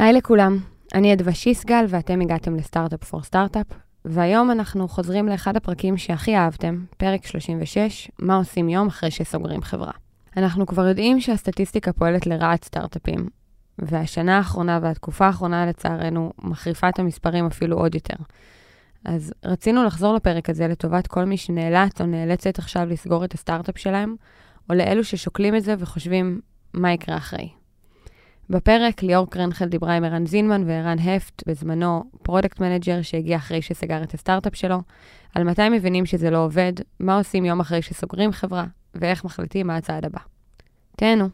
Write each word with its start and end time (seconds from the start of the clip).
היי 0.00 0.12
לכולם, 0.12 0.58
אני 0.94 1.12
אדווה 1.12 1.34
שיסגל 1.34 1.84
ואתם 1.88 2.20
הגעתם 2.20 2.56
לסטארט-אפ 2.56 3.04
פור 3.04 3.22
סטארט-אפ, 3.22 3.66
והיום 4.04 4.50
אנחנו 4.50 4.88
חוזרים 4.88 5.28
לאחד 5.28 5.56
הפרקים 5.56 5.96
שהכי 5.96 6.36
אהבתם, 6.36 6.84
פרק 6.96 7.26
36, 7.26 8.10
מה 8.18 8.36
עושים 8.36 8.68
יום 8.68 8.86
אחרי 8.86 9.10
שסוגרים 9.10 9.62
חברה. 9.62 9.92
אנחנו 10.36 10.66
כבר 10.66 10.86
יודעים 10.86 11.20
שהסטטיסטיקה 11.20 11.92
פועלת 11.92 12.26
לרעת 12.26 12.64
סטארט-אפים, 12.64 13.28
והשנה 13.78 14.36
האחרונה 14.36 14.78
והתקופה 14.82 15.26
האחרונה 15.26 15.66
לצערנו 15.66 16.32
מחריפה 16.42 16.88
את 16.88 16.98
המספרים 16.98 17.46
אפילו 17.46 17.78
עוד 17.78 17.94
יותר. 17.94 18.16
אז 19.04 19.32
רצינו 19.44 19.84
לחזור 19.84 20.14
לפרק 20.14 20.50
הזה 20.50 20.68
לטובת 20.68 21.06
כל 21.06 21.24
מי 21.24 21.36
שנאלץ 21.36 22.00
או 22.00 22.06
נאלצת 22.06 22.58
עכשיו 22.58 22.86
לסגור 22.86 23.24
את 23.24 23.34
הסטארט-אפ 23.34 23.78
שלהם, 23.78 24.16
או 24.70 24.74
לאלו 24.74 25.04
ששוקלים 25.04 25.56
את 25.56 25.62
זה 25.62 25.74
וחושבים 25.78 26.40
מה 26.74 26.92
יקרה 26.92 27.16
אחרי. 27.16 27.59
בפרק 28.50 29.02
ליאור 29.02 29.30
קרנחל 29.30 29.64
דיברה 29.64 29.96
עם 29.96 30.04
ערן 30.04 30.26
זינמן 30.26 30.62
וערן 30.66 30.98
הלפט, 30.98 31.42
בזמנו 31.46 32.04
product 32.22 32.60
manager 32.60 33.02
שהגיע 33.02 33.36
אחרי 33.36 33.62
שסגר 33.62 34.02
את 34.02 34.14
הסטארט-אפ 34.14 34.56
שלו, 34.56 34.78
על 35.34 35.44
מתי 35.44 35.68
מבינים 35.68 36.06
שזה 36.06 36.30
לא 36.30 36.44
עובד, 36.44 36.72
מה 37.00 37.18
עושים 37.18 37.44
יום 37.44 37.60
אחרי 37.60 37.82
שסוגרים 37.82 38.32
חברה, 38.32 38.64
ואיך 38.94 39.24
מחליטים 39.24 39.66
מה 39.66 39.76
הצעד 39.76 40.04
הבא. 40.04 40.18
תהנו. 40.96 41.28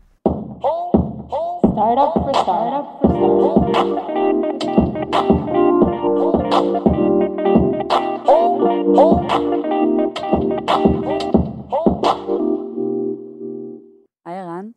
היי 14.27 14.41
ערן, 14.41 14.69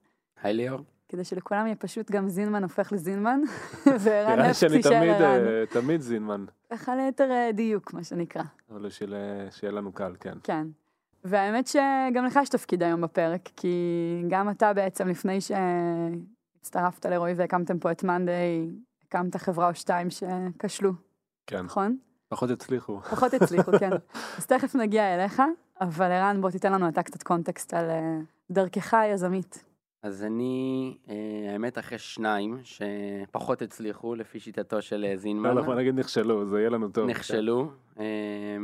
היי 0.44 0.54
ליאור. 0.54 0.99
כדי 1.10 1.24
שלכולם 1.24 1.66
יהיה 1.66 1.76
פשוט 1.76 2.12
גם 2.12 2.30
זינמן 2.30 2.64
הופך 2.64 2.92
לזינמן, 2.92 3.42
וערן 4.04 4.32
נראה 4.32 4.36
לי 4.36 4.50
נפט 4.50 4.60
שאני 4.60 4.78
תישאר 4.78 5.00
תמיד, 5.00 5.12
ערן. 5.12 5.48
אה, 5.48 5.64
תמיד 5.66 6.02
זינמן, 6.02 6.46
ככה 6.70 6.96
ליתר 6.96 7.32
אה, 7.32 7.52
דיוק, 7.54 7.94
מה 7.94 8.04
שנקרא. 8.04 8.44
אבל 8.72 8.90
שיהיה 8.90 9.52
שיהיה 9.52 9.72
לנו 9.72 9.92
קל, 9.92 10.16
כן. 10.20 10.38
כן. 10.44 10.68
והאמת 11.24 11.68
שגם 11.68 12.26
לך 12.26 12.40
יש 12.42 12.50
תפקיד 12.50 12.84
היום 12.84 13.02
בפרק, 13.02 13.50
כי 13.56 13.78
גם 14.28 14.50
אתה 14.50 14.74
בעצם 14.74 15.08
לפני 15.08 15.40
שהצטרפת 15.42 17.06
לרועי 17.06 17.34
והקמתם 17.34 17.80
פה 17.80 17.92
את 17.92 18.04
מאנדיי, 18.04 18.70
הקמת 19.08 19.36
חברה 19.36 19.70
או 19.70 19.76
שתיים 19.76 20.08
שכשלו, 20.10 20.92
כן, 21.48 21.62
נכון? 21.62 21.98
פחות 22.28 22.50
הצליחו. 22.50 23.00
פחות 23.02 23.34
הצליחו, 23.34 23.72
כן. 23.80 23.90
אז 24.38 24.46
תכף 24.46 24.76
נגיע 24.76 25.16
אליך, 25.16 25.42
אבל 25.82 26.12
ערן, 26.12 26.42
בוא 26.42 26.50
תיתן 26.50 26.74
לנו 26.74 26.90
אתה 26.90 27.04
קצת 27.04 27.24
קונטקסט 27.24 27.74
על 27.74 27.90
אה, 27.90 28.18
דרכך 28.52 28.94
היזמית. 28.94 29.69
אז 30.02 30.24
אני, 30.24 30.98
אה, 31.10 31.52
האמת, 31.54 31.78
אחרי 31.78 31.98
שניים 31.98 32.60
שפחות 32.64 33.62
הצליחו, 33.62 34.16
לפי 34.16 34.40
שיטתו 34.40 34.82
של 34.82 35.06
אה, 35.10 35.18
זינמן, 35.18 35.56
לא, 35.56 35.62
בוא 35.62 35.76
נגיד 35.76 36.00
נכשלו, 36.00 36.46
זה 36.46 36.60
יהיה 36.60 36.70
לנו 36.70 36.90
טוב. 36.90 37.10
נכשלו. 37.10 37.72
אה, 38.00 38.58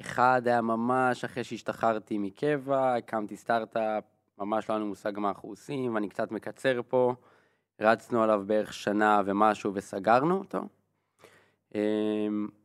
אחד 0.00 0.42
היה 0.44 0.60
ממש 0.60 1.24
אחרי 1.24 1.44
שהשתחררתי 1.44 2.18
מקבע, 2.18 2.94
הקמתי 2.94 3.36
סטארט-אפ, 3.36 4.04
ממש 4.38 4.68
לא 4.68 4.74
היה 4.74 4.80
לנו 4.80 4.88
מושג 4.88 5.12
מה 5.18 5.28
אנחנו 5.28 5.48
עושים, 5.48 5.94
ואני 5.94 6.08
קצת 6.08 6.30
מקצר 6.30 6.80
פה. 6.88 7.14
רצנו 7.80 8.22
עליו 8.22 8.42
בערך 8.46 8.72
שנה 8.72 9.22
ומשהו 9.26 9.74
וסגרנו 9.74 10.38
אותו. 10.38 10.58
אה, 11.74 11.80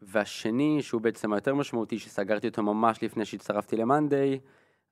והשני, 0.02 0.81
שהוא 0.81 1.02
בעצם 1.02 1.34
היותר 1.34 1.56
משמעותי, 1.56 2.00
שסגרתי 2.00 2.48
אותו 2.48 2.64
ממש 2.64 3.04
לפני 3.04 3.26
שהצטרפתי 3.26 3.78
למאנדיי, 3.78 4.40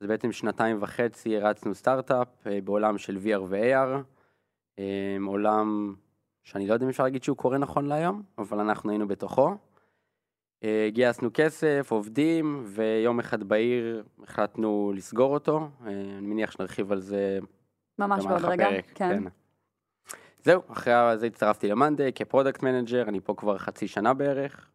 אז 0.01 0.07
בעצם 0.07 0.31
שנתיים 0.31 0.77
וחצי 0.79 1.37
הרצנו 1.37 1.75
סטארט-אפ 1.75 2.47
אה, 2.47 2.59
בעולם 2.63 2.97
של 2.97 3.17
VR 3.23 3.41
ו-AR, 3.47 4.03
אה, 4.79 5.17
עולם 5.27 5.95
שאני 6.43 6.67
לא 6.67 6.73
יודע 6.73 6.85
אם 6.85 6.89
אפשר 6.89 7.03
להגיד 7.03 7.23
שהוא 7.23 7.37
קורה 7.37 7.57
נכון 7.57 7.85
להיום, 7.85 8.21
אבל 8.37 8.59
אנחנו 8.59 8.89
היינו 8.89 9.07
בתוכו. 9.07 9.55
אה, 10.63 10.87
גייסנו 10.91 11.29
כסף, 11.33 11.87
עובדים, 11.91 12.63
ויום 12.65 13.19
אחד 13.19 13.43
בעיר 13.43 14.03
החלטנו 14.23 14.91
לסגור 14.95 15.33
אותו. 15.33 15.69
אני 15.85 16.27
מניח 16.27 16.51
שנרחיב 16.51 16.91
על 16.91 16.99
זה 16.99 17.39
ממש 17.99 18.25
בעוד 18.25 18.45
רגע, 18.45 18.67
הפרק, 18.67 18.91
כן. 18.95 19.23
זהו, 20.43 20.61
אחרי 20.71 20.93
זה 21.15 21.25
הצטרפתי 21.25 21.67
ל 21.67 21.74
monday 21.74 22.13
כ 22.13 22.24
product 22.24 22.63
manager, 22.63 23.03
אני 23.09 23.19
פה 23.19 23.33
כבר 23.37 23.57
חצי 23.57 23.87
שנה 23.87 24.13
בערך. 24.13 24.71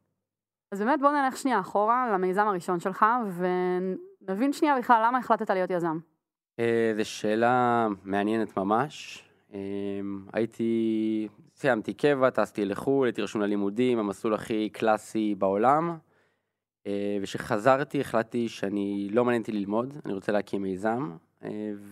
אז 0.73 0.81
באמת 0.81 1.01
בוא 1.01 1.11
נלך 1.11 1.37
שנייה 1.37 1.61
אחורה 1.61 2.11
למיזם 2.15 2.49
הראשון 2.49 2.81
שלך, 2.81 3.07
ונבין 4.29 4.53
שנייה 4.53 4.79
בכלל 4.79 5.03
למה 5.07 5.19
החלטת 5.19 5.51
להיות 5.51 5.71
יזם. 5.71 5.99
אה, 6.61 6.93
זו 6.97 7.05
שאלה 7.05 7.87
מעניינת 8.05 8.57
ממש. 8.57 9.25
אה, 9.55 9.61
הייתי, 10.33 11.29
סיימתי 11.55 11.95
קבע, 11.95 12.31
טסתי 12.31 12.65
לחו"ל, 12.65 13.07
הייתי 13.07 13.23
רשום 13.23 13.41
ללימודים, 13.41 13.99
המסלול 13.99 14.35
הכי 14.35 14.69
קלאסי 14.69 15.35
בעולם. 15.39 15.99
אה, 16.87 17.19
וכשחזרתי 17.23 18.01
החלטתי 18.01 18.49
שאני 18.49 19.09
לא 19.13 19.25
מעניין 19.25 19.43
אותי 19.43 19.53
ללמוד, 19.53 19.95
אני 20.05 20.15
רוצה 20.15 20.33
להקים 20.33 20.63
מיזם. 20.63 21.17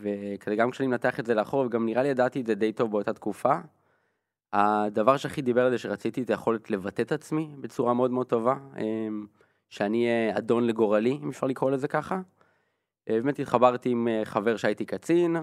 וכזה 0.01 0.57
גם 0.57 0.71
כשאני 0.71 0.87
מנתח 0.87 1.21
את 1.21 1.27
זה 1.27 1.35
לאחור, 1.35 1.67
וגם 1.67 1.87
נראה 1.87 2.03
לי 2.03 2.09
ידעתי 2.09 2.41
את 2.41 2.47
זה 2.47 2.55
די 2.55 2.73
טוב 2.73 2.91
באותה 2.91 3.13
תקופה. 3.13 3.55
הדבר 4.53 5.17
שהכי 5.17 5.43
דיבר 5.43 5.65
על 5.65 5.71
זה 5.71 5.79
שרציתי 5.79 6.23
את 6.23 6.31
היכולת 6.31 6.71
לבטא 6.71 7.03
את 7.03 7.13
עצמי 7.13 7.51
בצורה 7.61 7.95
מאוד 7.95 8.11
מאוד 8.11 8.27
טובה. 8.27 8.57
שאני 9.75 10.07
אהיה 10.07 10.39
אדון 10.39 10.67
לגורלי, 10.67 11.19
אם 11.23 11.29
אפשר 11.29 11.47
לקרוא 11.47 11.71
לזה 11.71 11.89
ככה. 11.89 12.21
אה, 13.11 13.15
באמת 13.15 13.39
התחברתי 13.39 13.89
עם 13.89 14.09
אה, 14.09 14.21
חבר 14.25 14.57
שהייתי 14.57 14.85
קצין, 14.85 15.37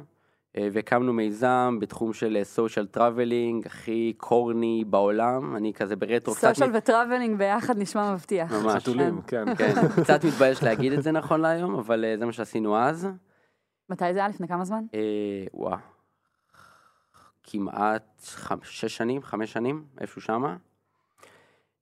אה, 0.57 0.67
והקמנו 0.71 1.13
מיזם 1.13 1.77
בתחום 1.81 2.13
של 2.13 2.37
social 2.43 2.87
traveling, 2.87 3.65
הכי 3.65 4.13
corny 4.17 4.83
בעולם, 4.87 5.55
אני 5.55 5.73
כזה 5.73 5.95
ברטרו, 5.95 6.35
קצת, 6.35 6.49
social 6.49 6.69
ו 6.73 6.80
traveling 6.80 7.37
ביחד 7.37 7.77
נשמע 7.77 8.13
מבטיח. 8.13 8.51
ממש, 8.51 8.81
חתולים, 8.81 9.21
כן. 9.21 9.55
כן, 9.55 9.73
קצת 10.03 10.25
מתבייש 10.25 10.63
להגיד 10.63 10.93
את 10.93 11.03
זה 11.03 11.11
נכון 11.11 11.41
להיום, 11.41 11.75
אבל 11.75 12.05
זה 12.19 12.25
מה 12.25 12.31
שעשינו 12.31 12.77
אז. 12.77 13.07
מתי 13.89 14.13
זה 14.13 14.19
היה? 14.19 14.27
לפני 14.27 14.47
כמה 14.47 14.65
זמן? 14.65 14.83
אה, 14.93 15.45
וואו, 15.53 15.77
כמעט 17.43 18.21
שש 18.63 18.97
שנים, 18.97 19.21
חמש 19.21 19.53
שנים, 19.53 19.85
איפשהו 20.01 20.21
שמה. 20.21 20.57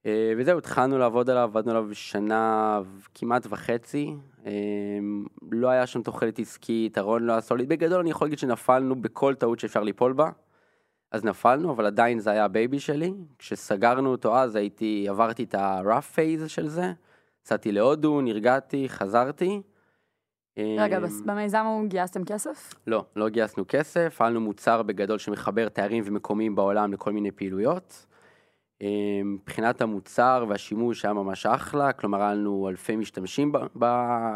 אה, 0.05 0.33
וזהו, 0.37 0.57
התחלנו 0.57 0.97
לעבוד 0.97 1.29
עליו, 1.29 1.43
עבדנו 1.43 1.71
עליו 1.71 1.89
שנה 1.93 2.79
כמעט 3.13 3.47
וחצי. 3.49 4.15
אה, 4.45 4.51
לא 5.51 5.67
היה 5.67 5.87
שם 5.87 6.01
תוחלת 6.01 6.39
עסקית, 6.39 6.97
הקרקע 6.97 7.23
לא 7.23 7.31
היה 7.31 7.41
solid. 7.41 7.69
בגדול 7.69 7.99
אני 7.99 8.09
יכול 8.09 8.25
להגיד 8.25 8.39
שנפלנו 8.39 9.01
בכל 9.01 9.35
טעות 9.35 9.59
שאפשר 9.59 9.83
ליפול 9.83 10.13
בה. 10.13 10.29
אז 11.11 11.23
נפלנו, 11.23 11.71
אבל 11.71 11.85
עדיין 11.85 12.19
זה 12.19 12.31
היה 12.31 12.45
ה 12.45 12.52
baby 12.52 12.79
שלי. 12.79 13.13
כשסגרנו 13.39 14.11
אותו 14.11 14.37
אז 14.37 14.55
הייתי, 14.55 15.05
עברתי 15.09 15.43
את 15.43 15.55
ה-rough 15.55 16.15
phase 16.15 16.47
של 16.47 16.67
זה. 16.67 16.91
יצאתי 17.41 17.71
להודו, 17.71 18.21
נרגעתי, 18.21 18.89
חזרתי. 18.89 19.61
רגע, 20.57 20.97
אה, 20.97 21.07
במיזם 21.25 21.57
ההוא 21.57 21.87
גייסתם 21.87 22.25
כסף? 22.25 22.73
לא, 22.87 23.05
לא 23.15 23.29
גייסנו 23.29 23.65
כסף, 23.67 24.17
היה 24.19 24.29
לנו 24.29 24.41
מוצר 24.41 24.83
בגדול 24.83 25.17
שמחבר 25.17 25.69
תארים 25.69 26.03
ומקומיים 26.05 26.55
בעולם 26.55 26.93
לכל 26.93 27.11
מיני 27.11 27.31
פעילויות. 27.31 28.05
אה, 28.81 29.21
מבחינת 29.23 29.81
המוצר 29.81 30.45
והשימוש 30.49 31.05
היה 31.05 31.13
ממש 31.13 31.45
אחלה, 31.45 31.93
כלומר 31.93 32.21
היה 32.21 32.33
לנו 32.33 32.69
אלפי 32.69 32.95
משתמשים, 32.95 33.51
ב, 33.51 33.83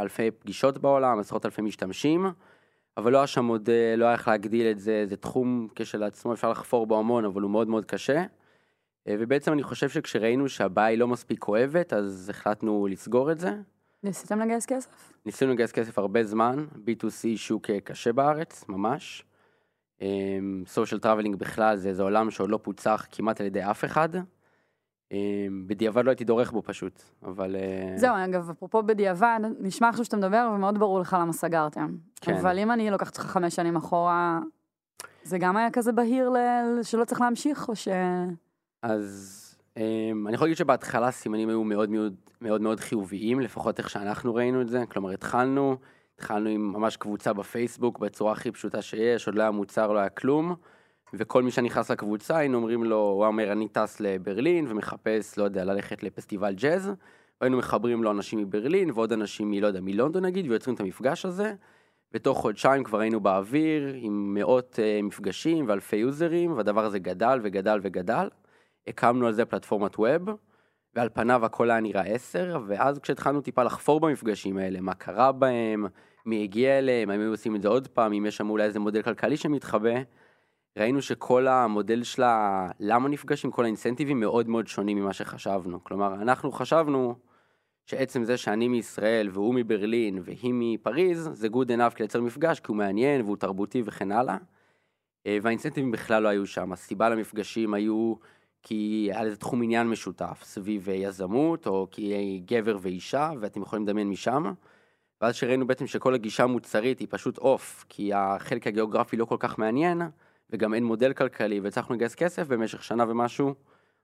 אלפי 0.02 0.32
פגישות 0.32 0.78
בעולם, 0.78 1.20
עשרות 1.20 1.46
אלפי 1.46 1.62
משתמשים, 1.62 2.26
אבל 2.98 3.12
לא 3.12 3.18
היה 3.18 3.28
שם 3.28 3.48
עוד, 3.48 3.70
אה, 3.70 3.96
לא 3.98 4.06
היה 4.06 4.14
איך 4.14 4.28
להגדיל 4.28 4.72
את 4.72 4.80
זה, 4.80 5.06
זה 5.10 5.18
תחום 5.18 5.68
כשלעצמו 5.76 6.34
אפשר 6.34 6.50
לחפור 6.52 6.88
בו 6.88 7.00
המון, 7.00 7.26
אבל 7.26 7.42
הוא 7.42 7.52
מאוד 7.52 7.68
מאוד 7.68 7.86
קשה. 7.86 8.24
אה, 9.08 9.16
ובעצם 9.20 9.54
אני 9.54 9.64
חושב 9.64 9.90
שכשראינו 9.90 10.50
שהבעיה 10.50 10.88
היא 10.88 10.98
לא 10.98 11.08
מספיק 11.08 11.40
כואבת, 11.40 11.94
אז 11.94 12.30
החלטנו 12.30 12.88
לסגור 12.88 13.32
את 13.32 13.40
זה. 13.40 13.52
ניסיתם 14.04 14.40
לגייס 14.40 14.66
כסף? 14.66 15.14
ניסינו 15.26 15.54
לגייס 15.54 15.72
כסף 15.72 15.98
הרבה 16.00 16.24
זמן, 16.24 16.66
B2C 16.76 17.28
שוק 17.36 17.70
קשה 17.84 18.14
בארץ, 18.14 18.66
ממש. 18.70 19.24
social 20.66 21.00
traveling 21.00 21.36
בכלל 21.36 21.76
זה 21.76 21.90
איזה 21.90 22.04
עולם 22.04 22.32
שעוד 22.32 22.50
לא 22.50 22.60
פוצח 22.62 23.06
כמעט 23.12 23.42
על 23.42 23.48
ידי 23.48 23.64
אף 23.64 23.86
אחד. 23.86 24.10
אמ, 25.12 25.64
בדיעבד 25.68 26.06
לא 26.06 26.10
הייתי 26.10 26.24
דורך 26.24 26.52
בו 26.52 26.62
פשוט, 26.62 27.04
אבל... 27.24 27.56
אה, 27.56 27.98
זהו, 27.98 28.16
אגב, 28.26 28.50
אפרופו 28.50 28.84
בדיעבד, 28.84 29.40
נשמע 29.60 29.90
עכשיו 29.90 30.06
שאתה 30.06 30.18
מדבר, 30.18 30.52
ומאוד 30.56 30.80
ברור 30.80 31.00
לך 31.00 31.18
למה 31.20 31.34
סגרתם. 31.34 31.96
כן. 32.22 32.34
אבל 32.34 32.60
אם 32.60 32.72
אני 32.72 32.92
לוקחת 32.92 33.18
אותך 33.18 33.30
חמש 33.30 33.56
שנים 33.56 33.76
אחורה, 33.76 34.40
זה 35.24 35.38
גם 35.38 35.58
היה 35.58 35.72
כזה 35.72 35.92
בהיר 35.92 36.30
ל- 36.30 36.84
שלא 36.84 37.06
צריך 37.06 37.22
להמשיך, 37.22 37.70
או 37.70 37.76
ש... 37.76 37.88
אז 38.82 39.40
אמ, 39.78 40.28
אני 40.28 40.36
יכול 40.36 40.46
להגיד 40.46 40.58
שבהתחלה 40.58 41.08
הסימנים 41.08 41.50
היו 41.50 41.64
מאוד 41.64 41.90
מאוד 41.90 42.16
מאוד 42.42 42.62
מאוד 42.62 42.80
חיוביים, 42.80 43.40
לפחות 43.40 43.80
איך 43.80 43.90
שאנחנו 43.90 44.36
ראינו 44.36 44.62
את 44.62 44.68
זה. 44.70 44.84
כלומר, 44.90 45.10
התחלנו, 45.12 45.78
התחלנו 46.16 46.50
עם 46.50 46.74
ממש 46.74 46.98
קבוצה 46.98 47.34
בפייסבוק 47.34 48.00
בצורה 48.00 48.32
הכי 48.32 48.52
פשוטה 48.52 48.82
שיש, 48.82 49.28
עוד 49.28 49.36
לא 49.36 49.42
היה 49.42 49.52
מוצר, 49.52 49.94
לא 49.94 50.00
היה 50.00 50.10
כלום. 50.10 50.56
וכל 51.14 51.44
מי 51.44 51.52
שנכנס 51.52 51.92
לקבוצה 51.92 52.38
היינו 52.38 52.58
אומרים 52.58 52.84
לו, 52.84 52.98
הוא 52.98 53.26
אומר 53.26 53.52
אני 53.52 53.68
טס 53.68 54.00
לברלין 54.00 54.66
ומחפש, 54.70 55.38
לא 55.38 55.44
יודע, 55.44 55.64
ללכת 55.64 56.04
לפסטיבל 56.04 56.54
ג'אז, 56.54 56.92
והיינו 57.42 57.58
מחברים 57.58 58.04
לו 58.04 58.12
אנשים 58.12 58.40
מברלין 58.40 58.92
ועוד 58.92 59.14
אנשים 59.14 59.52
מלא 59.52 59.68
יודע, 59.68 59.80
מלונדון 59.82 60.26
נגיד, 60.26 60.48
ויוצרים 60.50 60.76
את 60.76 60.80
המפגש 60.80 61.26
הזה. 61.26 61.54
ותוך 62.14 62.38
חודשיים 62.38 62.84
כבר 62.84 63.00
היינו 63.00 63.20
באוויר 63.20 63.94
עם 63.96 64.34
מאות 64.34 64.80
uh, 64.80 65.04
מפגשים 65.04 65.66
ואלפי 65.68 65.96
יוזרים, 65.96 66.58
והדבר 66.58 66.86
הזה 66.86 67.00
גדל 67.00 67.40
וגדל 67.44 67.80
וגדל. 67.84 68.28
הקמנו 68.88 69.28
על 69.28 69.34
זה 69.34 69.46
פלטפורמת 69.46 70.00
ווב, 70.00 70.30
ועל 70.96 71.10
פניו 71.14 71.46
הכל 71.46 71.72
היה 71.72 71.80
נראה 71.80 72.02
עשר, 72.02 72.58
ואז 72.68 73.00
כשהתחלנו 73.00 73.42
טיפה 73.42 73.64
לחפור 73.64 74.00
במפגשים 74.00 74.58
האלה, 74.58 74.82
מה 74.82 74.94
קרה 74.94 75.32
בהם, 75.32 75.86
מי 76.26 76.44
הגיע 76.44 76.78
אליהם, 76.78 77.10
האם 77.10 77.20
היו 77.20 77.32
עושים 77.32 77.56
את 77.56 77.62
זה 77.62 77.68
עוד 77.68 77.88
פעם, 77.88 78.14
אם 78.14 78.26
יש 78.26 78.38
שם 78.38 78.50
אולי 78.50 78.64
איזה 78.64 78.80
מודל 78.80 79.02
כלכלי 79.02 79.38
שמתחבא, 79.38 79.94
ראינו 80.78 81.02
שכל 81.02 81.48
המודל 81.48 82.04
של 82.04 82.24
למה 82.80 83.10
נפגשים, 83.10 83.52
כל 83.52 83.64
האינסנטיבים 83.64 84.20
מאוד 84.20 84.50
מאוד 84.50 84.68
שונים 84.68 84.98
ממה 84.98 85.14
שחשבנו. 85.14 85.84
כלומר, 85.84 86.14
אנחנו 86.14 86.52
חשבנו 86.52 87.16
שעצם 87.86 88.24
זה 88.24 88.38
שאני 88.38 88.68
מישראל 88.68 89.30
והוא 89.32 89.56
מברלין 89.56 90.20
והיא 90.24 90.54
מפריז, 90.54 91.30
זה 91.34 91.48
good 91.48 91.68
enough 91.68 92.00
לייצר 92.00 92.22
מפגש, 92.22 92.60
כי 92.60 92.66
הוא 92.68 92.78
מעניין 92.78 93.22
והוא 93.22 93.38
תרבותי 93.38 93.82
וכן 93.86 94.12
הלאה. 94.12 94.38
אה, 95.28 95.38
והאינסנטיבים 95.42 95.92
בכלל 95.92 96.24
לא 96.24 96.30
היו 96.30 96.46
שם. 96.46 96.72
הסיבה 96.72 97.10
למפגשים 97.10 97.74
היו 97.74 98.16
כי 98.64 99.10
היה 99.12 99.24
לזה 99.24 99.36
תחום 99.36 99.64
עניין 99.64 99.90
משותף, 99.90 100.42
סביב 100.44 100.90
אה, 100.90 100.96
יזמות, 100.96 101.68
או 101.68 101.88
כי 101.92 102.42
גבר 102.46 102.78
ואישה, 102.82 103.32
ואתם 103.40 103.62
יכולים 103.62 103.86
לדמיין 103.86 104.10
משם. 104.10 104.54
ואז 105.22 105.36
שראינו 105.36 105.68
בעצם 105.68 105.88
שכל 105.88 106.14
הגישה 106.14 106.44
המוצרית 106.44 107.00
היא 107.00 107.08
פשוט 107.12 107.38
אוף, 107.38 107.86
כי 107.90 108.14
החלק 108.14 108.68
הגיאוגרפי 108.68 109.18
לא 109.18 109.26
כל 109.26 109.38
כך 109.40 109.60
מעניין, 109.60 110.02
וגם 110.50 110.74
אין 110.74 110.84
מודל 110.84 111.14
כלכלי, 111.14 111.60
והצלחנו 111.60 111.96
לגייס 111.96 112.16
כסף 112.16 112.48
במשך 112.48 112.84
שנה 112.84 113.06
ומשהו, 113.08 113.54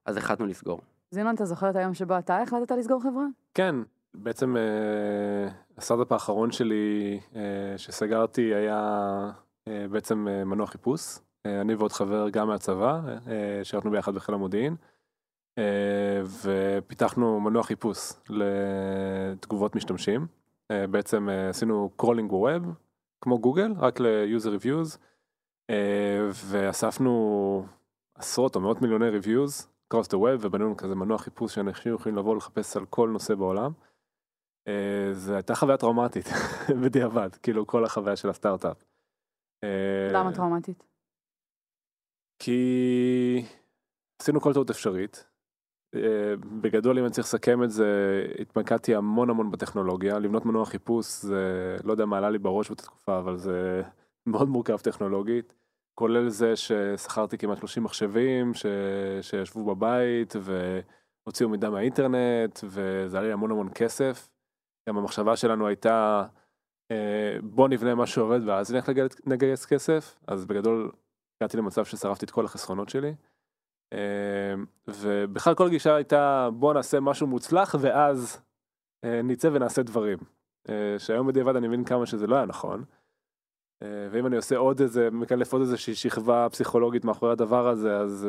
אז 0.05 0.17
החלטנו 0.17 0.45
לסגור. 0.45 0.81
אז 1.11 1.17
ערן, 1.17 1.35
אתה 1.35 1.45
זוכר 1.45 1.69
את 1.69 1.75
היום 1.75 1.93
שבו 1.93 2.17
אתה 2.17 2.41
החלטת 2.41 2.71
לסגור 2.71 3.03
חברה? 3.03 3.25
כן, 3.53 3.75
בעצם 4.13 4.57
אה, 4.57 5.51
הסטארט-אפ 5.77 6.11
האחרון 6.11 6.51
שלי 6.51 7.19
אה, 7.35 7.77
שסגרתי 7.77 8.41
היה 8.41 9.31
אה, 9.67 9.85
בעצם 9.91 10.27
אה, 10.27 10.45
מנוע 10.45 10.67
חיפוש. 10.67 11.19
אה, 11.45 11.61
אני 11.61 11.75
ועוד 11.75 11.91
חבר 11.91 12.29
גם 12.29 12.47
מהצבא, 12.47 13.01
אה, 13.27 13.59
שירתנו 13.63 13.91
ביחד 13.91 14.15
בחיל 14.15 14.35
המודיעין, 14.35 14.75
אה, 15.57 16.21
ופיתחנו 16.43 17.39
מנוע 17.39 17.63
חיפוש 17.63 18.13
לתגובות 18.29 19.75
משתמשים. 19.75 20.27
אה, 20.71 20.87
בעצם 20.87 21.29
אה, 21.29 21.49
עשינו 21.49 21.89
crawling 21.95 22.33
web, 22.33 22.63
כמו 23.21 23.39
גוגל, 23.39 23.73
רק 23.77 23.99
ל-user 23.99 24.61
reviews, 24.61 24.97
אה, 25.69 26.29
ואספנו 26.31 27.65
עשרות 28.15 28.55
או 28.55 28.61
מאות 28.61 28.81
מיליוני 28.81 29.05
reviews 29.19 29.65
across 29.93 30.07
the 30.07 30.15
web 30.15 30.37
ובנינו 30.41 30.77
כזה 30.77 30.95
מנוע 30.95 31.17
חיפוש 31.17 31.55
שאנשים 31.55 31.93
יכולים 31.93 32.17
לבוא 32.17 32.35
לחפש 32.35 32.77
על 32.77 32.85
כל 32.85 33.09
נושא 33.09 33.35
בעולם. 33.35 33.71
אה, 34.67 35.13
זו 35.13 35.33
הייתה 35.33 35.55
חוויה 35.55 35.77
טראומטית 35.77 36.25
בדיעבד, 36.83 37.29
כאילו 37.35 37.67
כל 37.67 37.85
החוויה 37.85 38.15
של 38.15 38.29
הסטארט-אפ. 38.29 38.83
אה, 39.63 40.09
למה 40.13 40.33
טראומטית? 40.33 40.83
כי 42.39 43.45
עשינו 44.21 44.41
כל 44.41 44.53
טעות 44.53 44.69
אפשרית. 44.69 45.25
אה, 45.95 46.35
בגדול 46.61 46.97
אם 46.99 47.03
אני 47.03 47.11
צריך 47.11 47.27
לסכם 47.27 47.63
את 47.63 47.71
זה 47.71 48.21
התמקדתי 48.39 48.95
המון 48.95 49.29
המון 49.29 49.51
בטכנולוגיה 49.51 50.19
לבנות 50.19 50.45
מנוע 50.45 50.65
חיפוש 50.65 51.21
זה 51.21 51.77
לא 51.83 51.91
יודע 51.91 52.05
מה 52.05 52.17
עלה 52.17 52.29
לי 52.29 52.37
בראש 52.37 52.67
באותה 52.67 52.83
תקופה 52.83 53.19
אבל 53.19 53.37
זה 53.37 53.83
מאוד 54.31 54.49
מורכב 54.49 54.77
טכנולוגית. 54.77 55.53
כולל 55.95 56.29
זה 56.29 56.55
ששכרתי 56.55 57.37
כמעט 57.37 57.57
30 57.57 57.83
מחשבים 57.83 58.53
ש... 58.53 58.65
שישבו 59.21 59.75
בבית 59.75 60.33
והוציאו 60.41 61.49
מידע 61.49 61.69
מהאינטרנט 61.69 62.59
וזה 62.63 63.17
היה 63.17 63.27
לי 63.27 63.33
המון 63.33 63.51
המון 63.51 63.69
כסף. 63.75 64.29
גם 64.89 64.97
המחשבה 64.97 65.35
שלנו 65.35 65.67
הייתה 65.67 66.25
אה, 66.91 67.37
בוא 67.43 67.67
נבנה 67.67 67.95
משהו 67.95 68.23
עובד 68.23 68.39
ואז 68.47 68.73
נלך 68.73 68.89
לגייס 69.25 69.65
כסף 69.65 70.19
אז 70.27 70.45
בגדול 70.45 70.91
הגעתי 71.41 71.57
למצב 71.57 71.85
ששרפתי 71.85 72.25
את 72.25 72.31
כל 72.31 72.45
החסכונות 72.45 72.89
שלי. 72.89 73.15
אה, 73.93 74.53
ובכלל 74.87 75.55
כל 75.55 75.67
הגישה 75.67 75.95
הייתה 75.95 76.49
בוא 76.53 76.73
נעשה 76.73 76.99
משהו 76.99 77.27
מוצלח 77.27 77.75
ואז 77.79 78.41
אה, 79.03 79.21
נצא 79.21 79.49
ונעשה 79.53 79.83
דברים. 79.83 80.17
אה, 80.69 80.95
שהיום 80.99 81.27
בדיעבד 81.27 81.55
אני 81.55 81.67
מבין 81.67 81.83
כמה 81.83 82.05
שזה 82.05 82.27
לא 82.27 82.35
היה 82.35 82.45
נכון. 82.45 82.83
אה, 83.83 84.07
ואם 84.11 84.27
אני 84.27 84.35
עושה 84.35 84.57
עוד 84.57 84.81
איזה, 84.81 85.09
מקלף 85.11 85.53
עוד 85.53 85.61
איזושהי 85.61 85.95
שכבה 85.95 86.47
פסיכולוגית 86.51 87.05
מאחורי 87.05 87.31
הדבר 87.31 87.67
הזה, 87.67 87.97
אז 87.97 88.27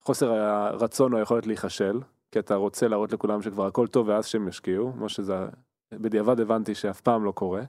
חוסר 0.00 0.32
הרצון 0.32 1.12
או 1.12 1.18
היכולת 1.18 1.46
להיכשל, 1.46 2.00
כי 2.30 2.38
אתה 2.38 2.54
רוצה 2.54 2.88
להראות 2.88 3.12
לכולם 3.12 3.42
שכבר 3.42 3.66
הכל 3.66 3.86
טוב 3.86 4.08
ואז 4.08 4.26
שהם 4.26 4.48
ישקיעו, 4.48 4.92
כמו 4.92 5.08
שזה, 5.08 5.34
בדיעבד 5.94 6.40
הבנתי 6.40 6.74
שאף 6.74 7.00
פעם 7.00 7.24
לא 7.24 7.32
קורה. 7.32 7.62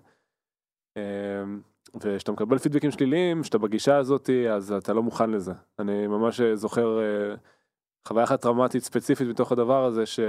אה, 1.95 1.99
וכשאתה 2.13 2.31
מקבל 2.31 2.57
פידבקים 2.57 2.91
שליליים, 2.91 3.43
שאתה 3.43 3.57
בגישה 3.57 3.97
הזאת, 3.97 4.29
אז 4.51 4.71
אתה 4.71 4.93
לא 4.93 5.03
מוכן 5.03 5.29
לזה. 5.29 5.53
אני 5.79 6.07
ממש 6.07 6.41
זוכר 6.41 6.99
אה, 6.99 7.35
חוויה 8.07 8.23
אחת 8.23 8.41
טראומטית 8.41 8.83
ספציפית 8.83 9.27
מתוך 9.27 9.51
הדבר 9.51 9.85
הזה, 9.85 10.05
ש... 10.05 10.19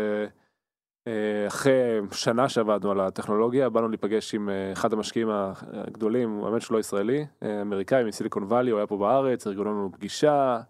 אה, 1.08 1.98
שנה 2.12 2.48
שעבדנו 2.48 2.90
על 2.90 3.00
הטכנולוגיה 3.00 3.68
באנו 3.68 3.88
להיפגש 3.88 4.34
עם 4.34 4.48
אה, 4.48 4.72
אחד 4.72 4.92
המשקיעים 4.92 5.28
הגדולים, 5.30 6.44
האמת 6.44 6.62
שהוא 6.62 6.74
לא 6.74 6.80
ישראלי, 6.80 7.26
אה, 7.42 7.62
אמריקאי 7.62 8.04
מסיליקון 8.04 8.42
וואלי, 8.42 8.70
הוא 8.70 8.78
היה 8.78 8.86
פה 8.86 8.96
בארץ, 8.96 9.46
ארגנו 9.46 9.64
לנו 9.64 9.90
פגישה, 9.92 10.60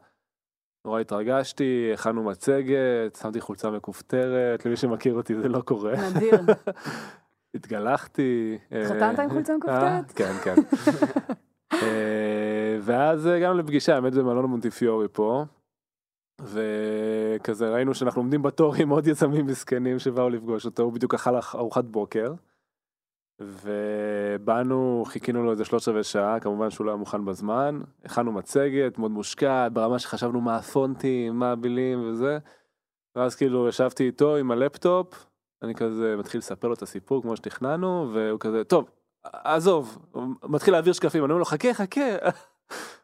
נורא 0.85 1.00
התרגשתי, 1.00 1.91
הכנו 1.94 2.25
מצגת, 2.25 3.17
שמתי 3.20 3.41
חולצה 3.41 3.70
מכופתרת, 3.70 4.67
למי 4.67 4.76
שמכיר 4.76 5.14
אותי 5.14 5.35
זה 5.35 5.49
לא 5.49 5.61
קורה. 5.61 5.93
נדיר. 6.11 6.41
התגלחתי. 7.55 8.59
התחתנת 8.71 9.19
עם 9.19 9.31
חולצה 9.31 9.56
מכופתרת? 9.56 10.12
כן, 10.12 10.33
כן. 10.45 10.55
ואז 12.85 13.27
הגענו 13.27 13.59
לפגישה, 13.59 13.95
האמת 13.95 14.15
במלון 14.15 14.45
מונטיפיורי 14.45 15.09
פה. 15.12 15.45
וכזה 16.41 17.69
ראינו 17.69 17.95
שאנחנו 17.95 18.21
עומדים 18.21 18.43
בתור 18.43 18.75
עם 18.75 18.89
עוד 18.89 19.06
יזמים 19.06 19.47
מסכנים 19.47 19.99
שבאו 19.99 20.31
לפגוש 20.31 20.67
אותו, 20.67 20.83
הוא 20.83 20.93
בדיוק 20.93 21.15
אכל 21.15 21.37
ארוחת 21.55 21.85
בוקר. 21.85 22.35
ובאנו, 23.41 25.05
חיכינו 25.06 25.45
לו 25.45 25.51
איזה 25.51 25.65
שלוש 25.65 25.89
רבעי 25.89 26.03
שעה, 26.03 26.41
כמובן 26.41 26.71
שהוא 26.71 26.87
לא 26.87 26.91
היה 26.91 26.97
מוכן 26.97 27.25
בזמן, 27.25 27.81
הכנו 28.05 28.33
מצגת 28.33 28.99
מאוד 28.99 29.11
מושקעת, 29.11 29.73
ברמה 29.73 29.99
שחשבנו 29.99 30.41
מה 30.41 30.56
הפונטים, 30.56 31.39
מה 31.39 31.53
הבילים 31.53 32.09
וזה. 32.09 32.39
ואז 33.17 33.35
כאילו 33.35 33.69
ישבתי 33.69 34.06
איתו 34.06 34.37
עם 34.37 34.51
הלפטופ, 34.51 35.27
אני 35.65 35.75
כזה 35.75 36.17
מתחיל 36.19 36.39
לספר 36.39 36.69
לו 36.69 36.75
את 36.75 36.83
הסיפור 36.83 37.23
כמו 37.23 37.37
שתכננו, 37.37 38.11
והוא 38.13 38.41
כזה, 38.41 38.65
טוב, 38.65 38.91
עזוב, 39.25 39.99
הוא 40.13 40.25
מתחיל 40.43 40.75
להעביר 40.75 40.93
שקפים, 40.93 41.25
אני 41.25 41.31
אומר 41.31 41.39
לו, 41.39 41.45
חכה, 41.45 41.75
חכה. 41.75 42.01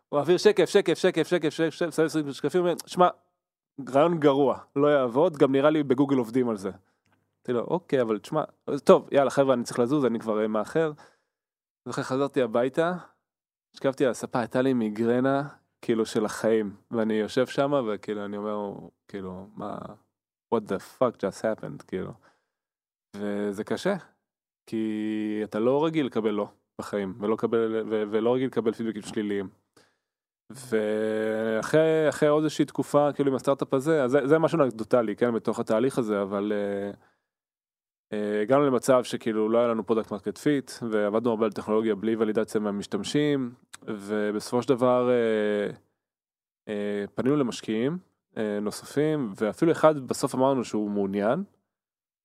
הוא 0.09 0.19
מעביר 0.19 0.37
שקף, 0.37 0.65
שקף, 0.65 0.99
שקף, 0.99 1.27
שקף, 1.27 1.51
שקף, 1.51 1.71
שקף, 1.71 2.09
שקף, 2.09 2.33
שקפים, 2.33 2.65
שמע, 2.87 3.09
רעיון 3.89 4.19
גרוע, 4.19 4.59
לא 4.77 4.87
יעבוד, 4.87 5.37
גם 5.37 5.53
נראה 5.53 5.71
לי 5.71 5.83
בגוגל 5.83 6.17
עובדים 6.17 6.49
על 6.49 6.57
זה. 6.57 6.71
אמרתי 6.71 7.53
לו, 7.53 7.61
אוקיי, 7.61 8.03
אבל 8.03 8.19
תשמע, 8.19 8.45
טוב, 8.85 9.09
יאללה 9.13 9.31
חבר'ה, 9.31 9.55
אני 9.55 9.65
צריך 9.65 9.79
לזוז, 9.79 10.05
אני 10.05 10.21
כבר 10.21 10.43
אה, 10.43 10.49
מאחר. 10.49 10.93
ואחרי 11.87 12.05
חזרתי 12.05 12.43
הביתה, 12.43 12.93
השקפתי 13.75 14.05
על 14.05 14.11
הספה, 14.11 14.39
הייתה 14.39 14.63
לי 14.63 14.73
מיגרנה, 14.73 15.49
כאילו, 15.83 16.07
של 16.07 16.25
החיים. 16.25 16.77
ואני 16.91 17.15
יושב 17.15 17.47
שם, 17.47 17.73
וכאילו, 17.89 18.25
אני 18.25 18.37
אומר, 18.37 18.73
כאילו, 19.09 19.47
מה, 19.55 19.79
what 20.55 20.59
the 20.59 20.99
fuck 20.99 21.17
just 21.17 21.43
happened, 21.43 21.85
כאילו. 21.87 22.13
וזה 23.17 23.65
קשה, 23.65 23.97
כי 24.67 25.41
אתה 25.45 25.59
לא 25.59 25.85
רגיל 25.85 26.07
לקבל 26.07 26.31
לא 26.31 26.49
בחיים, 26.79 27.15
ולא, 27.21 27.37
קבל, 27.37 27.83
ו- 27.91 28.05
ולא 28.11 28.35
רגיל 28.35 28.47
לקבל 28.47 28.73
פידבקים 28.73 29.03
שליליים. 29.03 29.49
ואחרי 30.51 32.09
אחרי 32.09 32.29
עוד 32.29 32.43
איזושהי 32.43 32.65
תקופה 32.65 33.13
כאילו 33.13 33.31
עם 33.31 33.37
הסטארט-אפ 33.37 33.75
הזה, 33.75 34.05
אז 34.05 34.11
זה, 34.11 34.27
זה 34.27 34.39
משהו 34.39 34.63
אנקדוטלי, 34.63 35.17
כן, 35.17 35.35
בתוך 35.35 35.61
התהליך 35.61 35.99
הזה, 35.99 36.23
אבל 36.23 36.53
uh, 36.53 36.97
uh, 38.13 38.17
הגענו 38.43 38.67
למצב 38.67 39.05
שכאילו 39.05 39.49
לא 39.49 39.59
היה 39.59 39.69
לנו 39.69 39.87
product 39.87 40.13
market 40.13 40.39
fit, 40.39 40.71
ועבדנו 40.91 41.31
הרבה 41.31 41.45
על 41.45 41.53
טכנולוגיה 41.53 41.95
בלי 41.95 42.17
ולידציה 42.17 42.61
מהמשתמשים, 42.61 43.53
ובסופו 43.83 44.63
של 44.63 44.69
דבר 44.69 45.09
uh, 45.09 45.75
uh, 46.69 46.71
פנינו 47.15 47.37
למשקיעים 47.37 47.99
uh, 48.35 48.39
נוספים, 48.63 49.33
ואפילו 49.37 49.73
אחד 49.73 50.01
בסוף 50.01 50.35
אמרנו 50.35 50.65
שהוא 50.65 50.91
מעוניין, 50.91 51.45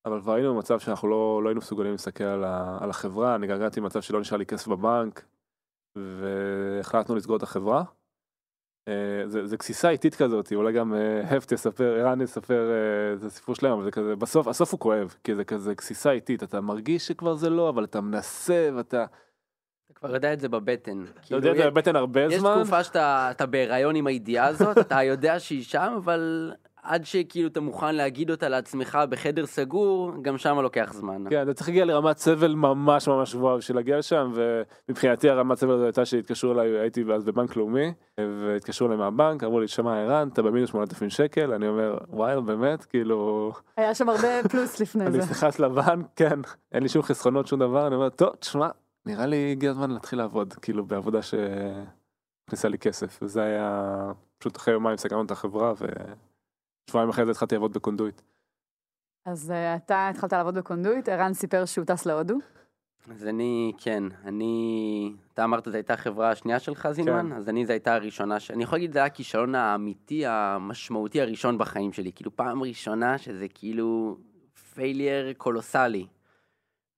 אבל 0.06 0.20
כבר 0.20 0.32
היינו 0.32 0.54
במצב 0.54 0.78
שאנחנו 0.78 1.08
לא, 1.08 1.40
לא 1.42 1.48
היינו 1.48 1.60
מסוגלים 1.60 1.92
להסתכל 1.92 2.24
על, 2.24 2.44
ה, 2.44 2.78
על 2.80 2.90
החברה, 2.90 3.34
אני 3.34 3.46
גם 3.46 3.56
הגעתי 3.56 3.80
למצב 3.80 4.00
שלא 4.00 4.20
נשאר 4.20 4.36
לי 4.36 4.46
כסף 4.46 4.68
בבנק, 4.68 5.24
והחלטנו 5.96 7.14
לסגור 7.14 7.36
את 7.36 7.42
החברה. 7.42 7.84
זה, 9.26 9.46
זה 9.46 9.56
גסיסה 9.56 9.90
איטית 9.90 10.14
כזאת, 10.14 10.52
אולי 10.52 10.72
גם 10.72 10.94
הפט 11.30 11.52
יספר, 11.52 11.96
ערן 12.00 12.20
יספר 12.20 12.70
את 13.18 13.24
הסיפור 13.24 13.54
שלהם, 13.54 13.72
אבל 13.72 13.84
זה 13.84 13.90
כזה, 13.90 14.16
בסוף, 14.16 14.48
הסוף 14.48 14.72
הוא 14.72 14.80
כואב, 14.80 15.14
כי 15.24 15.34
זה 15.34 15.44
כזה 15.44 15.74
גסיסה 15.74 16.10
איטית, 16.10 16.42
אתה 16.42 16.60
מרגיש 16.60 17.06
שכבר 17.06 17.34
זה 17.34 17.50
לא, 17.50 17.68
אבל 17.68 17.84
אתה 17.84 18.00
מנסה 18.00 18.70
ואתה... 18.76 19.04
אתה 19.86 19.94
כבר 19.94 20.14
יודע 20.14 20.32
את 20.32 20.40
זה 20.40 20.48
בבטן. 20.48 21.04
אתה 21.26 21.34
יודע 21.34 21.52
את 21.52 21.56
זה 21.56 21.70
בבטן 21.70 21.96
הרבה 21.96 22.20
יש 22.24 22.34
זמן. 22.34 22.56
תקופה 22.60 22.84
שאתה 22.84 23.46
בהיריון 23.50 23.96
עם 23.96 24.06
הידיעה 24.06 24.46
הזאת, 24.46 24.78
אתה 24.78 25.02
יודע 25.02 25.40
שהיא 25.40 25.64
שם, 25.64 25.94
אבל 25.96 26.52
עד 26.86 27.04
שכאילו 27.04 27.48
אתה 27.48 27.60
מוכן 27.60 27.94
להגיד 27.94 28.30
אותה 28.30 28.48
לעצמך 28.48 28.98
בחדר 29.10 29.46
סגור, 29.46 30.12
גם 30.22 30.38
שם 30.38 30.58
לוקח 30.58 30.92
זמן. 30.92 31.24
כן, 31.30 31.42
אתה 31.42 31.54
צריך 31.54 31.68
להגיע 31.68 31.84
לרמת 31.84 32.18
סבל 32.18 32.54
ממש 32.54 33.08
ממש 33.08 33.34
גבוהה 33.34 33.56
בשביל 33.56 33.76
להגיע 33.76 33.98
לשם, 33.98 34.32
ומבחינתי 34.34 35.30
הרמת 35.30 35.58
סבל 35.58 35.74
הזו 35.74 35.84
הייתה 35.84 36.04
שהתקשרו 36.04 36.52
אליי, 36.52 36.78
הייתי 36.78 37.04
אז 37.14 37.24
בבנק 37.24 37.56
לאומי, 37.56 37.92
והתקשרו 38.20 38.86
אליי 38.86 38.98
מהבנק, 38.98 39.44
אמרו 39.44 39.60
לי, 39.60 39.68
שמע 39.68 40.02
ערן, 40.02 40.28
אתה 40.28 40.42
במינוס 40.42 40.70
8,000 40.70 41.10
שקל, 41.10 41.52
אני 41.52 41.68
אומר, 41.68 41.98
וואי, 42.08 42.40
באמת, 42.40 42.84
כאילו... 42.84 43.52
היה 43.76 43.94
שם 43.94 44.08
הרבה 44.08 44.42
פלוס 44.50 44.80
לפני 44.80 45.10
זה. 45.10 45.18
אני 45.18 45.30
נכנס 45.30 45.58
לבנק, 45.58 46.06
כן, 46.16 46.40
אין 46.72 46.82
לי 46.82 46.88
שום 46.88 47.02
חסכונות, 47.02 47.46
שום 47.46 47.60
דבר, 47.60 47.86
אני 47.86 47.94
אומר, 47.94 48.08
טוב, 48.08 48.34
תשמע, 48.36 48.68
נראה 49.06 49.26
לי 49.26 49.52
הגיע 49.52 49.70
הזמן 49.70 49.90
להתחיל 49.90 50.18
לעבוד, 50.18 50.54
כאילו, 50.54 50.84
בעבודה 50.84 51.18
שהכניסה 51.22 52.68
לי 52.68 52.78
כסף, 52.78 53.18
וזה 53.22 53.42
היה, 53.42 53.92
פשוט 54.38 54.56
אחרי 54.56 54.74
יומיים 54.74 54.96
סגרנו 54.96 55.24
את 55.24 55.30
החברה, 55.30 55.72
ושבועיים 56.86 57.10
אחרי 57.10 57.24
זה 57.24 57.30
התחלתי 57.30 57.54
לעבוד 57.54 57.72
בקונדויט. 57.72 58.20
אז 59.24 59.50
uh, 59.50 59.84
אתה 59.84 60.08
התחלת 60.08 60.32
לעבוד 60.32 60.54
בקונדויט, 60.54 61.08
ערן 61.08 61.34
סיפר 61.34 61.64
שהוא 61.64 61.84
טס 61.84 62.06
להודו. 62.06 62.38
אז 63.10 63.26
אני, 63.26 63.72
כן, 63.78 64.02
אני, 64.24 65.12
אתה 65.34 65.44
אמרת 65.44 65.64
זו 65.64 65.74
הייתה 65.74 65.94
החברה 65.94 66.30
השנייה 66.30 66.58
שלך, 66.58 66.88
זינמן? 66.90 67.26
כן. 67.30 67.36
אז 67.36 67.48
אני, 67.48 67.66
זו 67.66 67.72
הייתה 67.72 67.94
הראשונה, 67.94 68.40
ש... 68.40 68.50
אני 68.50 68.62
יכול 68.62 68.78
להגיד, 68.78 68.92
זה 68.92 68.98
היה 68.98 69.06
הכישלון 69.06 69.54
האמיתי, 69.54 70.26
המשמעותי 70.26 71.20
הראשון 71.20 71.58
בחיים 71.58 71.92
שלי. 71.92 72.12
כאילו, 72.12 72.36
פעם 72.36 72.62
ראשונה 72.62 73.18
שזה 73.18 73.46
כאילו 73.48 74.18
failure 74.74 75.32
קולוסלי. 75.32 76.06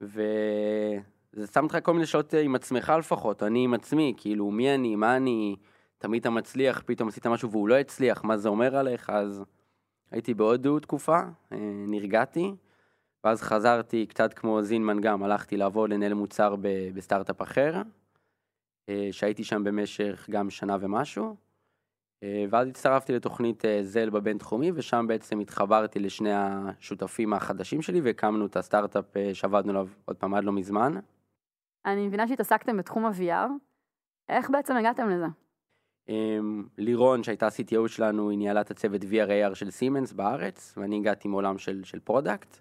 וזה 0.00 1.46
שם 1.52 1.64
אותך 1.64 1.78
כל 1.82 1.92
מיני 1.92 2.06
שעות 2.06 2.34
עם 2.34 2.54
עצמך 2.54 2.92
לפחות, 2.98 3.42
אני 3.42 3.64
עם 3.64 3.74
עצמי, 3.74 4.14
כאילו, 4.16 4.50
מי 4.50 4.74
אני, 4.74 4.96
מה 4.96 5.16
אני, 5.16 5.56
תמיד 5.98 6.20
אתה 6.20 6.30
מצליח, 6.30 6.82
פתאום 6.86 7.08
עשית 7.08 7.26
משהו 7.26 7.50
והוא 7.50 7.68
לא 7.68 7.74
הצליח, 7.74 8.24
מה 8.24 8.36
זה 8.36 8.48
אומר 8.48 8.76
עליך, 8.76 9.10
אז 9.10 9.44
הייתי 10.10 10.34
בהודו 10.34 10.80
תקופה, 10.80 11.18
אה, 11.52 11.58
נרגעתי. 11.88 12.54
ואז 13.24 13.42
חזרתי 13.42 14.06
קצת 14.06 14.34
כמו 14.34 14.62
זינמן 14.62 15.00
גם, 15.00 15.22
הלכתי 15.22 15.56
לעבוד 15.56 15.90
לנהל 15.90 16.14
מוצר 16.14 16.54
בסטארט-אפ 16.94 17.42
אחר, 17.42 17.82
אה, 18.88 19.08
שהייתי 19.12 19.44
שם 19.44 19.64
במשך 19.64 20.26
גם 20.30 20.50
שנה 20.50 20.76
ומשהו, 20.80 21.36
אה, 22.22 22.44
ואז 22.50 22.68
הצטרפתי 22.68 23.12
לתוכנית 23.12 23.64
זל 23.82 24.10
בבינתחומי, 24.10 24.72
ושם 24.74 25.06
בעצם 25.08 25.38
התחברתי 25.38 25.98
לשני 25.98 26.32
השותפים 26.34 27.32
החדשים 27.32 27.82
שלי, 27.82 28.00
והקמנו 28.00 28.46
את 28.46 28.56
הסטארט-אפ 28.56 29.04
שעבדנו 29.32 29.70
עליו 29.70 29.88
עוד 30.04 30.16
פעם 30.16 30.34
עד 30.34 30.44
לא 30.44 30.52
מזמן. 30.52 30.94
אני 31.86 32.06
מבינה 32.06 32.28
שהתעסקתם 32.28 32.76
בתחום 32.76 33.06
ה-VR, 33.06 33.50
איך 34.28 34.50
בעצם 34.50 34.76
הגעתם 34.76 35.08
לזה? 35.08 35.26
לירון, 36.78 37.22
שהייתה 37.22 37.48
CTO 37.48 37.88
שלנו, 37.88 38.30
היא 38.30 38.38
ניהלה 38.38 38.60
את 38.60 38.70
הצוות 38.70 39.02
VR-AR 39.02 39.54
של 39.54 39.70
סימנס 39.70 40.12
בארץ, 40.12 40.74
ואני 40.76 40.96
הגעתי 40.96 41.28
מעולם 41.28 41.58
של, 41.58 41.80
של 41.84 41.98
product. 41.98 42.58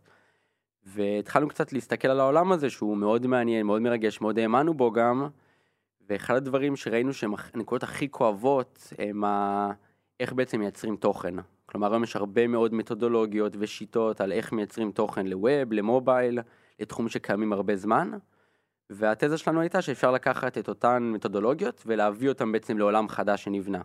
והתחלנו 0.85 1.47
קצת 1.47 1.73
להסתכל 1.73 2.07
על 2.07 2.19
העולם 2.19 2.51
הזה 2.51 2.69
שהוא 2.69 2.97
מאוד 2.97 3.27
מעניין, 3.27 3.65
מאוד 3.65 3.81
מרגש, 3.81 4.21
מאוד 4.21 4.39
האמנו 4.39 4.73
בו 4.73 4.91
גם, 4.91 5.27
ואחד 6.09 6.35
הדברים 6.35 6.75
שראינו 6.75 7.13
שהם 7.13 7.33
הנקודות 7.53 7.83
הכי 7.83 8.11
כואבות 8.11 8.93
הם 8.97 9.23
ה... 9.23 9.71
איך 10.19 10.33
בעצם 10.33 10.59
מייצרים 10.59 10.95
תוכן. 10.95 11.33
כלומר 11.65 11.91
היום 11.91 12.03
יש 12.03 12.15
הרבה 12.15 12.47
מאוד 12.47 12.73
מתודולוגיות 12.73 13.53
ושיטות 13.59 14.21
על 14.21 14.31
איך 14.31 14.51
מייצרים 14.51 14.91
תוכן 14.91 15.27
ל 15.27 15.36
web, 15.36 15.73
ל 15.73 15.81
mobile, 15.81 16.39
לתחום 16.79 17.09
שקיימים 17.09 17.53
הרבה 17.53 17.75
זמן, 17.75 18.11
והתזה 18.89 19.37
שלנו 19.37 19.61
הייתה 19.61 19.81
שאפשר 19.81 20.11
לקחת 20.11 20.57
את 20.57 20.69
אותן 20.69 21.03
מתודולוגיות 21.13 21.83
ולהביא 21.85 22.29
אותן 22.29 22.51
בעצם 22.51 22.77
לעולם 22.77 23.09
חדש 23.09 23.43
שנבנה. 23.43 23.81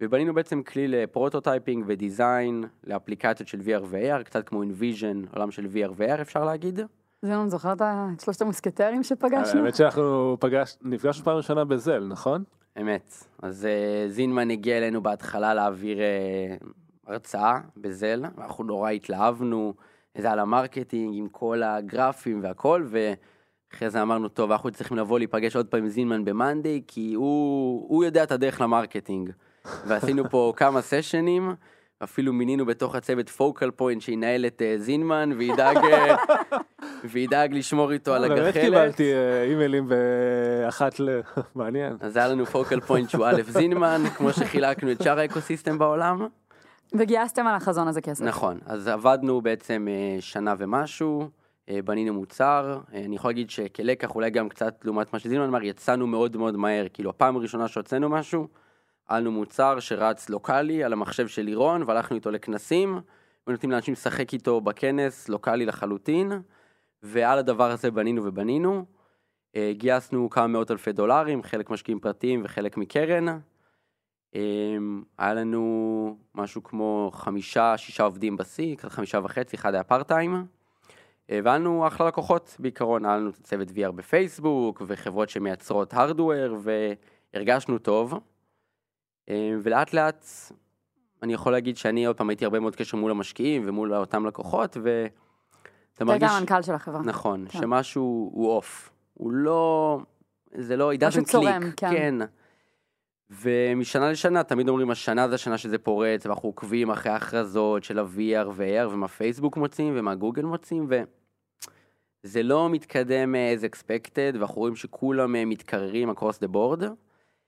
ובנינו 0.00 0.34
בעצם 0.34 0.62
כלי 0.62 0.88
ל 0.88 0.96
prototyping 0.96 1.84
ו 1.86 1.97
design 1.97 2.64
לאפליקציות 2.84 3.48
של 3.48 3.60
VR 3.60 3.82
ו-AR, 3.84 4.22
קצת 4.22 4.48
כמו 4.48 4.62
InVision, 4.62 5.36
עולם 5.36 5.50
של 5.50 5.64
VR 5.64 5.90
ו-AR 5.96 6.20
אפשר 6.20 6.44
להגיד. 6.44 6.80
זהו, 7.22 7.48
זוכרת 7.48 7.82
את 7.82 8.20
שלושת 8.20 8.42
המוסקטרים 8.42 9.02
שפגשנו? 9.02 9.60
האמת 9.60 9.76
שאנחנו 9.76 10.36
פגש... 10.40 10.76
נפגשנו 10.82 11.24
פעם 11.24 11.36
ראשונה 11.36 11.64
בזל, 11.64 12.06
נכון? 12.08 12.44
אמת. 12.80 13.24
אז 13.42 13.66
uh, 13.66 14.10
זינמן 14.10 14.50
הגיע 14.50 14.78
אלינו 14.78 15.02
בהתחלה 15.02 15.54
להעביר 15.54 15.98
uh, 15.98 16.66
הרצאה 17.06 17.60
בזל, 17.76 18.24
ואנחנו 18.36 18.64
נורא 18.64 18.90
התלהבנו, 18.90 19.74
זה 20.18 20.30
על 20.30 20.38
ה 20.38 20.46
marketing 20.46 21.14
עם 21.18 21.28
כל 21.28 21.62
הגרפים 21.62 22.40
והכל, 22.42 22.86
ואחרי 23.72 23.90
זה 23.90 24.02
אמרנו, 24.02 24.28
טוב, 24.28 24.50
אנחנו 24.50 24.70
צריכים 24.70 24.96
לבוא 24.96 25.18
להיפגש 25.18 25.56
עוד 25.56 25.66
פעם 25.66 25.80
עם 25.80 25.88
זינמן 25.88 26.24
במאנדי, 26.24 26.82
כי 26.86 27.14
הוא, 27.14 27.86
הוא 27.88 28.04
יודע 28.04 28.22
את 28.22 28.32
הדרך 28.32 28.60
ל 28.60 28.66
marketing. 28.66 29.30
ועשינו 29.86 30.30
פה 30.30 30.52
כמה 30.56 30.82
סשנים, 30.82 31.54
אפילו 32.04 32.32
מינינו 32.32 32.66
בתוך 32.66 32.94
הצוות 32.94 33.28
focal 33.28 33.70
point 33.70 34.02
שינהל 34.02 34.46
את 34.46 34.62
uh, 34.62 34.80
זינמן 34.80 35.30
וידאג, 35.36 35.76
אה, 35.76 36.16
וידאג 37.10 37.54
לשמור 37.54 37.92
איתו 37.92 38.14
על 38.14 38.24
הגחלת. 38.24 38.54
באמת 38.54 38.54
קיבלתי 38.54 39.12
uh, 39.12 39.50
אימיילים 39.50 39.88
באחת 39.88 41.00
ל... 41.00 41.20
מעניין. 41.54 41.96
אז 42.00 42.16
היה 42.16 42.28
לנו 42.28 42.46
focal 42.46 42.80
point 42.80 43.10
שהוא 43.10 43.26
א' 43.26 43.42
זינמן, 43.48 44.02
כמו 44.16 44.32
שחילקנו 44.32 44.92
את 44.92 45.02
שאר 45.02 45.18
ה 45.18 45.24
ecosystem 45.24 45.78
בעולם. 45.78 46.26
וגייסתם 46.94 47.46
על 47.46 47.54
החזון 47.54 47.88
הזה 47.88 48.00
כסף. 48.00 48.24
נכון, 48.24 48.58
אז 48.66 48.88
עבדנו 48.88 49.40
בעצם 49.40 49.86
uh, 49.88 50.22
שנה 50.22 50.54
ומשהו. 50.58 51.28
בנינו 51.84 52.14
מוצר, 52.14 52.80
אני 52.92 53.16
יכול 53.16 53.30
להגיד 53.30 53.50
שכלקח 53.50 54.14
אולי 54.14 54.30
גם 54.30 54.48
קצת 54.48 54.84
לעומת 54.84 55.12
מה 55.12 55.18
שזינמן 55.18 55.46
אמר, 55.46 55.62
יצאנו 55.62 56.06
מאוד 56.06 56.36
מאוד 56.36 56.56
מהר, 56.56 56.86
כאילו 56.92 57.10
הפעם 57.10 57.36
הראשונה 57.36 57.68
שהוצאנו 57.68 58.08
משהו, 58.08 58.48
היה 59.08 59.20
לנו 59.20 59.32
מוצר 59.32 59.80
שרץ 59.80 60.28
לוקאלי 60.28 60.84
על 60.84 60.92
המחשב 60.92 61.28
של 61.28 61.42
לירון, 61.42 61.82
והלכנו 61.86 62.16
איתו 62.16 62.30
לכנסים, 62.30 63.00
ונותנים 63.46 63.70
לאנשים 63.70 63.92
לשחק 63.92 64.32
איתו 64.32 64.60
בכנס, 64.60 65.28
לוקאלי 65.28 65.66
לחלוטין, 65.66 66.32
ועל 67.02 67.38
הדבר 67.38 67.70
הזה 67.70 67.90
בנינו 67.90 68.24
ובנינו. 68.24 68.84
אה, 69.56 69.72
גייסנו 69.74 70.30
כמה 70.30 70.46
מאות 70.46 70.70
אלפי 70.70 70.92
דולרים, 70.92 71.42
חלק 71.42 71.70
משקיעים 71.70 72.00
פרטיים 72.00 72.42
וחלק 72.44 72.76
מקרן. 72.76 73.26
אה, 74.34 74.76
היה 75.18 75.34
לנו 75.34 76.18
משהו 76.34 76.62
כמו 76.62 77.10
חמישה, 77.14 77.76
שישה 77.76 78.02
עובדים 78.02 78.36
בשיא, 78.36 78.76
חמישה 78.76 79.20
וחצי, 79.24 79.56
אחד 79.56 79.74
היה 79.74 79.82
פארט-טיים. 79.82 80.55
והיה 81.28 81.58
לנו 81.58 81.86
אחלה 81.86 82.06
לקוחות 82.06 82.56
בעיקרון, 82.58 83.04
היה 83.04 83.16
לנו 83.16 83.32
צוות 83.32 83.68
VR 83.68 83.92
בפייסבוק, 83.94 84.82
וחברות 84.86 85.28
שמייצרות 85.28 85.94
הרדוור, 85.94 86.56
והרגשנו 87.32 87.78
טוב. 87.78 88.14
אה, 89.28 89.54
ולאט 89.62 89.94
לאט 89.94 90.26
אני 91.22 91.32
יכול 91.32 91.52
להגיד 91.52 91.76
שאני 91.76 92.06
עוד 92.06 92.16
פעם 92.16 92.28
הייתי 92.28 92.44
הרבה 92.44 92.60
מאוד 92.60 92.76
קשר 92.76 92.96
מול 92.96 93.10
המשקיעים 93.10 93.62
ומול 93.66 93.94
אותם 93.94 94.26
לקוחות 94.26 94.76
ואתה 94.76 96.04
מרגיש... 96.04 96.22
אתה 96.22 96.32
גם 96.32 96.36
המנכ"ל 96.36 96.62
של 96.62 96.74
החברה. 96.74 97.02
נכון, 97.02 97.46
כן. 97.48 97.58
שמשהו 97.58 98.30
הוא 98.34 98.50
אוף. 98.50 98.90
הוא 99.14 99.32
לא... 99.32 99.98
זה 100.54 100.76
לא... 100.76 100.90
משהו 101.06 101.24
צורם, 101.24 101.62
כן. 101.76 101.90
כן. 101.90 102.14
ומשנה 103.30 104.10
לשנה 104.10 104.42
תמיד 104.42 104.68
אומרים 104.68 104.90
השנה 104.90 105.28
זה 105.28 105.34
השנה 105.34 105.58
שזה 105.58 105.78
פורץ 105.78 106.26
ואנחנו 106.26 106.48
עוקבים 106.48 106.90
אחרי 106.90 107.12
ההכרזות 107.12 107.84
של 107.84 107.98
ה-VR 107.98 108.48
ו-AR 108.52 108.88
ומה 108.90 109.08
פייסבוק 109.08 109.56
מוצאים 109.56 109.92
ומה 109.96 110.14
גוגל 110.14 110.42
מוצאים 110.42 110.88
וזה 112.24 112.42
לא 112.42 112.70
מתקדם 112.70 113.34
as 113.34 113.62
expected 113.62 114.34
ואנחנו 114.34 114.54
רואים 114.60 114.76
שכולם 114.76 115.48
מתקררים 115.48 116.10
across 116.10 116.44
the 116.44 116.48
board. 116.54 116.84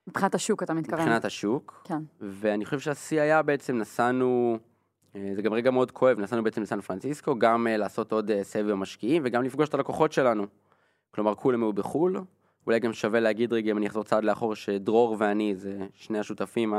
מבחינת 0.09 0.35
השוק 0.35 0.63
אתה 0.63 0.75
מתכוון. 0.75 1.01
מבחינת 1.01 1.25
השוק. 1.25 1.83
כן. 1.85 2.03
ואני 2.21 2.65
חושב 2.65 2.79
שהשיא 2.79 3.21
היה 3.21 3.43
בעצם 3.43 3.79
נסענו, 3.79 4.59
אה, 5.17 5.31
זה 5.35 5.43
גם 5.43 5.53
רגע 5.53 5.71
מאוד 5.71 5.91
כואב, 5.91 6.21
נסענו 6.21 6.45
בעצם 6.45 6.63
לסן 6.63 6.81
פרנסיסקו, 6.81 7.39
גם 7.39 7.67
אה, 7.67 7.77
לעשות 7.77 8.13
עוד 8.13 8.31
אה, 8.31 8.45
סבב 8.45 8.75
משקיעים 8.75 9.23
וגם 9.25 9.43
לפגוש 9.43 9.69
את 9.69 9.75
הלקוחות 9.75 10.13
שלנו. 10.13 10.47
כלומר 11.11 11.35
כולם 11.35 11.63
היו 11.63 11.73
בחו"ל, 11.73 12.21
אולי 12.69 12.81
גם 12.81 12.93
שווה 12.93 13.21
להגיד 13.21 13.53
רגע 13.53 13.71
אם 13.71 13.79
אני 13.79 13.87
אחזור 13.87 14.05
צעד 14.05 14.25
לאחור 14.25 14.55
שדרור 14.55 15.17
ואני, 15.19 15.55
זה 15.55 15.87
שני 15.95 16.19
השותפים 16.19 16.75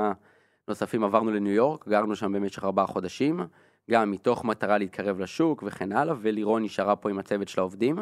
הנוספים 0.67 1.03
עברנו 1.03 1.31
לניו 1.31 1.53
יורק, 1.53 1.87
גרנו 1.87 2.15
שם 2.15 2.33
במשך 2.33 2.63
ארבעה 2.63 2.87
חודשים, 2.87 3.39
גם 3.91 4.11
מתוך 4.11 4.45
מטרה 4.45 4.77
להתקרב 4.77 5.19
לשוק 5.19 5.63
וכן 5.67 5.91
הלאה, 5.91 6.15
ולירון 6.21 6.63
נשארה 6.63 6.95
פה 6.95 7.09
עם 7.09 7.19
הצוות 7.19 7.47
של 7.47 7.59
העובדים. 7.59 7.97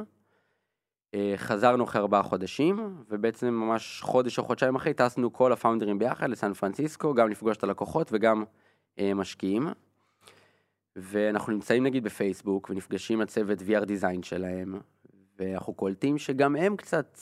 אה, 1.14 1.34
חזרנו 1.38 1.84
אחרי 1.84 2.02
ארבעה 2.02 2.24
חודשים, 2.24 2.96
ובעצם 3.10 3.48
ממש 3.48 4.02
חודש 4.04 4.40
או 4.40 4.44
חודשיים 4.44 4.76
אחרי 4.76 4.94
טסנו 4.94 5.34
כל 5.34 5.54
הפאונדרים 5.54 6.00
ביחד 6.00 6.30
לסן 6.30 6.54
פרנסיסקו, 6.54 7.14
גם 7.14 7.30
לפגוש 7.30 7.58
את 7.58 7.64
הלקוחות 7.64 8.10
וגם 8.12 8.44
אה, 9.00 9.14
משקיעים. 9.14 9.68
ואנחנו 10.96 11.54
נמצאים 11.54 11.84
נגיד 11.84 12.04
בפייסבוק 12.04 12.70
ונפגשים 12.70 13.18
עם 13.18 13.22
הצוות 13.22 13.60
VR 13.60 13.86
דיזיין 13.86 14.24
שלהם, 14.24 14.80
ואנחנו 15.40 15.74
קולטים 15.74 16.18
שגם 16.18 16.56
הם 16.56 16.76
קצת 16.76 17.18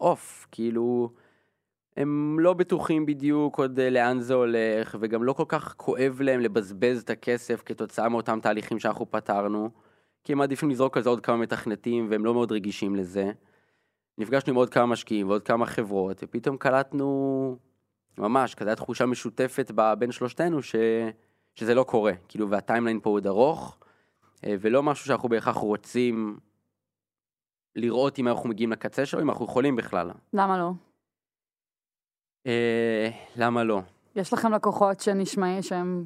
אוף, 0.00 0.46
כאילו, 0.52 1.10
הם 1.96 2.36
לא 2.40 2.52
בטוחים 2.52 3.06
בדיוק 3.06 3.58
עוד 3.58 3.78
אה, 3.78 3.90
לאן 3.90 4.20
זה 4.20 4.34
הולך, 4.34 4.96
וגם 5.00 5.24
לא 5.24 5.32
כל 5.32 5.44
כך 5.48 5.74
כואב 5.76 6.20
להם 6.20 6.40
לבזבז 6.40 7.02
את 7.02 7.10
הכסף 7.10 7.62
כתוצאה 7.66 8.08
מאותם 8.08 8.38
תהליכים 8.42 8.78
שאנחנו 8.78 9.10
פתרנו. 9.10 9.70
כי 10.24 10.32
הם 10.32 10.38
מעדיפים 10.38 10.70
לזרוק 10.70 10.96
על 10.96 11.02
זה 11.02 11.08
עוד 11.08 11.20
כמה 11.20 11.36
מתכנתים 11.36 12.06
והם 12.10 12.24
לא 12.24 12.34
מאוד 12.34 12.52
רגישים 12.52 12.96
לזה. 12.96 13.32
נפגשנו 14.18 14.50
עם 14.50 14.56
עוד 14.56 14.70
כמה 14.70 14.86
משקיעים 14.86 15.28
ועוד 15.28 15.42
כמה 15.42 15.66
חברות, 15.66 16.20
ופתאום 16.22 16.56
קלטנו 16.56 17.56
ממש, 18.18 18.54
כזו 18.54 18.68
הייתה 18.68 18.82
תחושה 18.82 19.06
משותפת 19.06 19.70
בין 19.98 20.12
שלושתנו, 20.12 20.62
ש... 20.62 20.74
שזה 21.54 21.74
לא 21.74 21.82
קורה, 21.82 22.12
כאילו, 22.28 22.50
והטיימליין 22.50 23.00
פה 23.02 23.10
עוד 23.10 23.26
ארוך, 23.26 23.78
אה, 24.44 24.54
ולא 24.60 24.82
משהו 24.82 25.06
שאנחנו 25.06 25.28
בהכרח 25.28 25.56
רוצים 25.56 26.38
לראות 27.76 28.18
אם 28.18 28.28
אנחנו 28.28 28.48
מגיעים 28.48 28.72
לקצה 28.72 29.06
שלו, 29.06 29.20
אם 29.20 29.30
אנחנו 29.30 29.44
יכולים 29.44 29.76
בכלל. 29.76 30.10
למה 30.32 30.58
לא? 30.58 30.70
אה, 32.46 33.08
למה 33.36 33.64
לא? 33.64 33.80
יש 34.16 34.32
לכם 34.32 34.52
לקוחות 34.52 35.00
שנשמעים 35.00 35.62
שהם, 35.62 36.04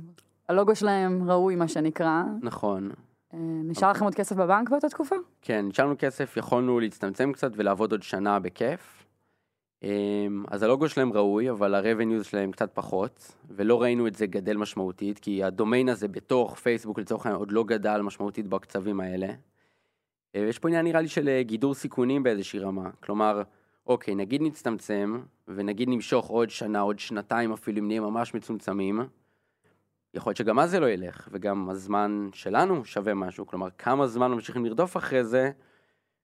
הלוגו 0.49 0.77
שלהם 0.77 1.31
ראוי, 1.31 1.57
מה 1.57 1.69
שנקרא. 1.69 2.23
נכון. 2.43 2.91
אה, 3.35 3.39
נשאר 3.65 3.91
לכם 3.91 4.05
עוד 4.05 4.15
כסף 4.15 4.37
בבנק 4.37 4.71
באותה 4.71 4.89
תקופה? 4.89 5.17
כן, 5.43 5.67
נשארנו 5.69 5.95
כסף, 5.99 6.37
יכולנו 6.37 6.81
להצטמצם 6.81 7.33
קצת 7.33 7.51
ולעבוד 7.55 7.93
עוד 7.93 8.03
שנה 8.03 8.39
בכיף. 8.39 9.05
אה, 9.85 10.27
אז 10.49 10.63
הלוגו 10.63 10.89
שלהם 10.89 11.13
ראוי, 11.13 11.51
אבל 11.51 11.75
ה-revenues 11.75 12.25
שלהם 12.25 12.53
קצת 12.53 12.71
פחות, 12.75 13.33
ולא 13.51 13.83
ראינו 13.83 14.07
את 14.07 14.15
זה 14.15 14.27
גדל 14.27 14.57
משמעותית, 14.57 15.19
כי 15.19 15.45
הדומיין 15.45 15.89
הזה 15.89 16.09
בתוך 16.09 16.59
פייסבוק 16.59 16.99
לצורך 16.99 17.27
העניין 17.27 17.41
עוד 17.41 17.53
לא 17.53 17.65
גדל 17.65 18.01
משמעותית 18.01 18.49
בקצבים 18.49 19.01
האלה. 19.01 19.27
אה, 20.35 20.41
יש 20.41 20.59
פה 20.59 20.69
עניין 20.69 20.85
נראה 20.85 21.01
לי 21.01 21.09
של 21.09 21.29
אה, 21.29 21.43
גידור 21.43 21.75
סיכונים 21.75 22.23
באיזושהי 22.23 22.59
רמה. 22.59 22.91
כלומר, 23.03 23.43
אוקיי, 23.87 24.15
נגיד 24.15 24.43
נצטמצם, 24.43 25.21
ונגיד 25.49 25.89
נמשוך 25.89 26.27
עוד 26.27 26.51
שנה, 26.51 26.81
עוד 26.81 26.99
שנתיים 26.99 27.53
אפילו, 27.53 27.79
אם 27.79 27.87
נהיה 27.87 28.01
ממש 28.01 28.35
מצומצמים, 28.35 29.01
יכול 30.15 30.31
להיות 30.31 30.37
שגם 30.37 30.59
אז 30.59 30.71
זה 30.71 30.81
לא 30.81 30.87
ילך, 30.87 31.29
וגם 31.33 31.71
הזמן 31.71 32.29
שלנו 32.33 32.85
שווה 32.85 33.15
משהו. 33.15 33.47
כלומר, 33.47 33.69
כמה 33.79 34.07
זמן 34.07 34.31
ממשיכים 34.31 34.65
לרדוף 34.65 34.97
אחרי 34.97 35.25
זה, 35.25 35.51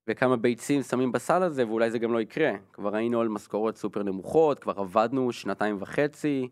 וכמה 0.09 0.37
ביצים 0.37 0.83
שמים 0.83 1.12
בסל 1.12 1.43
הזה, 1.43 1.67
ואולי 1.69 1.90
זה 1.90 1.99
גם 1.99 2.12
לא 2.12 2.21
יקרה. 2.21 2.52
כבר 2.73 2.97
היינו 2.97 3.21
על 3.21 3.29
משכורות 3.29 3.76
סופר 3.76 4.02
נמוכות, 4.02 4.59
כבר 4.59 4.81
עבדנו 4.81 5.33
שנתיים 5.33 5.76
וחצי, 5.81 6.49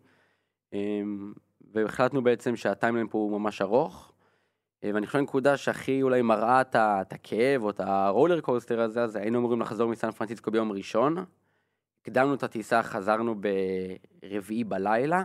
אמ, 0.73 1.33
והחלטנו 1.75 2.23
בעצם 2.23 2.57
שה 2.57 2.71
timeline 2.71 3.09
פה 3.09 3.19
הוא 3.19 3.41
ממש 3.41 3.63
ארוך. 3.63 4.13
אה, 4.85 4.91
ואני 4.95 5.07
חושב 5.07 5.19
שהנקודה 5.19 5.57
שהכי 5.57 6.03
אולי 6.03 6.23
מראה 6.23 6.61
את 6.61 6.75
ה- 6.75 7.01
את 7.03 7.13
הכאב 7.13 7.63
או 7.63 7.71
את 7.71 7.81
הרולר 7.81 8.41
קוסטר 8.41 8.81
הזה, 8.81 9.03
אז 9.03 9.17
היינו 9.17 9.39
אמורים 9.39 9.61
לחזור 9.61 9.91
מסן 9.91 10.11
פרנסיסקו 10.11 10.51
ביום 10.51 10.73
ראשון. 10.73 11.17
הקדמנו 12.03 12.35
את 12.35 12.43
הטיסה, 12.43 12.83
חזרנו 12.83 13.35
ברביעי 14.23 14.65
בלילה. 14.65 15.23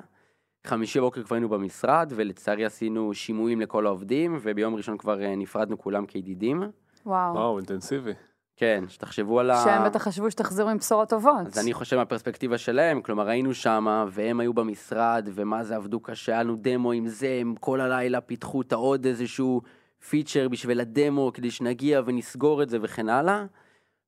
חמישי 0.68 1.00
בבוקר 1.00 1.24
כבר 1.24 1.36
היינו 1.36 1.50
במשרד, 1.50 2.14
ולצערי 2.16 2.66
עשינו 2.66 3.14
שימועים 3.14 3.62
לכל 3.62 3.86
העובדים, 3.86 4.38
וביום 4.42 4.76
ראשון 4.76 4.98
כבר 4.98 5.22
אה, 5.22 5.36
נפרדנו 5.36 5.78
כולם 5.78 6.06
כידידים. 6.06 6.64
וואו. 7.06 7.34
וואו, 7.34 7.58
אינטנסיבי. 7.58 8.12
כן, 8.56 8.84
שתחשבו 8.88 9.40
על 9.40 9.52
ה... 9.52 9.62
שהם 9.64 9.84
בטח 9.86 10.04
חשבו 10.04 10.32
שתחזרו 10.32 10.70
עם 10.70 10.78
בשורות 10.78 11.10
טובות. 11.10 11.48
אז 11.48 11.60
אני 11.60 11.74
חושב 11.74 11.96
מהפרספקטיבה 11.96 12.58
שלהם, 12.58 13.02
כלומר 13.02 13.30
היינו 13.30 13.54
שם, 13.54 14.06
והם 14.12 14.40
היו 14.40 14.54
במשרד, 14.54 15.30
ומה 15.34 15.64
זה 15.64 15.76
עבדו 15.76 16.00
קשה, 16.00 16.32
היה 16.32 16.44
לנו 16.44 16.56
דמו 16.56 16.92
עם 16.92 17.08
זה, 17.08 17.38
הם 17.42 17.56
כל 17.60 17.82
הלילה 17.82 18.22
פיתחו 18.22 18.62
את 18.62 18.72
העוד 18.72 19.06
איזשהו 19.06 19.62
פיצ'ר 20.10 20.48
בשביל 20.50 20.82
הדמו, 20.82 21.32
כדי 21.34 21.52
שנגיע 21.52 22.02
ונסגור 22.06 22.64
את 22.64 22.70
זה 22.70 22.78
וכן 22.82 23.10
הלאה. 23.10 23.46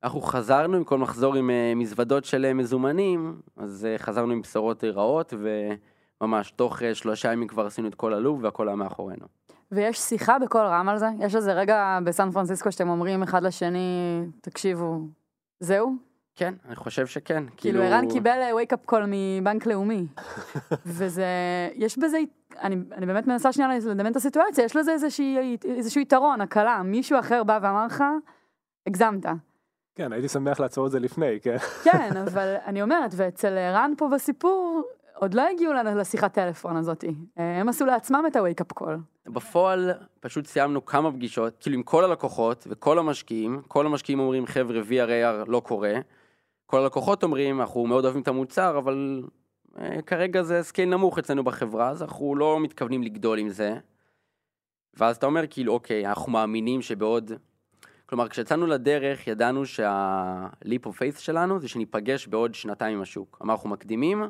אנחנו 0.04 0.22
חזרנו 0.22 0.78
עם 0.78 0.84
כל 0.84 0.98
מחזור 0.98 1.36
עם 1.36 1.50
אה, 1.50 1.74
מזוודות 1.76 2.26
של 2.26 2.46
אה, 2.46 2.54
מזומנים, 2.54 3.42
אז 3.58 3.86
אה, 3.86 3.98
חזרנו 3.98 4.34
עם 4.34 4.42
בשורות 4.42 4.84
רעות, 4.84 5.34
וממש 6.22 6.52
תוך 6.52 6.82
שלושה 6.94 7.34
ימים 7.34 7.48
כבר 7.48 7.66
עשינו 7.66 7.88
את 7.88 7.96
כל 7.96 8.14
הלופ 8.14 8.40
והכל 8.42 8.68
היה 8.68 8.76
מאחורינו. 8.76 9.26
ויש 9.72 10.00
שיחה 10.00 10.40
בקול 10.40 10.62
רם 10.62 10.90
על 10.90 10.98
זה? 10.98 11.08
יש 11.20 11.36
איזה 11.36 11.54
רגע 11.54 12.00
בסן 12.04 12.32
פרנסיסקו 12.32 12.72
שאתם 12.72 12.90
אומרים 12.90 13.24
אחד 13.24 13.44
לשני, 13.44 14.22
תקשיבו, 14.42 15.00
זהו? 15.60 15.96
כן, 16.36 16.54
אני 16.68 16.76
חושב 16.76 17.08
שכן. 17.08 17.44
כאילו 17.58 17.82
ערן 17.82 18.12
קיבל 18.12 18.40
wake-up 18.54 18.92
call 18.92 19.04
מבנק 19.08 19.66
לאומי. 19.66 20.08
וזה, 20.86 21.26
יש 21.74 21.98
בזה, 21.98 22.18
אני, 22.62 22.76
אני 22.92 23.06
באמת 23.06 23.28
מנסה 23.28 23.52
שנייה 23.52 23.78
לדמיין 23.78 24.12
את 24.12 24.16
הסיטואציה, 24.16 24.66
יש 24.66 24.76
לזה 24.76 24.92
איזושהי, 24.92 25.58
איזשהו 25.66 26.02
יתרון, 26.02 26.42
הקלה. 26.42 26.82
מישהו 26.84 27.20
אחר 27.20 27.44
בא 27.44 27.60
ואמר 27.62 27.86
לך, 27.86 28.04
הגזמת. 28.88 29.26
כן, 29.96 30.14
הייתי 30.14 30.28
שמח 30.28 30.60
לעצור 30.60 30.86
את 30.86 30.92
זה 30.92 31.00
לפני, 31.00 31.40
כן. 31.42 31.58
כן, 31.84 32.18
אבל 32.18 32.56
אני 32.66 32.82
אומרת, 32.82 33.12
ואצל 33.16 33.58
ערן 33.58 33.94
פה 33.98 34.10
בסיפור, 34.14 34.84
עוד 35.16 35.34
לא 35.34 35.48
הגיעו 35.48 35.74
לשיחת 35.74 36.34
טלפון 36.34 36.78
הזאתי. 36.78 37.16
הם 37.36 37.70
עשו 37.70 37.86
לעצמם 37.86 38.24
את 38.28 38.36
ה-wake-up 38.36 38.82
call. 38.82 38.90
בפועל 39.26 39.92
פשוט 40.20 40.46
סיימנו 40.46 40.86
כמה 40.86 41.12
פגישות, 41.12 41.58
כאילו 41.60 41.76
עם 41.76 41.84
כל 41.84 42.04
הלקוחות 42.04 42.68
וכל 42.70 43.00
המשקיעים, 43.00 43.62
כל 43.68 43.86
המשקיעים 43.86 44.20
אומרים 44.20 44.46
חבר'ה 44.46 44.82
VRAR 44.82 45.50
לא 45.50 45.60
קורה, 45.60 45.94
כל 46.66 46.80
הלקוחות 46.80 47.24
אומרים 47.24 47.62
אנחנו 47.62 47.88
מאוד 47.88 48.04
אוהבים 48.04 48.22
את 48.22 48.28
המוצר 48.28 48.78
אבל 48.78 49.24
אה, 49.80 50.02
כרגע 50.02 50.44
זה 50.44 50.64
scale 50.64 50.90
נמוך 50.90 51.20
אצלנו 51.20 51.44
בחברה 51.44 51.90
אז 51.90 52.04
אנחנו 52.04 52.36
לא 52.36 52.60
מתכוונים 52.60 53.04
לגדול 53.04 53.40
עם 53.40 53.50
זה. 53.50 53.78
ואז 54.94 55.16
אתה 55.16 55.26
אומר 55.26 55.48
כאילו 55.50 55.74
אוקיי 55.74 56.08
אנחנו 56.08 56.32
מאמינים 56.32 56.82
שבעוד, 56.82 57.32
כלומר 58.06 58.28
כשיצאנו 58.28 58.68
לדרך 58.68 59.28
ידענו 59.28 59.66
שה-leap 59.66 60.88
of 60.88 60.92
faith 60.92 61.20
שלנו 61.20 61.60
זה 61.60 61.68
שניפגש 61.68 62.28
בעוד 62.28 62.56
שנתיים 62.56 62.96
עם 62.96 63.02
השוק, 63.02 63.40
אמר 63.42 63.54
אנחנו 63.54 63.70
מקדימים, 63.70 64.24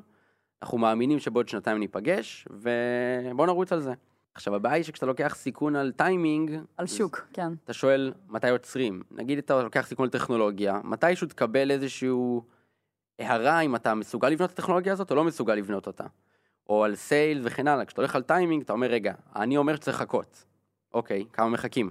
אנחנו 0.62 0.78
מאמינים 0.78 1.20
שבעוד 1.20 1.50
שנתיים 1.50 1.78
ניפגש 1.78 2.48
ובואו 2.52 3.46
נרוץ 3.46 3.72
על 3.72 3.82
זה. 3.82 3.94
עכשיו 4.34 4.56
הבעיה 4.56 4.76
היא 4.76 4.84
שכשאתה 4.84 5.06
לוקח 5.06 5.36
סיכון 5.36 5.76
על 5.76 5.92
טיימינג, 5.92 6.52
על 6.52 6.62
אז 6.78 6.94
שוק, 6.94 7.28
כן. 7.34 7.54
אתה 7.64 7.74
שואל 7.74 8.14
מתי 8.28 8.50
עוצרים. 8.50 9.02
נגיד 9.12 9.38
אתה 9.38 9.64
לוקח 9.64 9.88
סיכון 9.88 10.04
על 10.04 10.10
טכנולוגיה, 10.10 10.80
מתישהו 10.84 11.28
תקבל 11.28 11.72
איזשהו 11.72 12.44
הערה 13.20 13.60
אם 13.62 13.76
אתה 13.76 13.94
מסוגל 13.94 14.30
לבנות 14.30 14.52
את 14.52 14.60
הטכנולוגיה 14.60 14.94
הזאת 14.94 15.12
או 15.12 15.16
לא 15.16 15.24
מסוגל 15.24 15.56
לבנות 15.56 15.88
אותה. 15.88 16.04
או 16.70 16.84
על 16.84 16.96
סייל 16.96 17.42
וכן 17.44 17.68
הלאה. 17.68 17.86
כשאתה 17.86 18.02
הולך 18.02 18.16
על 18.16 18.24
טיימינג 18.24 18.64
אתה 18.64 18.74
אומר 18.74 18.88
רגע, 18.88 19.14
אני 19.36 19.58
אומר 19.58 19.76
שצריך 19.76 19.98
לחכות. 19.98 20.46
אוקיי, 20.94 21.26
כמה 21.34 21.50
מחכים. 21.50 21.90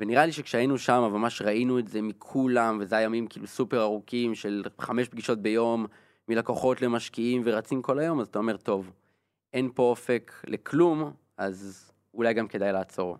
ונראה 0.00 0.26
לי 0.26 0.32
שכשהיינו 0.32 0.78
שם 0.78 1.08
ממש 1.12 1.42
ראינו 1.42 1.78
את 1.78 1.88
זה 1.88 2.02
מכולם, 2.02 2.78
וזה 2.80 2.96
היה 2.96 3.04
ימים 3.04 3.26
כאילו 3.26 3.46
סופר 3.46 3.82
ארוכים 3.82 4.34
של 4.34 4.64
חמש 4.80 5.08
פגישות 5.08 5.38
ביום, 5.38 5.86
מלקוחות 6.28 6.82
למשקיעים 6.82 7.42
ורצים 7.44 7.82
כל 7.82 7.98
היום, 7.98 8.20
אז 8.20 8.26
אתה 8.26 8.38
אומר 8.38 8.56
טוב, 8.56 8.92
אין 9.52 9.70
פה 9.74 9.82
אופק 9.82 10.32
לכלום, 10.46 11.12
אז 11.36 11.90
אולי 12.14 12.34
גם 12.34 12.48
כדאי 12.48 12.72
לעצור. 12.72 13.16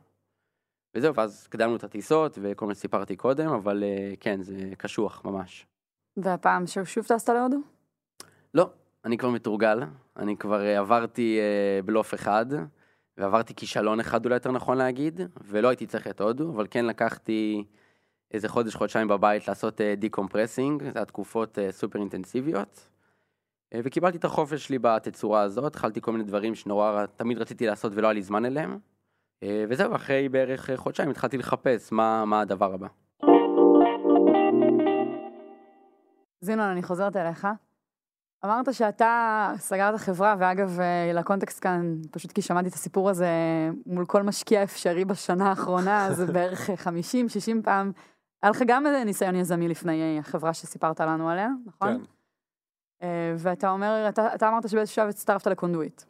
וזהו, 0.94 1.14
ואז 1.14 1.46
קדמנו 1.46 1.76
את 1.76 1.84
הטיסות 1.84 2.38
וכל 2.42 2.66
מה 2.66 2.74
שסיפרתי 2.74 3.16
קודם, 3.16 3.48
אבל 3.48 3.84
אה, 3.84 4.14
כן, 4.20 4.42
זה 4.42 4.70
קשוח 4.78 5.24
ממש. 5.24 5.66
והפעם 6.16 6.64
שוב 6.84 7.04
טסת 7.04 7.28
להודו? 7.28 7.56
לא, 8.54 8.70
אני 9.04 9.18
כבר 9.18 9.30
מתורגל, 9.30 9.80
אני 10.16 10.36
כבר 10.36 10.60
אה, 10.60 10.78
עברתי 10.78 11.38
אה, 11.40 11.82
בלוף 11.82 12.14
אחד, 12.14 12.46
ועברתי 13.18 13.54
כישלון 13.54 14.00
אחד 14.00 14.24
אולי 14.24 14.36
יותר 14.36 14.50
נכון 14.50 14.78
להגיד, 14.78 15.20
ולא 15.44 15.68
הייתי 15.68 15.86
צריך 15.86 16.06
את 16.06 16.20
הודו, 16.20 16.50
אבל 16.50 16.66
כן 16.70 16.86
לקחתי 16.86 17.64
איזה 18.30 18.48
חודש, 18.48 18.74
חודשיים 18.74 19.08
בבית 19.08 19.48
לעשות 19.48 19.80
decompressing, 19.80 20.82
זה 20.82 20.90
היה 20.94 21.04
תקופות 21.04 21.58
אה, 21.58 21.72
סופר 21.72 21.98
אינטנסיביות. 21.98 22.88
אה, 23.74 23.80
וקיבלתי 23.84 24.18
את 24.18 24.24
החופש 24.24 24.66
שלי 24.66 24.78
בתצורה 24.78 25.40
הזאת, 25.40 25.64
התחלתי 25.64 26.00
כל 26.00 26.12
מיני 26.12 26.24
דברים 26.24 26.54
שנורא 26.54 27.06
תמיד 27.16 27.38
רציתי 27.38 27.66
לעשות 27.66 27.92
ולא 27.94 28.06
היה 28.06 28.12
לי 28.12 28.22
זמן 28.22 28.44
אליהם. 28.44 28.78
אה, 29.42 29.64
וזהו, 29.68 29.94
אחרי 29.94 30.28
בערך 30.28 30.70
אה, 30.70 30.76
חודשיים 30.76 31.10
התחלתי 31.10 31.38
לחפש 31.38 31.92
מה, 31.92 32.24
מה 32.24 32.40
הדבר 32.40 32.74
הבא. 32.74 32.86
זינון, 36.40 36.66
אני 36.66 36.82
חוזרת 36.82 37.16
אליך. 37.16 37.46
אמרת 38.44 38.74
שאתה 38.74 39.52
סגרת 39.58 40.00
חברה, 40.00 40.36
ואגב, 40.38 40.78
לקונטקסט 41.14 41.62
כאן, 41.62 41.96
פשוט 42.10 42.32
כי 42.32 42.42
שמעתי 42.42 42.68
את 42.68 42.74
הסיפור 42.74 43.10
הזה 43.10 43.28
מול 43.86 44.06
כל 44.06 44.22
משקיע 44.22 44.62
אפשרי 44.62 45.04
בשנה 45.04 45.48
האחרונה, 45.48 46.08
זה 46.12 46.26
בערך 46.26 46.70
50-60 46.70 46.72
פעם. 47.64 47.92
היה 48.42 48.50
לך 48.50 48.62
גם 48.66 48.86
ניסיון 49.04 49.36
יזמי 49.36 49.68
לפני 49.68 50.18
החברה 50.18 50.54
שסיפרת 50.54 51.00
לנו 51.00 51.30
עליה, 51.30 51.48
נכון? 51.66 51.98
כן. 51.98 52.04
אה, 53.04 53.34
ואתה 53.38 53.70
אומר, 53.70 54.06
אתה, 54.08 54.34
אתה 54.34 54.48
אמרת 54.48 54.68
שבאיזשהו 54.68 54.94
שלב 54.94 55.08
הצטרפת 55.08 55.46
לקונדויט. 55.46 56.02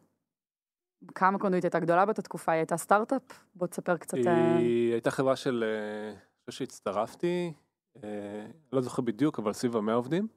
כמה 1.15 1.39
קונדויט 1.39 1.65
הייתה 1.65 1.79
גדולה 1.79 2.05
באותה 2.05 2.23
תקופה? 2.23 2.53
היא 2.53 2.59
הייתה 2.59 2.77
סטארט-אפ? 2.77 3.23
בוא 3.55 3.67
תספר 3.67 3.97
קצת. 3.97 4.17
אה, 4.27 4.57
היא 4.57 4.93
הייתה 4.93 5.11
חברה 5.11 5.37
של, 5.37 5.65
אה, 5.67 6.11
אני 6.11 6.51
חושב 6.51 6.59
שהצטרפתי, 6.59 7.53
לא 8.73 8.81
זוכר 8.81 9.03
בדיוק, 9.03 9.39
אבל 9.39 9.53
סביב 9.53 9.77
המאה 9.77 9.95
עובדים. 9.95 10.29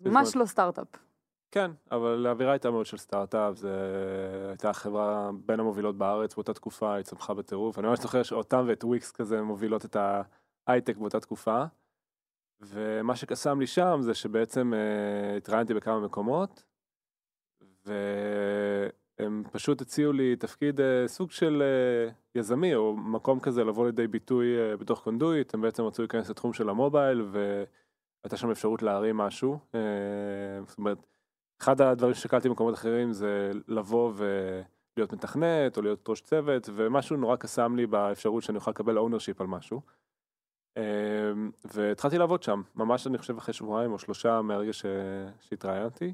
ממש 0.00 0.36
לא 0.36 0.46
סטארט-אפ. 0.46 0.86
כן, 1.50 1.70
אבל 1.90 2.26
האווירה 2.26 2.52
הייתה 2.52 2.70
מאוד 2.70 2.86
של 2.86 2.96
סטארט-אפ, 2.96 3.56
זה 3.56 3.70
הייתה 4.48 4.72
חברה 4.72 5.30
בין 5.46 5.60
המובילות 5.60 5.98
בארץ 5.98 6.34
באותה 6.34 6.54
תקופה, 6.54 6.94
היא 6.94 7.04
צמחה 7.04 7.34
בטירוף. 7.34 7.78
אני 7.78 7.86
ממש 7.86 7.98
זוכר 7.98 8.22
שאותם 8.22 8.64
ואת 8.68 8.84
וויקס 8.84 9.12
כזה 9.12 9.42
מובילות 9.42 9.84
את 9.84 9.96
ההייטק 10.66 10.96
באותה 10.96 11.20
תקופה. 11.20 11.64
ומה 12.60 13.16
שקסם 13.16 13.60
לי 13.60 13.66
שם 13.66 13.98
זה 14.00 14.14
שבעצם 14.14 14.74
אה, 14.74 15.36
התראיינתי 15.36 15.74
בכמה 15.74 16.00
מקומות, 16.00 16.62
והם 17.86 19.42
פשוט 19.52 19.80
הציעו 19.80 20.12
לי 20.12 20.36
תפקיד 20.36 20.80
אה, 20.80 21.08
סוג 21.08 21.30
של 21.30 21.62
אה, 21.62 22.12
יזמי, 22.34 22.74
או 22.74 22.96
מקום 22.96 23.40
כזה 23.40 23.64
לבוא 23.64 23.86
לידי 23.86 24.06
ביטוי 24.06 24.58
אה, 24.58 24.76
בתוך 24.76 25.02
קונדויט, 25.04 25.54
הם 25.54 25.60
בעצם 25.60 25.82
רצו 25.82 26.02
להיכנס 26.02 26.30
לתחום 26.30 26.52
של 26.52 26.68
ה 26.68 26.75
mobile, 26.75 27.22
והייתה 27.30 28.36
שם 28.36 28.50
אפשרות 28.50 28.82
להרים 28.82 29.16
משהו. 29.16 29.58
אה, 29.74 29.80
זאת 30.66 30.78
אומרת, 30.78 30.98
אחד 31.60 31.80
הדברים 31.80 32.14
ששקלתי 32.14 32.48
במקומות 32.48 32.74
אחרים 32.74 33.12
זה 33.12 33.50
לבוא 33.68 34.12
להיות 34.96 35.12
מתכנת 35.12 35.76
או 35.76 35.82
להיות 35.82 36.08
ראש 36.08 36.20
צוות, 36.20 36.68
ומשהו 36.74 37.16
נורא 37.16 37.36
קסם 37.36 37.76
לי 37.76 37.86
באפשרות 37.86 38.42
שאני 38.42 38.56
אוכל 38.56 38.70
לקבל 38.70 38.98
ownership 38.98 39.36
על 39.40 39.46
משהו. 39.46 39.80
אמ, 40.78 41.50
והתחלתי 41.64 42.18
לעבוד 42.18 42.42
שם, 42.42 42.62
ממש 42.76 43.06
אני 43.06 43.18
חושב 43.18 43.36
אחרי 43.36 43.54
שבועיים 43.54 43.92
או 43.92 43.98
שלושה 43.98 44.42
מהרגע 44.42 44.72
ש... 44.72 44.84
שהתראיינתי. 45.40 46.12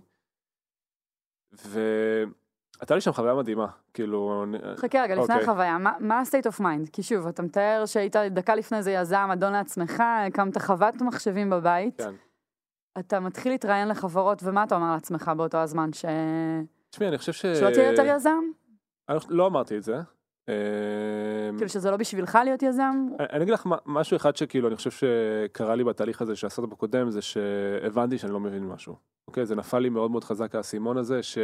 והייתה 1.53 2.95
לי 2.95 3.01
שם 3.01 3.13
חוויה 3.13 3.35
מדהימה, 3.35 3.67
כאילו... 3.95 4.45
חכה 4.77 5.03
רגע, 5.03 5.15
לפני 5.15 5.23
אוקיי. 5.23 5.43
החוויה, 5.43 5.79
מה- 5.79 5.97
מה 6.01 6.19
ה-state 6.21 6.51
of 6.51 6.61
mind? 6.61 6.91
כי 6.93 7.03
שוב, 7.03 7.27
אתה 7.27 7.43
מתאר 7.43 7.83
שהיית 7.87 8.17
דקה 8.17 8.55
לפני 8.55 8.83
זה 8.83 8.91
יזם, 8.91 9.29
אדון 9.33 9.53
לעצמך, 9.53 10.03
הקמת 10.27 10.59
חוות 10.59 10.95
מחשבים 11.03 11.51
בבית. 11.51 12.01
כן. 12.03 12.15
אתה 12.99 13.21
מתחיל 13.21 13.53
להתראיין 13.53 13.89
לחברות, 13.89 14.43
ומה 14.43 14.65
אתה 14.65 14.75
אומר 14.75 14.93
לעצמך 14.95 15.31
באותו 15.37 15.59
הזמן? 15.59 15.93
ש... 15.93 16.05
תשמעי, 16.91 17.09
אני 17.09 17.19
חושב 17.19 17.33
ש... 17.33 17.47
שלא 17.47 17.71
תהיה 17.71 17.91
יותר 17.91 18.05
יזם? 18.07 18.41
אני 19.09 19.19
לא 19.29 19.47
אמרתי 19.47 19.77
את 19.77 19.83
זה. 19.83 19.97
אמ, 20.49 21.57
כאילו 21.57 21.69
שזה 21.69 21.91
לא 21.91 21.97
בשבילך 21.97 22.39
להיות 22.45 22.63
יזם? 22.63 23.07
אני 23.33 23.43
אגיד 23.43 23.55
לך 23.55 23.67
משהו 23.87 24.17
אחד 24.17 24.37
שכאילו 24.37 24.69
אני 24.69 24.77
חושב 24.77 24.91
שקרה 24.91 25.75
לי 25.75 25.85
בתהליך 25.85 26.23
הזה 26.23 26.37
של 26.37 26.47
הסטארט-אפ 26.47 26.73
הקודם 26.73 27.11
זה 27.11 27.23
שהבנתי 27.23 28.19
שאני 28.19 28.33
לא 28.33 28.41
מבין 28.41 28.65
משהו. 28.65 28.97
אוקיי 29.29 29.47
זה 29.47 29.55
נפל 29.55 29.79
לי 29.79 29.89
מאוד 29.89 30.11
מאוד 30.11 30.25
חזק 30.25 30.55
האסימון 30.55 30.97
הזה 30.97 31.23
ש... 31.23 31.39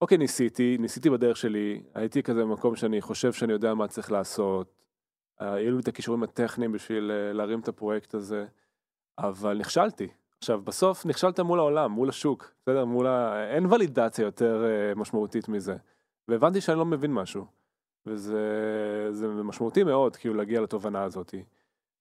אוקיי 0.00 0.18
ניסיתי 0.18 0.76
ניסיתי 0.80 1.10
בדרך 1.10 1.36
שלי 1.36 1.82
הייתי 1.94 2.22
כזה 2.22 2.42
במקום 2.42 2.76
שאני 2.76 3.00
חושב 3.00 3.32
שאני 3.32 3.52
יודע 3.52 3.74
מה 3.74 3.88
צריך 3.88 4.12
לעשות. 4.12 4.74
אה, 5.40 5.52
היו 5.54 5.74
לי 5.74 5.80
את 5.80 5.88
הכישורים 5.88 6.22
הטכניים 6.22 6.72
בשביל 6.72 7.10
אה, 7.10 7.32
להרים 7.32 7.60
את 7.60 7.68
הפרויקט 7.68 8.14
הזה 8.14 8.46
אבל 9.18 9.58
נכשלתי. 9.58 10.08
עכשיו 10.38 10.60
בסוף 10.60 11.06
נכשלת 11.06 11.40
מול 11.40 11.58
העולם 11.58 11.90
מול 11.90 12.08
השוק 12.08 12.52
בסדר 12.62 12.84
מול 12.84 13.06
ה... 13.06 13.44
אין 13.54 13.66
ולידציה 13.66 14.22
יותר 14.22 14.64
אה, 14.64 14.94
משמעותית 14.94 15.48
מזה. 15.48 15.76
והבנתי 16.28 16.60
שאני 16.60 16.78
לא 16.78 16.84
מבין 16.84 17.12
משהו. 17.12 17.46
וזה 18.06 19.08
זה 19.10 19.28
משמעותי 19.28 19.84
מאוד 19.84 20.16
כאילו 20.16 20.34
להגיע 20.34 20.60
לתובנה 20.60 21.02
הזאת. 21.02 21.34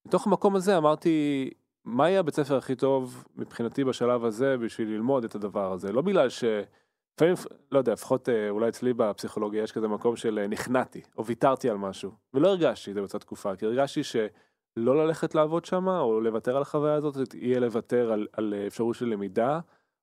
מתוך 0.06 0.28
המקום 0.28 0.56
הזה 0.56 0.78
אמרתי 0.78 1.50
מה 1.86 2.10
יהיה 2.10 2.20
הבית 2.20 2.36
ספר 2.36 2.58
הכי 2.58 2.76
טוב 2.76 3.24
מבחינתי 3.36 3.84
בשלב 3.84 4.26
הזה 4.26 4.58
בשביל 4.58 4.88
ללמוד 4.88 5.24
את 5.24 5.36
הדבר 5.36 5.72
הזה 5.72 5.92
לא 5.92 6.02
בגלל 6.02 6.30
ש... 6.30 6.44
לפעמים 7.16 7.36
לא 7.72 7.78
יודע 7.78 7.94
לפחות 7.94 8.30
אה, 8.30 8.50
אולי 8.50 8.70
אצלי 8.70 8.94
בפסיכולוגיה 8.94 9.64
יש 9.64 9.72
כזה 9.72 9.88
מקום 9.88 10.16
של 10.16 10.40
אה, 10.40 10.48
נכנעתי 10.48 11.02
או 11.18 11.26
ויתרתי 11.26 11.70
על 11.70 11.78
משהו 11.78 12.12
ולא 12.34 12.48
הרגשתי 12.48 12.92
את 12.92 12.96
זה 12.96 13.02
באותה 13.02 13.20
תקופה 13.20 13.56
כי 13.56 13.66
הרגשתי 13.66 14.04
שלא 14.04 15.06
ללכת 15.06 15.36
לעבוד 15.36 15.66
שם 15.66 15.88
או 15.88 16.22
לוותר 16.22 16.56
על 16.56 16.62
החוויה 16.62 16.94
הזאת 16.94 17.34
יהיה 17.34 17.60
לוותר 17.60 18.12
על, 18.12 18.28
על 18.34 18.54
אה, 18.58 18.68
אפשרות 18.68 18.96
של 18.96 19.06
למידה 19.06 19.60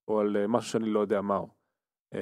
או 0.08 0.20
על 0.20 0.46
משהו 0.46 0.70
שאני 0.70 0.90
לא 0.90 1.00
יודע 1.00 1.20
מהו. 1.20 1.59
אה, 2.14 2.20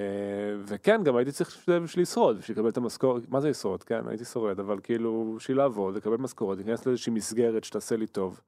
וכן 0.64 1.04
גם 1.04 1.16
הייתי 1.16 1.32
צריך 1.32 1.68
בשביל 1.68 2.02
לשרוד 2.02 2.38
בשביל 2.38 2.58
לקבל 2.58 2.68
את 2.68 2.76
המשכורת 2.76 3.28
מה 3.28 3.40
זה 3.40 3.50
לשרוד 3.50 3.82
כן 3.82 4.08
הייתי 4.08 4.24
שורד 4.24 4.60
אבל 4.60 4.78
כאילו 4.82 5.34
בשביל 5.36 5.56
לעבוד 5.56 5.96
לקבל 5.96 6.16
משכורת 6.16 6.58
להיכנס 6.58 6.86
לאיזושהי 6.86 7.12
מסגרת 7.12 7.64
שתעשה 7.64 7.96
לי 7.96 8.06
טוב. 8.06 8.40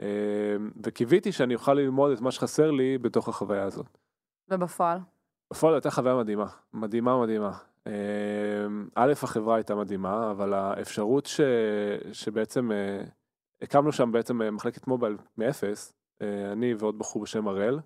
אה, 0.00 0.06
וקיוויתי 0.82 1.32
שאני 1.32 1.54
אוכל 1.54 1.74
ללמוד 1.74 2.12
את 2.12 2.20
מה 2.20 2.30
שחסר 2.30 2.70
לי 2.70 2.98
בתוך 2.98 3.28
החוויה 3.28 3.62
הזאת. 3.62 3.98
ובפועל? 4.50 4.98
בפועל 5.52 5.74
הייתה 5.74 5.90
חוויה 5.90 6.14
מדהימה 6.14 6.46
מדהימה 6.72 7.20
מדהימה. 7.20 7.58
אה, 7.86 7.92
א' 8.94 9.12
החברה 9.22 9.54
הייתה 9.54 9.74
מדהימה 9.74 10.30
אבל 10.30 10.54
האפשרות 10.54 11.26
ש... 11.26 11.40
שבעצם 12.12 12.70
הקמנו 13.62 13.92
שם 13.92 14.12
בעצם 14.12 14.54
מחלקת 14.54 14.86
מובייל 14.86 15.16
מאפס 15.38 15.92
אני 16.52 16.74
ועוד 16.74 16.98
בחור 16.98 17.22
בשם 17.22 17.48
הראל. 17.48 17.78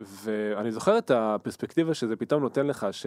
ואני 0.00 0.70
זוכר 0.70 0.98
את 0.98 1.10
הפרספקטיבה 1.10 1.94
שזה 1.94 2.16
פתאום 2.16 2.42
נותן 2.42 2.66
לך 2.66 2.86
ש... 2.90 3.06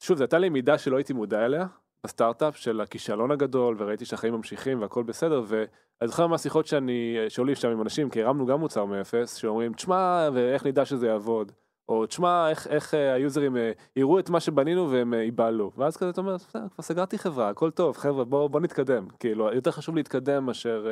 שוב, 0.00 0.16
זו 0.16 0.24
הייתה 0.24 0.38
לי 0.38 0.48
מידה 0.48 0.78
שלא 0.78 0.96
הייתי 0.96 1.12
מודע 1.12 1.44
אליה 1.46 1.66
בסטארט-אפ 2.04 2.56
של 2.56 2.80
הכישלון 2.80 3.30
הגדול 3.30 3.76
וראיתי 3.78 4.04
שהחיים 4.04 4.34
ממשיכים 4.34 4.82
והכל 4.82 5.02
בסדר 5.02 5.42
ואני 5.46 6.08
זוכר 6.08 6.26
מהשיחות 6.26 6.66
שאני 6.66 7.16
שעולים 7.28 7.54
שם 7.54 7.68
עם 7.70 7.82
אנשים 7.82 8.10
כי 8.10 8.22
הרמנו 8.22 8.46
גם 8.46 8.60
מוצר 8.60 8.84
מאפס 8.84 9.34
שאומרים 9.34 9.72
תשמע 9.72 10.28
ואיך 10.32 10.66
נדע 10.66 10.84
שזה 10.84 11.06
יעבוד 11.06 11.52
או 11.88 12.06
תשמע 12.06 12.50
איך, 12.50 12.66
איך 12.66 12.94
אה, 12.94 13.12
היוזרים 13.12 13.56
אה, 13.56 13.72
יראו 13.96 14.18
את 14.18 14.30
מה 14.30 14.40
שבנינו 14.40 14.90
והם 14.90 15.14
אה, 15.14 15.22
ייבהלו 15.22 15.72
ואז 15.76 15.96
כזה 15.96 16.10
אתה 16.10 16.20
אומר 16.20 16.36
"בסדר, 16.36 16.68
כבר 16.68 16.82
סגרתי 16.82 17.18
חברה 17.18 17.48
הכל 17.48 17.70
טוב 17.70 17.96
חבר'ה 17.96 18.24
בוא, 18.24 18.48
בוא 18.48 18.60
נתקדם 18.60 19.08
כאילו 19.18 19.52
יותר 19.52 19.70
חשוב 19.70 19.96
להתקדם 19.96 20.46
מאשר 20.46 20.86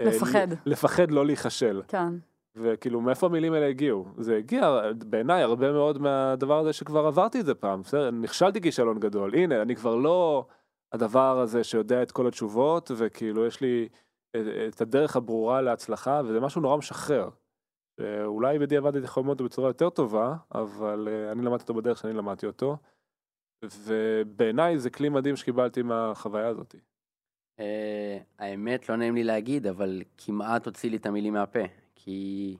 לפחד. 0.00 0.48
לפחד 0.66 1.10
לא 1.10 1.26
להיכשל 1.26 1.82
כן. 1.88 2.12
וכאילו 2.56 3.00
מאיפה 3.00 3.26
המילים 3.26 3.52
האלה 3.52 3.66
הגיעו 3.66 4.06
זה 4.18 4.36
הגיע 4.36 4.80
בעיניי 5.08 5.42
הרבה 5.42 5.72
מאוד 5.72 5.98
מהדבר 5.98 6.58
הזה 6.58 6.72
שכבר 6.72 7.06
עברתי 7.06 7.40
את 7.40 7.46
זה 7.46 7.54
פעם 7.54 7.82
בסדר 7.82 8.10
נכשלתי 8.10 8.60
כישלון 8.60 9.00
גדול 9.00 9.34
הנה 9.34 9.62
אני 9.62 9.76
כבר 9.76 9.96
לא 9.96 10.46
הדבר 10.92 11.38
הזה 11.40 11.64
שיודע 11.64 12.02
את 12.02 12.12
כל 12.12 12.26
התשובות 12.26 12.90
וכאילו 12.96 13.46
יש 13.46 13.60
לי 13.60 13.88
את- 14.36 14.46
את 14.74 14.80
הדרך 14.80 15.16
הברורה 15.16 15.60
להצלחה 15.60 16.20
וזה 16.24 16.40
משהו 16.40 16.60
נורא 16.60 16.76
משחרר. 16.76 17.28
אולי 18.24 18.58
בדיעבד 18.58 18.94
הייתי 18.94 19.04
יכול 19.04 19.20
ללמוד 19.20 19.40
אותו 19.40 19.44
בצורה 19.44 19.68
יותר 19.68 19.90
טובה 19.90 20.34
אבל 20.54 21.08
אה, 21.10 21.32
אני 21.32 21.42
למדתי 21.42 21.62
אותו 21.62 21.74
בדרך 21.74 21.98
שאני 21.98 22.12
למדתי 22.12 22.46
אותו. 22.46 22.76
ובעיניי 23.64 24.78
זה 24.78 24.90
כלי 24.90 25.08
מדהים 25.08 25.36
שקיבלתי 25.36 25.82
מהחוויה 25.82 26.46
הזאת. 26.48 26.74
אה, 27.60 28.18
האמת, 28.38 28.88
לא 28.88 28.96
נעים 28.96 29.14
לי 29.14 29.24
להגיד, 29.24 29.66
אבל 29.66 30.02
כמעט 30.18 30.66
הוציא 30.66 30.90
לי 30.90 30.96
את 30.96 31.06
המילים 31.06 31.32
מהפה. 31.32 31.60
כי 32.04 32.56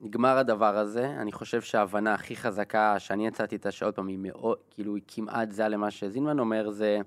נגמר 0.00 0.38
הדבר 0.38 0.76
הזה, 0.76 1.06
אני 1.06 1.32
חושב 1.32 1.60
שההבנה 1.60 2.14
הכי 2.14 2.36
חזקה 2.36 2.98
שאני 2.98 3.26
יצאתי 3.26 3.54
איתה, 3.54 3.70
שעוד 3.70 3.94
פעם 3.94 4.08
היא 4.08 4.18
מאוד, 4.20 4.58
כאילו 4.70 4.94
היא 4.94 5.02
כמעט 5.08 5.50
זהה 5.50 5.68
למה 5.68 5.90
שזינמן 5.90 6.38
אומר, 6.38 6.70
זה, 6.70 6.98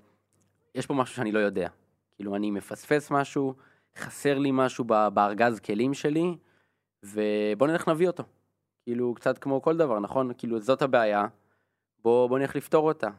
יש 0.75 0.85
פה 0.85 0.93
משהו 0.93 1.15
שאני 1.15 1.31
לא 1.31 1.39
יודע. 1.39 1.69
כאילו 2.15 2.35
אני 2.35 2.51
מפספס 2.51 3.11
משהו, 3.11 3.53
חסר 3.97 4.37
לי 4.39 4.49
משהו 4.53 4.83
בארגז 5.13 5.59
כלים 5.59 5.93
שלי, 5.93 6.37
ובוא 7.03 7.67
נלך 7.67 7.87
נביא 7.87 8.07
אותו. 8.07 8.23
כאילו 8.83 9.13
קצת 9.13 9.37
כמו 9.37 9.61
כל 9.61 9.77
דבר, 9.77 9.99
נכון? 9.99 10.31
כאילו 10.37 10.59
זאת 10.59 10.81
הבעיה, 10.81 11.27
בוא, 12.03 12.27
בוא 12.27 12.39
נלך 12.39 12.55
לפתור 12.55 12.87
אותה. 12.87 13.09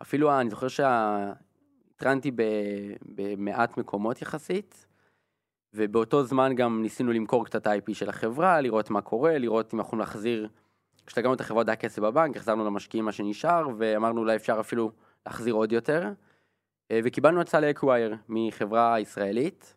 ואפילו 0.00 0.40
אני 0.40 0.50
זוכר 0.50 0.68
שהתראיינתי 0.68 2.30
ב- 2.30 2.96
במעט 3.02 3.78
מקומות 3.78 4.22
יחסית, 4.22 4.86
ובאותו 5.74 6.24
זמן 6.24 6.54
גם 6.54 6.82
ניסינו 6.82 7.12
למכור 7.12 7.44
קצת 7.44 7.66
ה-IP 7.66 7.94
של 7.94 8.08
החברה, 8.08 8.60
לראות 8.60 8.90
מה 8.90 9.00
קורה, 9.00 9.38
לראות 9.38 9.74
אם 9.74 9.80
אנחנו 9.80 9.98
נחזיר, 9.98 10.48
כשסגרנו 11.06 11.34
את 11.34 11.40
החברה 11.40 11.60
עוד 11.60 11.68
היה 11.68 11.76
כסף 11.76 12.02
בבנק, 12.02 12.36
החזרנו 12.36 12.64
למשקיעים 12.64 13.04
מה 13.04 13.12
שנשאר, 13.12 13.68
ואמרנו 13.78 14.20
אולי 14.20 14.36
אפשר 14.36 14.56
אפילו 14.60 14.90
להחזיר 15.26 15.54
עוד 15.54 15.72
יותר. 15.72 16.12
אה, 16.90 17.00
וקיבלנו 17.04 17.40
הצעה 17.40 17.60
ל 17.60 17.65
acqui-hire 17.65 18.16
מחברה 18.28 19.00
ישראלית, 19.00 19.74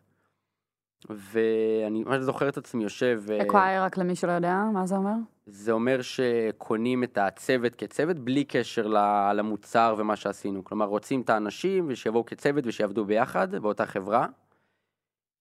ואני 1.10 2.04
ממש 2.04 2.22
זוכר 2.22 2.48
את 2.48 2.56
עצמי 2.56 2.82
יושב... 2.82 3.22
אה, 3.30 3.42
acqui-hire, 3.42 3.82
רק 3.82 3.98
למי 3.98 4.16
שלא 4.16 4.32
יודע, 4.32 4.56
מה 4.72 4.86
זה 4.86 4.96
אומר? 4.96 5.14
זה 5.46 5.72
אומר 5.72 6.02
שקונים 6.02 7.04
את 7.04 7.18
הצוות 7.18 7.74
כצוות 7.74 8.18
בלי 8.18 8.44
קשר 8.44 8.86
למוצר 9.34 9.94
ומה 9.98 10.16
שעשינו. 10.16 10.64
כלומר, 10.64 10.86
רוצים 10.86 11.20
את 11.20 11.30
האנשים 11.30 11.86
ושיבואו 11.88 12.26
כצוות 12.26 12.66
ושיעבדו 12.66 13.04
ביחד 13.04 13.54
באותה 13.54 13.86
חברה. 13.86 14.26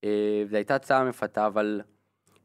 אה, 0.04 0.44
זו 0.50 0.56
הייתה 0.56 0.76
הצעה 0.76 1.04
מפתה, 1.04 1.48
אבל 1.48 1.82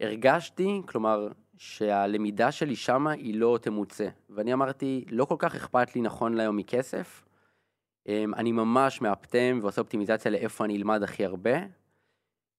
הרגשתי, 0.01 0.83
כלומר, 0.87 1.29
שהלמידה 1.57 2.53
שלי 2.53 2.77
שמה 2.77 3.11
היא 3.11 3.41
לא 3.41 3.59
תמוצה. 3.63 4.09
ואני 4.31 4.53
אמרתי, 4.53 5.05
לא 5.11 5.25
כל 5.25 5.37
כך 5.39 5.55
אכפת 5.55 5.95
לי 5.95 6.01
נכון 6.01 6.35
להיום 6.35 6.57
מכסף. 6.57 7.25
אה, 8.09 8.25
אני 8.37 8.53
ממש 8.53 9.01
מאפטם 9.01 9.59
ועושה 9.63 9.81
אופטימיזציה 9.81 10.31
לאיפה 10.31 10.65
אני 10.65 10.77
אלמד 10.77 11.03
הכי 11.03 11.25
הרבה. 11.25 11.55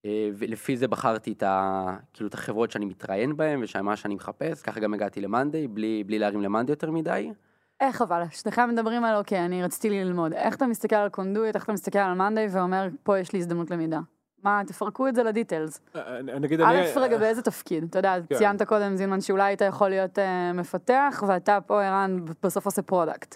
אה, 0.05 0.29
ולפי 0.33 0.77
זה 0.77 0.87
בחרתי 0.87 1.31
את, 1.31 1.43
ה, 1.43 1.85
כאילו, 2.13 2.29
את 2.29 2.33
החברות 2.33 2.71
שאני 2.71 2.85
מתראיין 2.85 3.37
בהן 3.37 3.63
ושמה 3.63 3.95
שאני 3.95 4.15
מחפש, 4.15 4.61
ככה 4.61 4.79
גם 4.79 4.93
הגעתי 4.93 5.21
למאנדיי, 5.21 5.67
בלי, 5.67 6.03
בלי 6.03 6.19
להרים 6.19 6.41
למאנדיי 6.41 6.73
יותר 6.73 6.91
מדי. 6.91 7.31
איך 7.79 8.01
אבל? 8.01 8.23
שניכם 8.31 8.69
מדברים 8.69 9.03
על 9.03 9.15
אוקיי, 9.15 9.45
אני 9.45 9.63
רציתי 9.63 9.89
ללמוד. 9.89 10.33
איך 10.33 10.55
אתה 10.55 10.67
מסתכל 10.67 10.95
על 10.95 11.09
קונדויט, 11.09 11.55
איך 11.55 11.63
אתה 11.63 11.73
מסתכל 11.73 11.99
על 11.99 12.13
מאנדיי 12.13 12.47
ואומר, 12.51 12.87
פה 13.03 13.19
יש 13.19 13.33
לי 13.33 13.39
הזדמנות 13.39 13.71
למידה. 13.71 13.99
מה, 14.43 14.61
תפרקו 14.67 15.07
את 15.07 15.15
זה 15.15 15.23
ל 15.23 15.30
details. 15.30 15.81
אני 15.95 16.31
אני 16.31 16.47
אגיד, 16.47 16.61
א', 16.61 16.65
אני... 16.65 16.91
רגע, 16.95 17.17
באיזה 17.17 17.41
תפקיד? 17.41 17.83
אתה 17.83 17.99
יודע, 17.99 18.15
כן. 18.29 18.35
ציינת 18.35 18.61
קודם, 18.61 18.95
זינמן, 18.95 19.21
שאולי 19.21 19.43
היית 19.43 19.61
יכול 19.61 19.89
להיות 19.89 20.19
אה, 20.19 20.53
מפתח, 20.53 21.23
ואתה 21.27 21.59
פה, 21.67 21.83
ערן, 21.83 22.25
בסוף 22.43 22.65
עושה 22.65 22.81
product. 22.81 23.35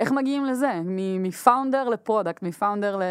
איך 0.00 0.12
מגיעים 0.12 0.44
לזה? 0.44 0.72
מ- 0.84 1.22
מ 1.22 1.30
founder 1.30 1.88
ל 1.88 1.94
product, 1.94 2.42
מ 2.42 2.49
founder 2.49 2.96
ל... 2.96 3.02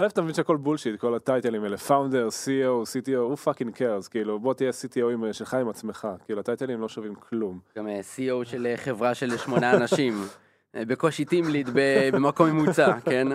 א', 0.00 0.06
אתה 0.06 0.22
מבין 0.22 0.34
שהכל 0.34 0.56
bullshit, 0.56 1.00
כל 1.00 1.14
הטייטלים 1.14 1.64
האלה, 1.64 1.76
founder, 1.76 2.28
CEO, 2.28 2.86
CTO, 2.86 3.34
who 3.34 3.44
fucking 3.44 3.78
cares, 3.78 4.08
כאילו 4.10 4.38
בוא 4.38 4.54
תהיה 4.54 4.70
CTO 4.70 5.32
שלך 5.32 5.54
עם 5.54 5.68
עצמך, 5.68 6.08
כאילו 6.24 6.40
הטייטלים 6.40 6.80
לא 6.80 6.88
שווים 6.88 7.14
כלום. 7.14 7.58
גם 7.76 7.88
אה, 7.88 8.00
CEO 8.00 8.44
של 8.44 8.66
אה, 8.66 8.76
חברה 8.76 9.14
של 9.14 9.36
שמונה 9.36 9.76
אנשים, 9.76 10.14
אה, 10.74 10.84
בקושי 10.84 11.24
team 11.24 11.47
lead 11.47 11.70
במקום 12.12 12.50
ממוצע, 12.50 13.00
כן? 13.00 13.28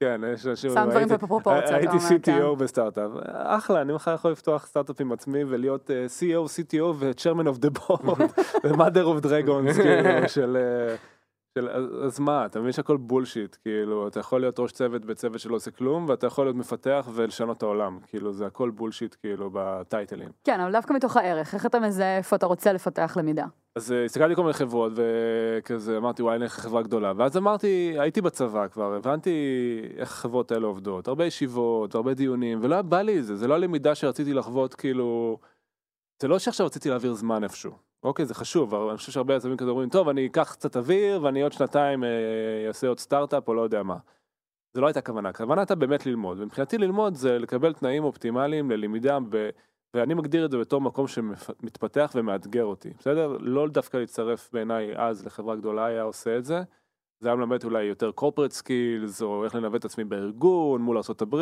כן, 0.00 0.20
יש 0.34 0.46
אנשים... 0.46 0.70
שם 0.70 0.80
דברים 0.90 0.96
הייתי- 0.96 1.14
בפרופורציה, 1.24 1.64
אתה 1.64 1.76
הייתי 1.76 1.96
אומר, 1.96 2.08
כן. 2.22 2.38
CTO 2.40 2.56
בסטארט-אפ, 2.56 3.10
אחלה, 3.32 3.80
אני 3.80 3.92
מחר 3.92 4.14
יכול 4.14 4.30
לפתוח 4.30 4.66
סטארט-אפ 4.66 5.00
עם 5.00 5.12
עצמי 5.12 5.44
ולהיות 5.48 5.90
אה, 5.90 6.06
CEO, 6.18 6.48
CTO 6.48 6.82
ו-Chairman 6.98 7.46
of 7.46 7.64
the 7.64 7.78
Board, 7.80 8.06
ו-Mother 8.64 9.04
of 9.20 9.24
Dragons, 9.24 9.74
כאילו, 9.82 10.28
של... 10.34 10.56
של, 11.58 11.68
אז, 12.04 12.20
מה, 12.20 12.46
אתה 12.46 12.60
מבין 12.60 12.72
שהכל 12.72 12.96
בולשיט, 12.96 13.56
כאילו, 13.62 14.08
אתה 14.08 14.20
יכול 14.20 14.40
להיות 14.40 14.60
ראש 14.60 14.72
צוות 14.72 15.04
בצוות 15.04 15.40
שלא 15.40 15.56
עושה 15.56 15.70
כלום, 15.70 16.06
ואתה 16.08 16.26
יכול 16.26 16.46
להיות 16.46 16.56
מפתח 16.56 17.08
ולשנות 17.14 17.56
את 17.56 17.62
העולם, 17.62 17.98
כאילו, 18.06 18.32
זה 18.32 18.46
הכל 18.46 18.70
בולשיט, 18.70 19.14
כאילו, 19.20 19.50
בטייטלים. 19.52 20.28
כן, 20.44 20.60
אבל 20.60 20.72
דווקא 20.72 20.92
מתוך 20.92 21.16
הערך, 21.16 21.54
איך 21.54 21.66
אתה 21.66 21.80
מזהה 21.80 22.16
איפה 22.16 22.36
אתה 22.36 22.46
רוצה 22.46 22.72
לפתח 22.72 23.16
למידה? 23.16 23.46
אז 23.76 23.92
אה, 23.92 24.04
הסתכלתי 24.04 24.34
כל 24.34 24.42
מיני 24.42 24.52
חברות 24.52 24.92
וכזה 24.94 25.96
אמרתי 25.96 26.22
וואי 26.22 26.38
נלך 26.38 26.58
לחברה 26.58 26.82
גדולה 26.82 27.12
ואז 27.16 27.36
אמרתי 27.36 27.96
הייתי 27.98 28.20
בצבא 28.20 28.68
כבר 28.68 28.94
הבנתי 28.94 29.30
איך 29.96 30.12
החברות 30.12 30.52
האלה 30.52 30.66
עובדות 30.66 31.08
הרבה 31.08 31.24
ישיבות 31.24 31.94
הרבה 31.94 32.14
דיונים 32.14 32.58
ולא 32.62 32.82
בא 32.82 33.02
לי 33.02 33.22
זה 33.22 33.36
זה 33.36 33.48
לא 33.48 33.54
הלמידה 33.54 33.94
שרציתי 33.94 34.34
לחוות 34.34 34.74
כאילו 34.74 35.38
זה 36.22 36.28
לא 36.28 36.38
שעכשיו 36.38 36.66
רציתי 36.66 36.88
להעביר 36.88 37.14
זמן 37.14 37.44
איפשהו 37.44 37.89
אוקיי 38.02 38.26
זה 38.26 38.34
חשוב 38.34 38.74
אני 38.74 38.96
חושב 38.96 39.12
שהרבה 39.12 39.34
יזמים 39.34 39.56
כזה 39.56 39.70
אומרים 39.70 39.88
טוב 39.88 40.08
אני 40.08 40.26
אקח 40.26 40.52
קצת 40.52 40.76
אוויר 40.76 41.22
ואני 41.22 41.42
עוד 41.42 41.52
שנתיים 41.52 42.04
אה, 42.04 42.08
אעשה 42.68 42.88
עוד 42.88 42.98
סטארט-אפ 42.98 43.48
או 43.48 43.54
לא 43.54 43.60
יודע 43.60 43.82
מה. 43.82 43.96
זה 44.74 44.80
לא 44.80 44.86
הייתה 44.86 45.00
כוונה 45.00 45.28
הכוונה 45.28 45.60
הייתה 45.60 45.74
באמת 45.74 46.06
ללמוד 46.06 46.40
ומבחינתי 46.40 46.78
ללמוד 46.78 47.14
זה 47.14 47.38
לקבל 47.38 47.72
תנאים 47.72 48.04
אופטימליים 48.04 48.70
ללמידה 48.70 49.18
ב... 49.28 49.50
ואני 49.94 50.14
מגדיר 50.14 50.44
את 50.44 50.50
זה 50.50 50.58
בתור 50.58 50.80
מקום 50.80 51.06
שמתפתח 51.08 52.12
ומאתגר 52.14 52.64
אותי, 52.64 52.90
בסדר? 52.98 53.36
לא 53.40 53.68
דווקא 53.68 53.96
להצטרף 53.96 54.50
בעיניי 54.52 54.96
אז 54.96 55.26
לחברה 55.26 55.56
גדולה 55.56 55.84
היה 55.84 56.02
עושה 56.02 56.36
את 56.36 56.44
זה. 56.44 56.62
זה 57.20 57.28
היה 57.28 57.36
מלמד 57.36 57.64
אולי 57.64 57.84
יותר 57.84 58.10
corporate 58.20 58.62
skills, 58.62 59.22
או 59.22 59.44
איך 59.44 59.54
לנווט 59.54 59.80
את 59.80 59.84
עצמי 59.84 60.04
בארגון, 60.04 60.82
מול 60.82 60.96
ארה"ב 60.96 61.36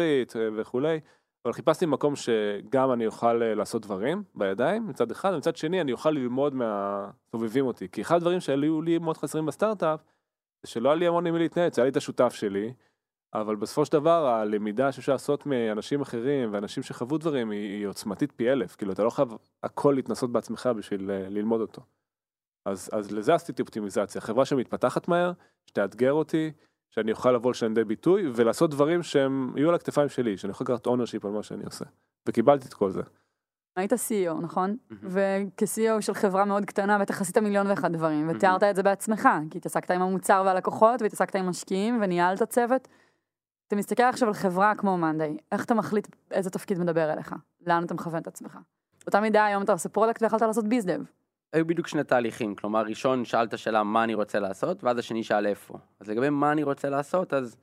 וכולי. 0.56 1.00
אבל 1.44 1.53
חיפשתי 1.53 1.87
מקום 1.87 2.16
שגם 2.16 2.92
אני 2.92 3.07
אוכל 3.07 3.42
אה, 3.42 3.55
לעשות 3.55 3.83
דברים 3.83 4.22
בידיים 4.35 4.87
מצד 4.88 5.11
אחד, 5.11 5.33
ומצד 5.35 5.57
שני 5.57 5.81
אני 5.81 5.92
אוכל 5.92 6.11
ללמוד 6.11 6.55
מהסובבים 6.55 7.66
אותי. 7.66 7.88
כי 7.88 8.03
אחד 8.03 8.16
הדברים 8.16 8.40
שהיו 8.40 8.83
לי 8.83 8.98
מאוד 8.98 9.16
חסרים 9.16 9.46
בסטארט-אפ, 9.46 10.01
זה 10.62 10.70
שלא 10.70 10.88
היה 10.88 10.96
לי 10.96 11.07
המון 11.07 11.27
עם 11.27 11.35
מי 11.35 11.40
להתייעץ, 11.40 11.78
היה 11.79 11.85
לי 11.85 11.90
את 11.90 11.96
השותף 11.96 12.33
שלי, 12.35 12.72
אבל 13.35 13.57
בסופו 13.57 13.85
של 13.85 13.92
דבר 13.92 14.27
הלמידה 14.27 14.92
שאפשר 14.92 15.12
לעשות 15.12 15.46
מאנשים 15.46 16.01
אחרים 16.01 16.53
ואנשים 16.53 16.83
שחוו 16.83 17.18
דברים 17.18 17.51
היא, 17.51 17.79
היא 17.79 17.87
עוצמתית 17.87 18.33
פי 18.33 18.53
אלף, 18.53 18.77
כאילו 18.77 18.92
אתה 18.92 19.05
לא 19.05 19.11
חייב 19.11 19.29
הכל 19.62 19.92
להתנסות 19.96 20.33
בעצמך 20.33 20.70
בשביל 20.77 21.11
אה, 21.11 21.29
ללמוד 21.29 21.61
אותו. 21.61 21.83
אז, 22.66 22.90
אז 22.92 23.12
לזה 23.12 23.35
עשיתי 23.35 23.62
אופטימיזציה, 23.62 24.20
חברה 24.20 24.44
שמתפתחת 24.44 25.09
מהר, 25.09 25.33
שתאתגר 25.66 26.12
אותי, 26.12 26.53
שאני 26.90 27.12
אוכל 27.12 27.33
לבוא 27.33 27.51
לשם 27.51 27.66
לידי 27.66 27.85
ביטוי 27.85 28.31
ולעשות 28.35 28.70
דברים 28.70 29.03
שהם 29.03 29.53
יהיו 29.57 29.68
על 29.68 29.74
הכתפיים 29.74 30.09
שלי, 30.09 30.37
שאני 30.37 30.51
יכול 30.51 30.64
לקחת 30.64 30.87
ownership 30.87 31.24
על 31.24 31.31
מה 31.31 31.42
שאני 31.42 31.64
עושה. 31.64 31.85
וקיבלתי 32.29 32.68
את 32.68 32.74
כל 32.74 32.90
זה. 32.90 33.03
היית 33.77 33.92
CEO, 33.92 34.35
נכון? 34.40 34.77
וכ-CEO 35.03 36.01
של 36.01 36.14
חברה 36.14 36.44
מאוד 36.44 36.64
קטנה 36.64 36.98
בטח 36.98 37.20
עשית 37.20 37.38
מיליון 37.38 37.66
ואחד 37.66 37.92
דברים, 37.92 38.31
ותיארת 38.31 38.62
את 38.62 38.77
זה 38.77 38.83
בעצמך, 38.83 39.29
כי 39.51 39.59
התעסקת 39.59 39.90
עם 39.90 40.03
המוצר 40.03 40.42
והלקוחות, 40.46 41.03
והתעסקת 41.03 41.37
עם 41.37 41.48
משקיעים, 41.48 41.98
וניהלת 42.03 42.42
צוות. 42.42 42.88
אתה 43.66 43.77
מסתכל 43.77 44.03
עכשיו 44.03 44.29
על 44.29 44.35
חברה 44.35 44.74
כמו 44.74 44.98
Monday, 44.98 45.37
איך 45.53 45.64
אתה 45.64 45.74
מחליט 45.74 46.09
איזה 46.31 46.51
תפקיד 46.51 46.79
מדבר 46.79 47.12
אליך? 47.12 47.35
לאן 47.66 47.85
אתה 47.85 47.94
מכוון 47.94 48.22
את 48.22 48.27
עצמך? 48.27 48.59
באותה 49.05 49.20
מידה 49.20 49.44
היום 49.44 49.62
אתה 49.62 49.72
עושה 49.72 49.88
product 49.88 50.22
ויכולת 50.22 50.42
לעשות 50.42 50.68
bizdev. 50.68 51.00
היו 51.52 51.66
בדיוק 51.66 51.87
שני 51.87 52.04
תהליכים, 52.04 52.54
כלומר, 52.54 52.82
ראשון 52.82 53.24
שאלת 53.24 53.58
שאלה 53.58 53.82
מה 53.82 54.04
אני 54.04 54.14
רוצה 54.14 54.40
לעשות, 54.40 54.84
ואז 54.84 54.98
השני 54.98 55.22
שאל 55.22 55.46
איפה. 55.46 55.78
אז 56.00 56.08
לגבי 56.08 56.30
מה 56.30 56.52
אני 56.52 56.62
רוצה 56.62 56.90
לעשות, 56.90 57.32
אז 57.34 57.56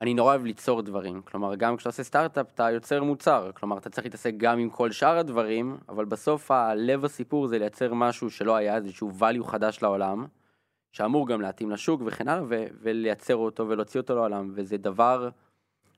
אני 0.00 0.14
נורא 0.14 0.30
אוהב 0.30 0.44
ליצור 0.44 0.82
דברים. 0.82 1.22
כלומר, 1.22 1.54
גם 1.54 1.76
כשאתה 1.76 1.88
עושה 1.88 2.02
סטארט-אפ, 2.02 2.46
אתה 2.54 2.70
יוצר 2.70 3.02
מוצר. 3.02 3.50
כלומר, 3.54 3.78
אתה 3.78 3.90
צריך 3.90 4.04
להתעסק 4.04 4.34
גם 4.36 4.58
עם 4.58 4.70
כל 4.70 4.90
שאר 4.92 5.18
הדברים, 5.18 5.76
אבל 5.88 6.04
בסוף 6.04 6.50
הלב 6.50 7.04
הסיפור 7.04 7.46
זה 7.46 7.58
לייצר 7.58 7.94
משהו 7.94 8.30
שלא 8.30 8.56
היה, 8.56 8.76
איזשהו 8.76 9.12
value 9.20 9.44
חדש 9.44 9.82
לעולם, 9.82 10.26
שאמור 10.92 11.28
גם 11.28 11.40
להתאים 11.40 11.70
לשוק 11.70 12.02
וכן 12.06 12.28
הלאה, 12.28 12.44
ו- 12.48 12.66
ולייצר 12.80 13.36
אותו 13.36 13.68
ולהוציא 13.68 14.00
אותו 14.00 14.14
לעולם, 14.14 14.50
וזה 14.54 14.76
דבר 14.76 15.28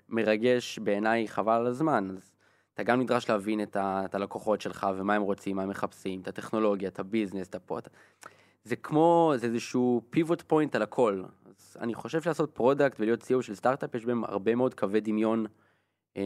מרגש 0.08 0.78
בעיניי 0.78 1.28
חבל 1.28 1.52
על 1.52 1.66
הזמן. 1.66 2.10
אז 2.16 2.35
אתה 2.76 2.82
גם 2.84 3.00
נדרש 3.00 3.30
להבין 3.30 3.62
את, 3.62 3.76
ה- 3.76 4.02
את 4.04 4.14
הלקוחות 4.14 4.60
שלך 4.60 4.86
ומה 4.96 5.14
הם 5.14 5.22
רוצים, 5.22 5.56
מה 5.56 5.62
הם 5.62 5.68
מחפשים, 5.68 6.20
את 6.20 6.28
הטכנולוגיה, 6.28 6.88
את 6.88 6.98
ה 6.98 7.03
business, 7.03 7.48
את 7.48 7.54
ה 7.54 7.58
product. 7.58 7.88
זה 8.64 8.76
כמו, 8.76 9.32
זה 9.36 9.46
איזשהו 9.46 10.02
pivot 10.10 10.42
point 10.42 10.74
על 10.74 10.82
הכל. 10.82 11.22
אז 11.46 11.76
אני 11.80 11.94
חושב 11.94 12.22
שלעשות 12.22 12.50
product 12.54 13.00
ולהיות 13.00 13.22
CEO 13.22 13.42
של 13.42 13.54
סטארט-אפ, 13.54 13.94
יש 13.94 14.04
בהם 14.04 14.24
הרבה 14.24 14.54
מאוד 14.54 14.74
קווי 14.74 15.00
דמיון 15.00 15.46
אה, 16.16 16.22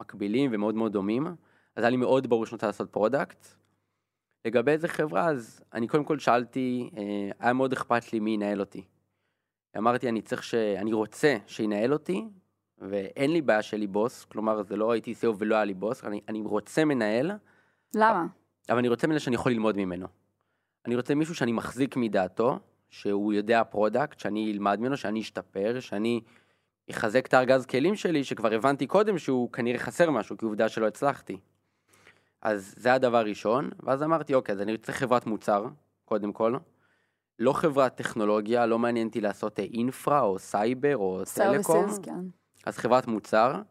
מקבילים 0.00 0.50
ומאוד 0.54 0.74
מאוד 0.74 0.92
דומים. 0.92 1.26
אז 1.76 1.82
היה 1.82 1.90
לי 1.90 1.96
מאוד 1.96 2.26
ברור 2.26 2.46
שאני 2.46 2.54
רוצה 2.54 2.66
לעשות 2.66 2.90
product. 2.90 3.46
לגבי 4.44 4.70
איזה 4.70 4.88
חברה, 4.88 5.28
אז 5.28 5.60
אני 5.72 5.88
קודם 5.88 6.04
כל 6.04 6.18
שאלתי, 6.18 6.90
אה, 6.96 7.30
היה 7.38 7.52
מאוד 7.52 7.72
אכפת 7.72 8.12
לי 8.12 8.20
מי 8.20 8.30
ינהל 8.30 8.60
אותי. 8.60 8.84
אמרתי, 9.76 10.08
אני 10.08 10.22
צריך 10.22 10.42
ש... 10.42 10.54
אני 10.54 10.92
רוצה 10.92 11.36
שינהל 11.46 11.92
אותי, 11.92 12.24
ואין 12.78 13.32
לי 13.32 13.42
בעיה 13.42 13.62
שיהיה 13.62 13.80
לי 13.80 13.86
בוס, 13.86 14.24
כלומר, 14.24 14.62
זה 14.62 14.76
לא 14.76 14.92
הייתי 14.92 15.12
CEO 15.12 15.34
ולא 15.38 15.54
היה 15.54 15.64
לי 15.64 15.74
בוס, 15.74 16.04
אני, 16.04 16.20
אני 16.28 16.40
רוצה 16.40 16.84
מנהל, 16.84 17.32
למה? 17.94 18.26
אבל 18.68 18.78
אני 18.78 18.88
רוצה 18.88 19.06
מנהל 19.06 19.18
שאני 19.18 19.36
יכול 19.36 19.52
ללמוד 19.52 19.76
ממנו. 19.76 20.06
אני 20.86 20.96
רוצה 20.96 21.14
מישהו 21.14 21.34
שאני 21.34 21.52
מחזיק 21.52 21.96
מדעתו, 21.96 22.58
שהוא 22.88 23.32
יודע 23.32 23.64
product, 23.64 24.18
שאני 24.18 24.52
אלמד 24.52 24.80
ממנו, 24.80 24.96
שאני 24.96 25.20
אשתפר, 25.20 25.80
שאני 25.80 26.20
אחזק 26.90 27.26
את 27.26 27.34
הארגז 27.34 27.66
כלים 27.66 27.94
שלי, 27.94 28.24
שכבר 28.24 28.54
הבנתי 28.54 28.86
קודם 28.86 29.18
שהוא 29.18 29.52
כנראה 29.52 29.78
חסר 29.78 30.10
משהו, 30.10 30.36
כי 30.36 30.44
עובדה 30.44 30.68
שלא 30.68 30.86
הצלחתי. 30.86 31.40
אז 32.42 32.74
זה 32.76 32.94
הדבר 32.94 33.16
הראשון, 33.16 33.70
ואז 33.82 34.02
אמרתי, 34.02 34.34
אוקיי, 34.34 34.52
אז 34.52 34.60
אני 34.60 34.72
רוצה 34.72 34.92
חברת 34.92 35.26
מוצר, 35.26 35.66
קודם 36.04 36.32
כל. 36.32 36.56
לא 37.38 37.52
חברת 37.52 37.94
טכנולוגיה, 37.96 38.66
לא 38.66 38.78
מעניין 38.78 39.06
אותי 39.06 39.20
לעשות 39.20 39.58
infra 39.58 40.20
או 40.20 40.38
סייבר 40.38 40.96
או 40.96 41.22
טלקום. 41.34 41.86
Services, 41.86 42.02
כן. 42.02 42.43
אז 42.66 42.78
חברת 42.78 43.06
מוצר, 43.06 43.62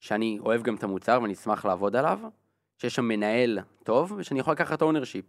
שאני 0.00 0.38
אוהב 0.40 0.62
גם 0.62 0.74
את 0.74 0.82
המוצר 0.82 1.18
ואני 1.22 1.32
אשמח 1.32 1.64
לעבוד 1.64 1.96
עליו, 1.96 2.18
שיש 2.78 2.94
שם 2.94 3.04
מנהל 3.04 3.58
טוב 3.84 4.12
ושאני 4.16 4.40
יכול 4.40 4.52
לקחת 4.52 4.82
ownership. 4.82 5.24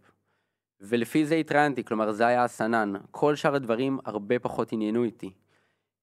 ולפי 0.80 1.26
זה 1.26 1.34
התראיינתי, 1.34 1.84
כלומר 1.84 2.12
זה 2.12 2.26
היה 2.26 2.44
המסנן. 2.44 2.92
כל 3.10 3.34
שאר 3.34 3.54
הדברים 3.54 3.98
הרבה 4.04 4.38
פחות 4.38 4.72
עניינו 4.72 5.04
אותי. 5.04 5.32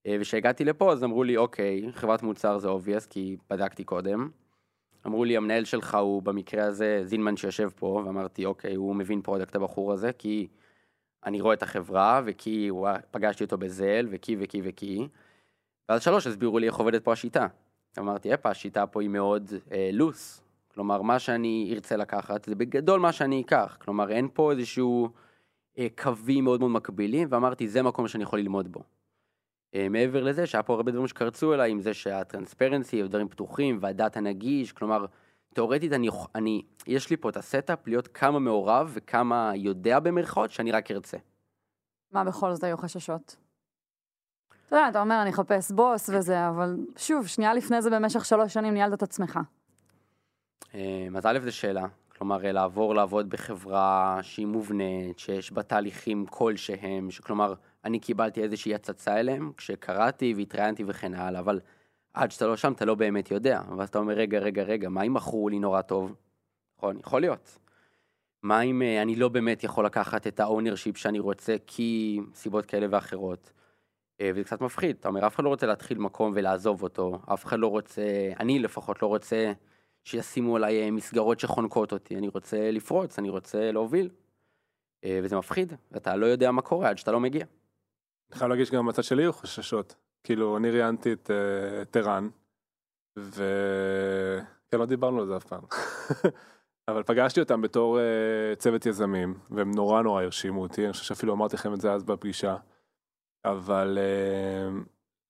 אה, 0.06 0.18
וכשהגעתי 0.20 0.66
לפה 0.66 0.92
אז 0.92 1.04
אמרו 1.04 1.24
לי, 1.24 1.38
אוקיי, 1.38 1.92
חברת 1.92 2.24
מוצר 2.24 2.58
זה 2.58 2.68
obvious, 2.68 3.08
כי 3.10 3.38
בדקתי 3.50 3.84
קודם. 3.84 4.30
אמרו 5.08 5.24
לי, 5.24 5.38
המנהל 5.38 5.66
שלך 5.66 5.96
הוא 5.96 6.22
במקרה 6.22 6.66
הזה 6.66 7.02
זינמן 7.04 7.38
שיושב 7.38 7.70
פה, 7.76 8.04
ואמרתי, 8.06 8.46
אוקיי, 8.46 8.76
הוא 8.76 8.96
מבין 8.96 9.22
product 9.22 9.56
הבחור 9.56 9.94
הזה, 9.94 10.14
כי 10.14 10.48
אני 11.26 11.42
רואה 11.42 11.54
את 11.54 11.64
החברה, 11.64 12.22
וכי 12.26 12.68
הוא, 12.68 12.88
פגשתי 13.12 13.44
אותו 13.44 13.58
בזל, 13.58 14.08
וכי 14.10 14.36
וכי 14.40 14.62
וכי. 14.64 15.08
ואז 15.90 16.04
שלוש, 16.04 16.28
הסבירו 16.28 16.60
לי 16.60 16.68
איך 16.68 16.76
עובדת 16.76 17.04
פה 17.04 17.14
השיטה. 17.14 17.48
אמרתי, 18.00 18.34
הפה, 18.34 18.50
השיטה 18.50 18.88
פה 18.88 19.02
היא 19.02 19.10
מאוד 19.10 19.54
אה, 19.72 19.90
loose. 19.94 20.42
כלומר, 20.74 21.02
מה 21.02 21.20
שאני 21.20 21.72
ארצה 21.74 21.98
לקחת, 21.98 22.46
זה 22.46 22.56
בגדול 22.56 23.00
מה 23.00 23.12
שאני 23.12 23.42
אקח. 23.42 23.78
כלומר, 23.82 24.12
אין 24.12 24.28
פה 24.34 24.52
איזשהו 24.52 25.10
אה, 25.78 25.88
קווים 25.98 26.44
מאוד 26.44 26.60
מאוד 26.60 26.72
מקבילים, 26.72 27.28
ואמרתי, 27.32 27.68
זה 27.68 27.82
מקום 27.82 28.08
שאני 28.08 28.24
יכול 28.24 28.40
ללמוד 28.40 28.72
בו. 28.72 28.80
אה, 29.76 29.90
מעבר 29.90 30.24
לזה, 30.24 30.48
שהיה 30.48 30.64
פה 30.64 30.74
הרבה 30.74 30.92
דברים 30.92 31.08
שקרצו 31.08 31.54
אליי, 31.54 31.72
עם 31.72 31.82
זה 31.82 31.94
שה 31.94 32.14
transparency, 32.14 33.04
ודברים 33.04 33.30
פתוחים, 33.30 33.78
וה 33.82 33.95
data 33.95 34.20
נגיש, 34.20 34.72
כלומר, 34.72 35.06
תאורטית, 35.54 35.94
אני, 35.94 36.10
אני, 36.36 36.62
יש 36.88 37.10
לי 37.10 37.18
פה 37.18 37.30
את 37.30 37.38
ה 37.38 37.46
setup 37.46 37.88
להיות 37.88 38.08
כמה 38.08 38.40
מעורב 38.40 38.92
וכמה 38.94 39.52
יודע 39.56 40.00
במרכאות, 40.00 40.52
שאני 40.52 40.72
רק 40.72 40.92
ארצה. 40.92 41.18
מה 42.12 42.24
בכל 42.24 42.54
זאת 42.54 42.64
היו 42.64 42.78
חששות? 42.78 43.49
אתה 44.70 44.78
יודע, 44.78 44.90
אתה 44.90 45.02
אומר, 45.02 45.22
אני 45.22 45.30
אחפש 45.30 45.72
בוס 45.72 46.10
וזה, 46.14 46.48
אבל 46.50 46.78
שוב, 46.98 47.28
שנייה 47.28 47.54
לפני 47.54 47.82
זה 47.82 47.90
במשך 47.90 48.26
שלוש 48.26 48.54
שנים 48.54 48.74
ניהלת 48.74 48.94
את 48.94 49.04
עצמך. 49.04 49.40
אה, 50.76 51.08
אז 51.16 51.26
א' 51.26 51.40
זו 51.44 51.56
שאלה, 51.56 51.86
כלומר 52.18 52.46
אה, 52.46 52.52
לעבור 52.52 52.96
לעבוד 52.96 53.30
בחברה 53.30 54.20
שהיא 54.22 54.48
מובנית, 54.48 55.20
שיש 55.20 55.52
בה 55.52 55.64
תהליכים 55.64 56.26
כלשהם, 56.26 57.10
כלומר 57.24 57.54
אני 57.86 58.00
קיבלתי 58.00 58.44
איזושהי 58.44 58.76
הצצה 58.76 59.20
אליהם 59.20 59.52
כשקראתי 59.58 60.34
והתראיינתי 60.38 60.84
וכן 60.88 61.14
הלאה, 61.14 61.40
אבל 61.40 61.60
עד 62.14 62.32
שאתה 62.32 62.48
לא 62.48 62.58
שם 62.58 62.72
אתה 62.72 62.86
לא 62.86 62.96
באמת 62.96 63.32
יודע, 63.32 63.62
ואז 63.78 63.90
אתה 63.90 64.00
אומר 64.00 64.14
רגע 64.14 64.40
רגע 64.40 64.64
רגע, 64.64 64.90
מה 64.90 65.02
אם 65.02 65.14
מכרו 65.14 65.50
לי 65.50 65.60
נורא 65.60 65.82
טוב? 65.82 66.16
נכון, 66.78 67.00
יכול 67.00 67.22
להיות. 67.22 67.58
מה 68.44 68.62
אם 68.62 68.82
אה, 68.82 69.02
אני 69.02 69.16
לא 69.16 69.30
באמת 69.30 69.64
יכול 69.64 69.86
לקחת 69.86 70.28
את 70.28 70.40
ה 70.40 70.46
ownership 70.46 70.98
שאני 70.98 71.20
רוצה 71.20 71.56
כי 71.68 72.20
סיבות 72.34 72.66
כאלה 72.66 72.88
ואחרות? 72.90 73.52
אה, 74.22 74.32
וזה 74.36 74.44
קצת 74.44 74.62
מפחיד, 74.62 74.96
אתה 75.00 75.08
אומר 75.08 75.28
אף 75.28 75.36
אחד 75.36 75.44
לא 75.44 75.50
רוצה 75.50 75.68
להתחיל 75.68 75.98
מקום 75.98 76.32
ולעזוב 76.36 76.84
אותו, 76.84 77.20
אף 77.34 77.46
אחד 77.46 77.60
לא 77.60 77.68
רוצה, 77.68 78.02
אני 78.40 78.60
לפחות 78.60 79.02
לא 79.02 79.08
רוצה 79.08 79.52
שישימו 80.04 80.56
עליי 80.56 80.84
אה, 80.84 80.92
מסגרות 80.92 81.40
שחונקות 81.40 81.94
אותי, 81.94 82.16
אני 82.16 82.28
רוצה 82.28 82.72
לפרוץ, 82.72 83.20
אני 83.20 83.30
רוצה 83.30 83.72
להוביל. 83.72 84.10
אה, 85.04 85.20
וזה 85.24 85.38
מפחיד, 85.38 85.74
ואתה 85.92 86.16
לא 86.16 86.26
יודע 86.26 86.52
מה 86.52 86.62
קורה 86.62 86.90
עד 86.90 86.98
שאתה 86.98 87.12
לא 87.12 87.20
מגיע. 87.20 87.46
אני 88.32 88.40
חייב 88.40 88.50
להגיד 88.50 88.66
שגם 88.66 88.88
בצד 88.88 89.04
שלי 89.04 89.24
היו 89.24 89.34
חששות. 89.34 89.96
כאילו, 90.24 90.58
אני 90.58 90.72
ראיינתי 90.72 91.14
את 91.82 91.96
ערן, 91.96 92.30
ו... 93.20 93.44
כן, 94.72 94.78
לא 94.78 94.86
דיברנו 94.86 95.20
על 95.20 95.28
זה 95.28 95.38
אף 95.38 95.44
פעם. 95.44 95.62
אבל 96.90 97.04
פגשתי 97.04 97.40
אותם 97.40 97.62
בתור 97.62 98.00
צוות 98.58 98.86
יזמים, 98.86 99.34
והם 99.52 99.72
נורא 99.72 100.02
נורא 100.02 100.24
הרשימו 100.24 100.62
אותי, 100.62 100.86
אני 100.86 100.94
חושב 100.94 101.04
שאפילו 101.04 101.34
אמרתי 101.34 101.56
לכם 101.56 101.74
את 101.74 101.82
זה 101.82 101.94
אז 101.94 102.04
בפגישה. 102.04 102.56
אבל 103.46 103.98
אה, 104.02 104.80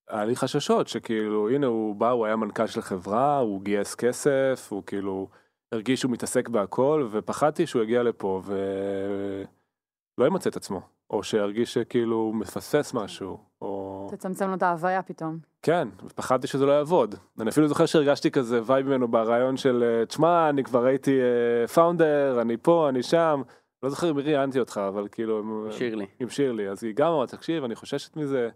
היה 0.10 0.26
לי 0.26 0.36
חששות 0.36 0.88
שכאילו, 0.88 1.50
הנה 1.50 1.68
הוא 1.68 1.96
בא, 1.96 2.10
הוא 2.10 2.26
היה 2.26 2.36
מנכ"ל 2.36 2.68
של 2.68 2.82
חברה, 2.82 3.38
הוא 3.38 3.62
גייס 3.62 3.96
כסף, 3.96 4.68
הוא 4.72 4.84
כאילו 4.86 5.28
הרגיש 5.72 6.00
שהוא 6.00 6.12
מתעסק 6.12 6.50
בהכל, 6.50 7.08
ופחדתי 7.12 7.68
שהוא 7.68 7.84
יגיע 7.84 8.04
לפה 8.04 8.42
ולא 8.46 10.28
ימצא 10.28 10.50
את 10.50 10.56
עצמו, 10.56 10.82
או 11.10 11.24
שירגיש 11.24 11.74
שכאילו 11.74 12.16
הוא 12.16 12.36
מפספס 12.36 12.94
משהו, 12.94 13.38
או... 13.62 14.08
תצמצם 14.12 14.50
לו 14.50 14.56
את 14.56 14.64
ההוויה 14.64 15.02
פתאום. 15.02 15.38
כן, 15.62 15.88
ופחדתי 16.04 16.48
שזה 16.48 16.66
לא 16.66 16.72
יעבוד. 16.72 17.16
אני 17.40 17.50
אפילו 17.50 17.68
זוכר 17.68 17.86
שהרגשתי 17.86 18.32
כזה 18.32 18.62
vibe 18.66 18.88
ממנו 18.88 19.08
ברעיון 19.08 19.58
של, 19.58 19.84
אה, 19.84 20.06
תשמע, 20.06 20.50
אני 20.50 20.64
כבר 20.64 20.86
הייתי 20.86 21.20
founder, 21.74 22.42
אני 22.42 22.58
פה, 22.58 22.90
אני 22.90 23.04
שם. 23.04 23.42
לא 23.84 23.90
זוכר 23.90 24.14
מי 24.14 24.22
ראיינתי 24.22 24.60
אותך, 24.60 24.82
אבל 24.88 25.08
כאילו... 25.12 25.40
עם- 25.40 25.72
שירלי. 25.72 26.06
עם 26.20 26.30
שירלי, 26.30 26.70
אז 26.70 26.84
היא 26.84 26.94
גם 26.96 27.12
אמרה, 27.12 27.28
תקשיב, 27.28 27.64
אני 27.64 27.76
חוששת 27.76 28.16
מזה. 28.18 28.50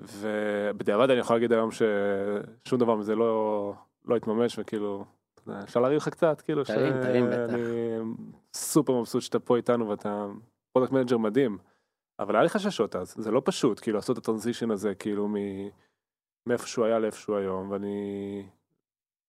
ובדיעבד 0.00 1.10
אני 1.10 1.18
יכול 1.20 1.36
להגיד 1.36 1.52
היום 1.52 1.70
ששום 1.70 2.78
דבר 2.78 2.94
מזה 2.96 3.14
לא, 3.14 3.72
לא 4.04 4.16
התממש, 4.16 4.58
וכאילו, 4.58 5.04
אפשר 5.62 5.80
להרים 5.80 5.96
לך 5.96 6.08
קצת, 6.08 6.40
כאילו, 6.40 6.64
תרים, 6.64 6.92
תרים, 7.02 7.26
בטח. 7.30 7.54
סופר 8.54 8.92
מבסוט 9.00 9.22
שאתה 9.22 9.38
פה 9.38 9.56
איתנו 9.56 9.88
ואתה 9.88 10.26
product 10.72 10.92
manager 10.92 11.18
מדהים. 11.18 11.58
אבל 12.18 12.34
היה 12.36 12.42
לי 12.42 12.48
חששות 12.48 12.96
אז, 12.96 13.14
זה 13.18 13.30
לא 13.30 13.42
פשוט, 13.44 13.80
כאילו, 13.80 13.96
לעשות 13.96 14.18
את 14.18 14.22
ה 14.22 14.26
transition 14.26 14.70
הזה, 14.70 14.94
כאילו, 14.94 15.28
מ- 15.28 15.68
מאיפה 16.48 16.66
שהוא 16.66 16.84
היה 16.84 16.98
לאיפה 16.98 17.18
שהוא 17.18 17.36
היום, 17.36 17.70
ואני... 17.70 18.46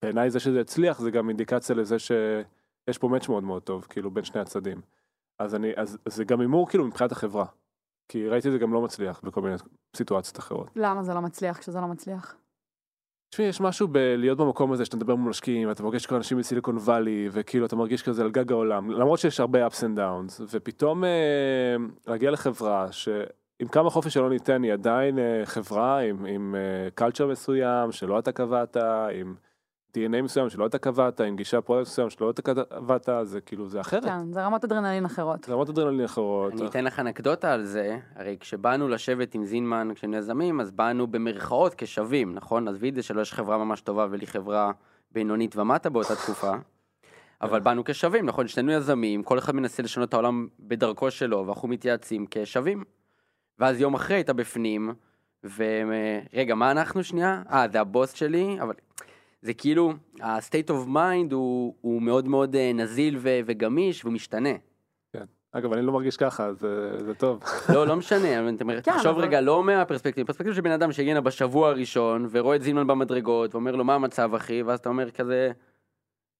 בעיניי 0.02 0.30
זה 0.30 0.39
שזה 0.39 0.62
הצליח, 0.62 1.00
זה 1.00 1.12
גם 1.12 1.30
אינדיקציה 1.30 1.76
לזה 1.76 2.00
שיש 2.00 2.98
פה 2.98 3.08
match 3.08 3.30
מאוד 3.30 3.43
מאוד 3.43 3.63
טוב, 3.63 3.86
כאילו, 3.89 4.12
בין 4.12 4.24
שני 4.24 4.41
הצדדים. 4.41 4.82
אז 5.39 5.56
אני, 5.56 5.71
אז 5.76 5.97
זה 6.06 6.23
גם 6.23 6.41
הימור 6.41 6.69
כאילו 6.69 6.86
מבחינת 6.86 7.12
החברה. 7.12 7.45
כי 8.10 8.28
ראיתי 8.28 8.47
את 8.47 8.54
זה 8.54 8.60
גם 8.60 8.73
לא 8.73 8.82
מצליח 8.82 9.21
בכל 9.23 9.41
מיני 9.41 9.56
סיטואציות 9.97 10.39
אחרות. 10.39 10.69
למה 10.76 11.04
זה 11.04 11.13
לא 11.13 11.21
מצליח 11.21 11.58
כשזה 11.58 11.82
לא 11.82 11.88
מצליח? 11.88 12.36
תשמעי, 13.30 13.47
יש 13.47 13.62
משהו 13.62 13.88
בלהיות 13.88 14.38
במקום 14.38 14.71
הזה 14.71 14.86
שאתה 14.86 14.97
מדבר 14.97 15.15
מול 15.15 15.30
משקיעים, 15.30 15.67
ואתה 15.67 15.84
פוגש 15.84 16.06
כל 16.06 16.15
אנשים 16.15 16.38
מסיליקון 16.38 16.78
וואלי, 16.78 17.30
וכאילו 17.32 17.65
אתה 17.65 17.76
מרגיש 17.76 18.04
כזה 18.04 18.23
על 18.23 18.32
גג 18.32 18.52
העולם, 18.52 18.91
למרות 18.91 19.19
שיש 19.19 19.39
הרבה 19.39 19.67
ups 19.67 19.80
and 19.80 19.97
downs, 19.97 20.41
ופתאום 20.52 21.04
אה, 21.04 21.76
להגיע 22.08 22.32
לחברה 22.32 22.91
שעם 22.91 23.67
כמה 23.71 23.89
חופש 23.89 24.13
שלא 24.13 24.30
ניתן, 24.30 24.63
היא 24.63 24.73
עדיין 24.73 25.19
אה, 25.19 25.41
חברה 25.45 26.00
עם, 26.00 26.26
עם 26.26 26.56
אה, 26.56 27.08
culture 27.08 27.26
מסוים 27.26 27.91
שלא 27.91 28.19
אתה 28.19 28.32
קבעת, 28.32 28.78
עם 29.19 29.36
DNA 29.97 30.21
מסוים 30.23 30.50
שלא 30.50 30.65
אתה 30.65 30.78
קבעת, 30.78 31.21
עם 31.21 31.36
גישה 31.36 31.62
product 31.62 31.88
מסוים 31.88 32.10
שלא 32.10 32.30
אתה 32.30 32.41
קבעת, 32.41 33.10
זה 33.23 33.41
כאילו, 33.41 33.69
זה 33.69 33.82
אחרת. 33.82 34.04
כן, 34.04 34.34
זה 34.34 34.45
רמות 34.45 34.63
אדרנלין 34.63 35.06
אחרות. 35.06 35.43
זה 35.43 35.54
רמות 35.54 35.69
אדרנלין 35.69 36.06
אחרות. 36.06 36.54
אני 36.54 36.67
אתן 36.67 36.84
לך 36.84 37.00
אנקדוטה 37.00 37.54
על 37.54 37.63
זה, 37.63 37.97
הרי 38.15 38.38
כשבאנו 38.39 38.88
לשבת 38.88 39.36
עם 39.36 39.45
זינמן 39.45 39.89
כשהיינו 39.95 40.17
יזמים, 40.17 40.62
אז 40.62 40.71
באנו 40.71 41.08
במרכאות 41.08 41.73
כשווים, 41.78 42.34
נכון? 42.34 42.67
עזבי 42.67 42.89
את 42.89 42.95
זה 42.95 43.04
שלו 43.04 43.21
יש 43.21 43.34
חברה 43.34 43.58
ממש 43.58 43.82
טובה 43.82 44.08
ולי 44.10 44.28
חברה 44.28 44.71
בינונית 45.12 45.56
ומטה 45.56 45.89
באותה 45.89 46.15
תקופה, 46.15 46.52
אבל 47.41 47.60
באנו 47.60 47.84
כשווים, 47.86 48.26
נכון? 48.26 48.47
שנינו 48.47 48.71
יזמים, 48.71 49.23
כל 49.23 49.38
אחד 49.38 49.56
מנסה 49.56 49.84
לשנות 49.84 50.10
את 50.10 50.13
העולם 50.13 50.47
בדרכו 50.60 51.12
שלו, 51.12 51.47
ואנחנו 51.47 51.67
מתייעצים 51.67 52.26
כשווים. 52.32 52.84
ואז 53.60 53.82
יום 53.82 53.93
אחרי 53.93 54.21
אתה 54.21 54.34
בפנים, 54.34 54.93
ורגע, 55.43 56.56
מה 56.56 56.71
אנחנו 56.71 57.04
שנייה? 57.04 57.43
אה, 57.52 57.65
זה 57.71 57.82
הבוס 57.82 58.13
שלי, 58.13 58.58
אבל 58.62 58.73
זה 59.41 59.54
כאילו, 59.54 59.93
ה-state 60.21 60.69
of 60.69 60.88
mind 60.88 61.34
הוא, 61.34 61.73
הוא 61.82 62.02
מאוד 62.02 62.28
מאוד 62.28 62.56
אה, 62.56 62.71
נזיל 62.73 63.17
ו- 63.19 63.39
וגמיש, 63.45 64.06
והוא 64.06 64.13
משתנה. 64.13 64.50
אגב, 65.52 65.73
אני 65.73 65.82
לא 65.82 65.91
מרגיש 65.93 66.17
ככה, 66.17 66.54
זה, 66.54 66.97
זה 67.06 67.13
טוב. 67.13 67.43
לא, 67.73 67.88
לא 67.88 67.95
משנה, 67.95 68.39
אבל 68.39 68.50
אתה 68.56 68.63
אומר, 68.63 68.82
כן, 68.82 68.91
תחשוב 68.91 69.12
אבל- 69.15 69.21
רגע, 69.21 69.41
לא 69.41 69.63
מהפרספקטיבה, 69.63 70.28
פרספקטיבה 70.28 70.56
של 70.56 70.62
בן 70.62 70.71
אדם 70.71 70.91
שהגיע 70.91 71.21
בשבוע 71.21 71.69
הראשון, 71.69 72.28
ורואה 72.32 72.56
את 72.56 72.62
זילמן 72.62 72.88
במדרגות, 72.88 73.56
ואומר 73.56 73.76
לו, 73.76 73.84
מה 73.84 73.95
המצב, 73.95 74.32
אחי? 74.36 74.63
ואז 74.63 74.80
אתה 74.80 74.89
אומר 74.89 75.12
כזה, 75.12 75.52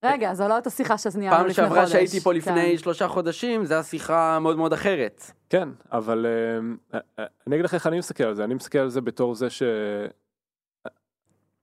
רגע, 0.06 0.34
זו 0.34 0.48
לא 0.48 0.56
אותה 0.56 0.70
שיחה 0.70 0.98
שניהלנו 0.98 1.38
פעם 1.38 1.48
לפני 1.48 1.68
חודש. 1.68 1.76
שעברה 1.76 1.88
שהייתי 1.88 2.20
פה 2.20 2.30
כן. 2.30 2.36
לפני 2.38 2.78
שלושה 2.78 3.08
חודשים, 3.08 3.66
זו 3.66 3.76
השיחה 3.76 4.40
מאוד 4.40 4.58
מאוד 4.58 4.74
אחרת. 4.74 5.32
כן, 5.50 5.70
אבל 5.92 6.26
אה, 6.94 7.00
אה, 7.20 7.26
אני 7.48 7.56
אגיד 7.56 7.66
לך 7.66 7.74
איך 7.74 7.88
אני 7.88 7.98
מסתכל 7.98 8.24
על 8.24 8.34
זה, 8.34 8.44
אני 8.44 8.54
מסתכל 8.54 8.80
על 8.80 8.90
זה 8.90 9.02
בתור 9.02 9.36
זה 9.36 9.50
ש... 9.50 9.64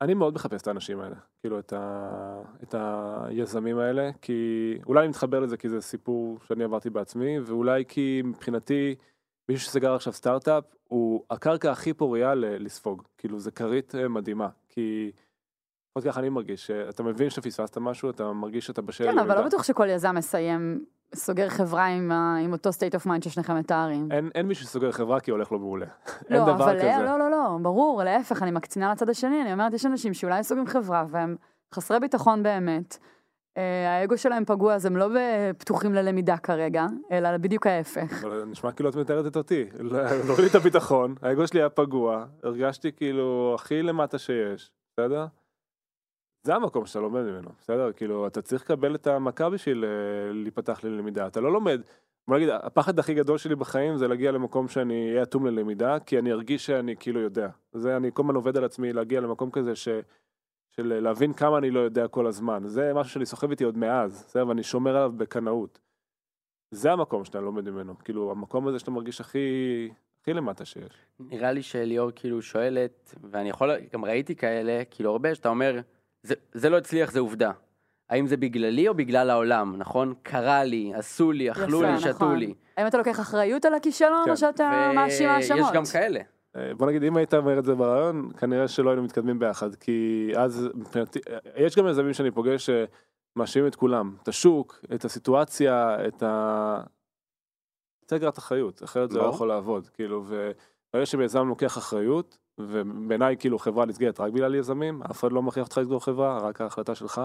אני 0.05 0.15
מאוד 0.15 0.35
מחפש 0.35 0.63
את 0.63 0.67
האנשים 0.67 1.01
האלה, 1.01 1.17
כאילו 1.41 1.59
את, 1.59 1.73
ה... 1.73 2.43
את 2.63 2.75
היזמים 2.79 3.79
האלה, 3.79 4.11
כי 4.23 4.79
אולי 4.87 5.01
אני 5.01 5.09
מתחבר 5.09 5.41
לזה 5.41 5.57
כי 5.57 5.69
זה 5.69 5.81
סיפור 5.81 6.39
שאני 6.47 6.65
עברתי 6.65 6.91
בעצמי, 6.91 7.41
ואולי 7.41 7.85
כי 7.89 8.23
מבחינתי 8.25 8.95
מישהו 9.49 9.67
שסגר 9.67 9.95
עכשיו 9.95 10.13
סטארט-אפ, 10.13 10.65
הוא 10.89 11.25
הקרקע 11.31 11.73
הכי 11.73 11.93
פוריה 11.93 12.35
לספוג, 12.35 13.03
כאילו 13.19 13.39
זה 13.39 13.51
כרית 13.51 13.95
אה, 13.95 14.09
מדהימה, 14.09 14.49
כי 14.69 15.13
לפחות 15.97 16.13
ככה 16.13 16.21
אני 16.21 16.29
מרגיש, 16.29 16.67
שאתה 16.67 17.03
מבין 17.03 17.31
שאתה 17.31 17.41
פספסת 17.43 17.79
משהו, 17.79 18.11
אתה 18.11 18.33
מרגיש 18.33 18.67
שאתה 18.67 18.83
בשל 18.83 19.05
כן, 19.05 19.19
אבל. 19.19 19.35
לא 19.41 19.47
בטוח 19.47 19.63
שכל 19.63 19.89
יזם 19.91 20.15
מסיים, 20.15 20.85
סוגר 21.15 21.49
חברה 21.49 21.87
עם 21.87 22.13
ה- 22.13 22.37
עם 22.45 22.53
אותו 22.53 22.71
state 22.71 23.01
of 23.01 23.07
mind 23.07 23.25
ששניכם 23.25 23.57
מתארים. 23.57 24.09
אין, 24.11 24.31
אין 24.35 24.47
מישהו 24.47 24.67
שסוגר 24.67 24.93
חברה 24.93 25.21
כי 25.21 25.31
הולך 25.31 25.53
לו 25.53 25.59
מעולה. 25.59 25.87
אין 26.31 26.39
לא, 26.39 26.43
דבר 26.43 26.65
אבל 26.65 26.79
כזה. 26.79 27.03
לא, 27.05 27.19
לא, 27.19 27.31
לא, 27.31 27.59
ברור, 27.63 28.03
להפך, 28.05 28.43
אני 28.43 28.51
מקצינה 28.51 28.93
לצד 28.93 29.09
השני, 29.09 29.43
אני 29.43 29.53
אומרת, 29.53 29.73
יש 29.75 29.87
אנשים 29.87 30.15
שאולי 30.15 30.45
סוגרים 30.45 30.67
חברה 30.67 31.05
והם 31.11 31.37
חסרי 31.75 32.01
ביטחון 32.01 32.43
באמת. 32.43 32.99
אה, 33.57 33.99
האגו 34.01 34.19
שלהם 34.19 34.45
פגוע, 34.45 34.75
אז 34.75 34.87
הם 34.87 34.97
לא 34.97 35.09
פתוחים 35.59 35.95
ללמידה 35.95 36.37
כרגע, 36.37 36.87
אלא 37.11 37.37
בדיוק 37.37 37.67
ההפך. 37.67 38.25
אבל 38.25 38.45
נשמע 38.47 38.73
כאילו 38.73 38.91
את 38.91 38.97
מתארת 38.97 39.27
את 39.27 39.37
אותי, 39.37 39.65
לא 39.81 40.03
לא 40.29 40.35
לי 40.39 40.47
את 40.47 40.55
הביטחון, 40.55 41.15
האגו 41.23 41.47
שלי 41.47 41.61
היה 41.61 41.69
פגוע, 41.69 42.25
הרגשתי 42.43 42.93
כאילו 42.93 43.53
הכי 43.59 43.83
למטה 43.83 44.19
שיש, 44.19 44.71
בסדר? 44.93 45.27
זה 46.45 46.55
המקום 46.55 46.87
שאתה 46.87 47.01
לומד 47.01 47.23
ממנו, 47.23 47.51
בסדר? 47.59 47.93
כאילו, 47.93 48.27
אתה 48.27 48.43
צריך 48.43 48.63
לקבל 48.63 48.95
את 48.95 49.07
המכה 49.07 49.51
בשביל 49.51 49.85
אה, 49.85 50.33
להיפתח 50.33 50.85
ללמידה, 50.85 51.27
אתה 51.27 51.41
לא 51.41 51.53
לומד. 51.53 51.81
בוא 52.29 52.37
נגיד, 52.37 52.49
הפחד 52.49 52.99
הכי 52.99 53.15
גדול 53.15 53.39
שלי 53.39 53.55
בחיים 53.55 53.97
זה 53.97 54.09
להגיע 54.09 54.33
למקום 54.33 54.69
שאני 54.69 55.11
אהיה 55.11 55.23
אטום 55.23 55.47
ללמידה, 55.47 56.01
כי 56.01 56.19
אני 56.19 56.33
ארגיש 56.33 56.67
שאני 56.67 56.97
כאילו 56.97 57.21
יודע. 57.21 57.49
זה, 57.73 57.97
אני 57.97 58.11
כל 58.15 58.23
הזמן 58.23 58.35
עובד 58.35 58.57
על 58.57 58.65
עצמי 58.65 58.93
להגיע 58.93 59.21
למקום 59.21 59.51
כזה 59.51 59.77
ש... 59.77 59.89
של 60.71 61.01
להבין 61.01 61.33
כמה 61.33 61.59
אני 61.59 61.71
לא 61.71 61.81
יודע 61.81 62.09
כל 62.09 62.27
הזמן. 62.27 62.63
זה 62.67 62.95
משהו 62.95 63.13
שאני 63.13 63.27
סוחב 63.27 63.51
איתי 63.51 63.65
עוד 63.65 63.79
מאז, 63.79 64.25
בסדר? 64.29 64.49
ואני 64.49 64.63
שומר 64.63 64.97
עליו 64.97 65.13
בקנאות. 65.17 65.81
זה 66.71 66.93
המקום 66.93 67.25
שאתה 67.25 67.41
לומד 67.41 67.71
ממנו, 67.71 67.99
כאילו 67.99 68.31
המקום 68.31 68.69
הזה 68.69 68.79
שאתה 68.79 68.91
מרגיש 68.91 69.21
הכי, 69.21 69.89
הכי 70.21 70.33
למטה 70.33 70.65
שיש. 70.65 70.93
נראה 71.21 71.53
לי 71.53 71.63
שליאור 71.63 72.11
כאילו 72.15 72.43
שואלת, 72.43 73.15
ואני 73.31 73.51
יכול, 73.51 73.71
גם 73.93 74.05
ראיתי 74.05 74.37
כאלה, 74.37 74.83
כאילו 74.91 75.11
הרבה, 75.11 75.35
שאתה 75.35 75.49
אומר, 75.49 75.81
זה, 76.25 76.35
זה 76.53 76.71
לא 76.71 76.79
הצליח, 76.79 77.11
זה 77.11 77.21
עובדה. 77.21 77.51
האם 78.11 78.27
זה 78.27 78.37
בגללי 78.37 78.89
או 78.89 78.95
בגלל 78.95 79.31
העולם, 79.31 79.77
נכון? 79.77 80.15
קרה 80.23 80.65
לי, 80.65 80.93
עשו 80.95 81.33
לי, 81.33 81.51
אכלו 81.51 81.83
יפה, 81.83 81.91
לי, 81.95 82.01
שתו 82.01 82.11
נכון. 82.11 82.37
לי. 82.37 82.55
האם 82.77 82.87
אתה 82.87 82.99
לוקח 82.99 83.21
אחריות 83.21 83.65
על 83.65 83.75
הכישלון, 83.75 84.25
כן. 84.25 84.31
או 84.31 84.37
שאתה 84.37 84.93
מאשים 84.95 85.29
האשמות? 85.29 85.61
ויש 85.61 85.71
גם 85.73 85.83
כאלה. 85.93 86.21
אה, 86.57 86.75
בוא 86.75 86.87
נגיד, 86.87 87.03
אם 87.03 87.17
היית 87.17 87.35
אומר 87.35 87.59
את 87.59 87.65
זה 87.65 87.75
ברעיון, 87.75 88.31
כנראה 88.39 88.69
שלא 88.69 88.91
היינו 88.91 89.03
מתקדמים 89.03 89.39
ביחד, 89.39 89.75
כי 89.75 90.31
אז 90.37 90.69
מבחינתי, 90.75 91.19
אה, 91.31 91.39
יש 91.57 91.77
גם 91.77 91.89
יזמים 91.89 92.13
שאני 92.13 92.31
פוגש 92.31 92.71
שמאשימים 92.71 93.69
את 93.69 93.75
כולם, 93.75 94.17
את 94.23 94.29
השוק, 94.29 94.85
את 94.95 95.05
הסיטואציה, 95.05 95.97
את 96.09 96.23
ה... 96.23 96.81
צריך 98.07 98.23
אחריות, 98.39 98.83
אחרת 98.83 99.11
זה 99.11 99.19
לא. 99.19 99.25
יכול 99.25 99.49
לעבוד, 99.49 99.89
כאילו, 99.89 100.25
וברגע 100.27 101.07
שיזם 101.07 101.49
לוקח 101.49 101.79
אחריות, 101.79 102.39
ובעיניי 102.59 103.37
כאילו 103.39 103.59
חברה 103.59 103.87
נסגרת 103.87 104.21
רק 104.21 104.33
בגלל 104.33 104.55
יזמים, 104.55 105.03
אף 105.03 105.21
אחד 105.21 105.33
לא 105.33 105.43
מכריח 105.43 105.67
אותך 105.67 105.79
לסגור 105.79 106.05
חברה, 106.05 106.39
רק 106.39 106.61
ההחלטה 106.61 106.95
שלך, 106.95 107.21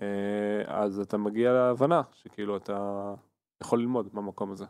אה, 0.00 0.62
אז 0.66 1.00
אתה 1.00 1.16
מגיע 1.18 1.52
להבנה 1.52 2.02
שכאילו 2.12 2.56
אתה 2.56 3.14
יכול 3.60 3.78
ללמוד 3.78 4.08
מהמקום 4.12 4.52
הזה. 4.52 4.64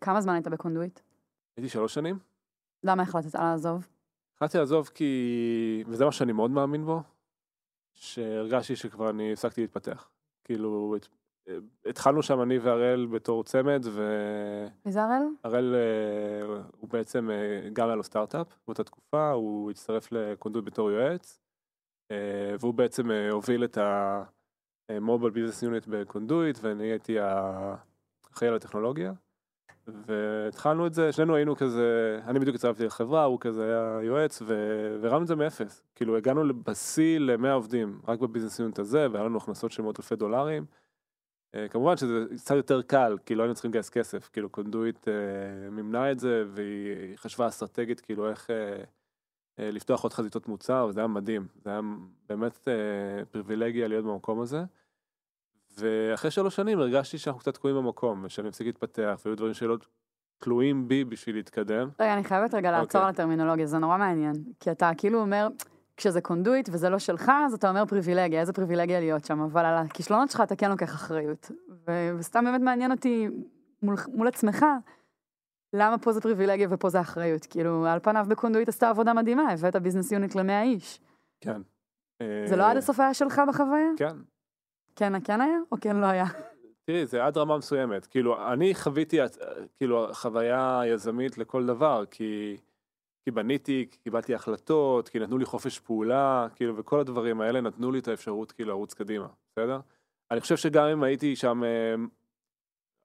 כמה 0.00 0.20
זמן 0.20 0.34
היית 0.34 0.48
בקונדויט? 0.48 1.00
הייתי 1.56 1.68
שלוש 1.68 1.94
שנים. 1.94 2.18
למה 2.84 3.02
החלטת 3.02 3.34
לעזוב? 3.34 3.86
החלטתי 4.36 4.58
לעזוב 4.58 4.90
כי, 4.94 5.84
וזה 5.86 6.04
מה 6.04 6.12
שאני 6.12 6.32
מאוד 6.32 6.50
מאמין 6.50 6.84
בו, 6.84 7.02
שהרגשתי 7.94 8.76
שכבר 8.76 9.10
אני 9.10 9.32
הפסקתי 9.32 9.60
להתפתח. 9.60 10.08
כאילו, 10.44 10.96
התחלנו 11.86 12.22
שם 12.22 12.42
אני 12.42 12.58
והראל 12.58 13.06
בתור 13.06 13.44
צמד, 13.44 13.86
מי 14.86 14.92
זה 14.92 15.02
הראל? 15.02 15.22
והראל 15.44 15.74
אה, 15.74 16.62
הוא 16.80 16.90
בעצם, 16.90 17.30
אה, 17.30 17.68
גם 17.72 17.86
היה 17.86 17.96
לו 17.96 18.02
סטארט-אפ 18.02 18.46
באותה 18.66 18.84
תקופה, 18.84 19.30
הוא 19.30 19.70
הצטרף 19.70 20.12
לקונדוט 20.12 20.64
בתור 20.64 20.90
יועץ, 20.90 21.40
אה, 22.10 22.54
והוא 22.60 22.74
בעצם 22.74 23.10
הוביל 23.30 23.64
את 23.64 23.78
ה-Mobile 23.78 25.34
Business 25.34 25.62
Unit 25.62 25.90
בקונדויט, 25.90 26.58
ואני 26.62 26.84
הייתי 26.84 27.16
אחראי 28.32 28.48
על 28.48 28.54
הטכנולוגיה. 28.54 29.12
והתחלנו 29.86 30.86
את 30.86 30.94
זה, 30.94 31.12
שנינו 31.12 31.34
היינו 31.34 31.56
כזה, 31.56 32.20
אני 32.26 32.38
בדיוק 32.38 32.54
הצטרפתי 32.54 32.84
לחברה, 32.84 33.24
הוא 33.24 33.40
כזה 33.40 33.64
היה 33.64 34.02
יועץ, 34.02 34.42
והרמנו 35.00 35.22
את 35.22 35.26
זה 35.26 35.36
מאפס. 35.36 35.82
כאילו 35.94 36.16
הגענו 36.16 36.62
בשיא 36.62 37.18
ל-100 37.18 37.48
עובדים, 37.48 38.00
רק 38.08 38.20
בביזנס 38.20 38.58
יונט 38.58 38.78
הזה, 38.78 39.06
והיה 39.12 39.24
לנו 39.24 39.38
הכנסות 39.38 39.72
של 39.72 39.82
מאות 39.82 40.00
אלפי 40.00 40.16
דולרים. 40.16 40.64
Uh, 41.56 41.68
כמובן 41.70 41.96
שזה 41.96 42.24
קצת 42.36 42.54
יותר 42.54 42.82
קל, 42.82 43.16
כי 43.26 43.34
לא 43.34 43.42
היינו 43.42 43.54
צריכים 43.54 43.70
לגייס 43.70 43.90
כסף, 43.90 44.28
כאילו 44.32 44.48
קונדויט 44.48 45.08
uh, 45.08 45.70
מימנה 45.70 46.10
את 46.12 46.18
זה, 46.18 46.44
והיא 46.48 47.16
חשבה 47.16 47.48
אסטרטגית, 47.48 48.00
כאילו 48.00 48.30
איך 48.30 48.50
uh, 48.50 49.62
לפתוח 49.62 50.02
עוד 50.02 50.12
חזיתות 50.12 50.48
מוצר, 50.48 50.86
וזה 50.88 51.00
היה 51.00 51.06
מדהים, 51.06 51.46
זה 51.64 51.70
היה 51.70 51.80
באמת 52.28 52.68
פריבילגיה 53.30 53.88
להיות 53.88 54.04
במקום 54.04 54.40
הזה. 54.40 54.62
ואחרי 55.78 56.30
שלוש 56.30 56.56
שנים 56.56 56.78
הרגשתי 56.78 57.18
שאנחנו 57.18 57.40
קצת 57.40 57.54
תקועים 57.54 57.76
במקום, 57.76 58.24
ושאני 58.24 58.48
מפסיק 58.48 58.66
להתפתח, 58.66 59.20
והיו 59.24 59.36
דברים 59.36 59.54
שלא 59.54 59.76
תלויים 60.38 60.88
בי 60.88 61.04
בשביל 61.04 61.36
להתקדם. 61.36 61.88
רגע, 62.00 62.14
אני 62.14 62.24
חייבת 62.24 62.54
רגע 62.54 62.70
לעצור 62.70 62.84
אוקיי. 62.84 63.00
על 63.00 63.08
הטרמינולוגיה, 63.08 63.66
זה 63.66 63.78
נורא 63.78 63.96
מעניין. 63.98 64.34
כי 64.60 64.70
אתה 64.70 64.90
כאילו 64.96 65.20
אומר, 65.20 65.48
כשזה 65.98 66.20
קונדויט 66.20 66.68
וזה 66.72 66.88
לא 66.88 66.98
שלך, 66.98 67.32
אז 67.46 67.54
אתה 67.54 67.68
אומר 67.68 67.86
פריבילגיה, 67.86 68.40
איזה 68.40 68.52
פריבילגיה 68.52 69.00
להיות 69.00 69.24
שם, 69.24 69.40
אבל 69.40 69.64
על 69.64 69.74
הכישלונות 69.74 70.30
שלך 70.30 70.40
אתה 70.40 70.56
כן 70.56 70.70
לוקח 70.70 70.94
אחריות. 70.94 71.50
ו- 71.88 72.10
וסתם 72.18 72.44
באמת 72.44 72.60
מעניין 72.60 72.92
אותי 72.92 73.28
מול, 73.82 73.94
מול 74.08 74.28
עצמך, 74.28 74.64
למה 75.72 75.98
פה 75.98 76.12
זה 76.12 76.20
פריבילגיה 76.20 76.68
ופה 76.70 76.88
זה 76.88 77.00
אחריות. 77.00 77.46
כאילו, 77.46 77.86
על 77.86 77.98
פניו 77.98 78.26
בקונדויט 78.28 78.68
עשתה 78.68 78.88
עבודה 78.88 79.14
מדהימה, 79.14 79.52
הבאת 79.52 79.76
ביזנס 79.76 80.12
יוניט 80.12 80.34
למאה 80.34 80.62
איש. 80.62 81.00
כן. 81.40 81.60
זה 82.48 82.56
לא 82.56 82.70
עד 82.70 82.76
הסוף 82.76 83.00
היה 83.00 83.14
שלך 83.14 83.42
בחוויה? 83.48 83.90
כן. 83.96 84.16
כן, 84.96 85.20
כן 85.24 85.40
היה, 85.40 85.58
או 85.72 85.76
כן 85.80 85.96
לא 85.96 86.06
היה? 86.06 86.24
תראי, 86.84 87.06
זה 87.06 87.24
עד 87.24 87.38
רמה 87.38 87.58
מסוימת. 87.58 88.06
כאילו, 88.06 88.52
אני 88.52 88.74
חוויתי, 88.74 89.18
כאילו, 89.76 90.08
חוויה 90.12 90.80
יזמית 90.86 91.38
לכל 91.38 91.66
דבר, 91.66 92.04
כי, 92.10 92.56
כי 93.24 93.30
בניתי, 93.30 93.86
כי 93.90 93.98
קיבלתי 93.98 94.34
החלטות, 94.34 95.08
כי 95.08 95.18
נתנו 95.18 95.38
לי 95.38 95.44
חופש 95.44 95.78
פעולה, 95.78 96.46
כאילו, 96.54 96.76
וכל 96.76 97.00
הדברים 97.00 97.40
האלה 97.40 97.60
נתנו 97.60 97.92
לי 97.92 97.98
את 97.98 98.08
האפשרות, 98.08 98.52
כאילו, 98.52 98.70
לרוץ 98.70 98.94
קדימה, 98.94 99.28
בסדר? 99.52 99.80
אני 100.30 100.40
חושב 100.40 100.56
שגם 100.56 100.84
אם 100.84 101.02
הייתי 101.02 101.36
שם, 101.36 101.64
אה, 101.64 101.94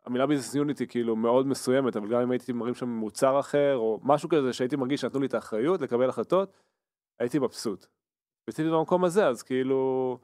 המילה 0.06 0.28
ביזנס 0.28 0.56
יוניט 0.56 0.80
היא 0.80 0.88
כאילו 0.88 1.16
מאוד 1.16 1.48
מסוימת, 1.48 1.96
אבל 1.96 2.08
גם 2.08 2.22
אם 2.22 2.32
הייתי 2.32 2.54
מראים 2.54 2.76
שם 2.76 2.90
מוצר 2.90 3.40
אחר, 3.40 3.76
או 3.76 4.00
משהו 4.04 4.30
כזה 4.30 4.54
שהייתי 4.54 4.76
מרגיש 4.76 5.02
שנתנו 5.02 5.20
לי 5.20 5.26
את 5.26 5.34
האחריות 5.34 5.82
לקבל 5.82 6.10
החלטות, 6.10 6.58
הייתי 7.20 7.40
מבסוט. 7.40 7.86
ספציפית 8.42 8.72
במקום 8.72 9.04
הזה, 9.06 9.28
אז 9.28 9.44
כאילו... 9.44 10.20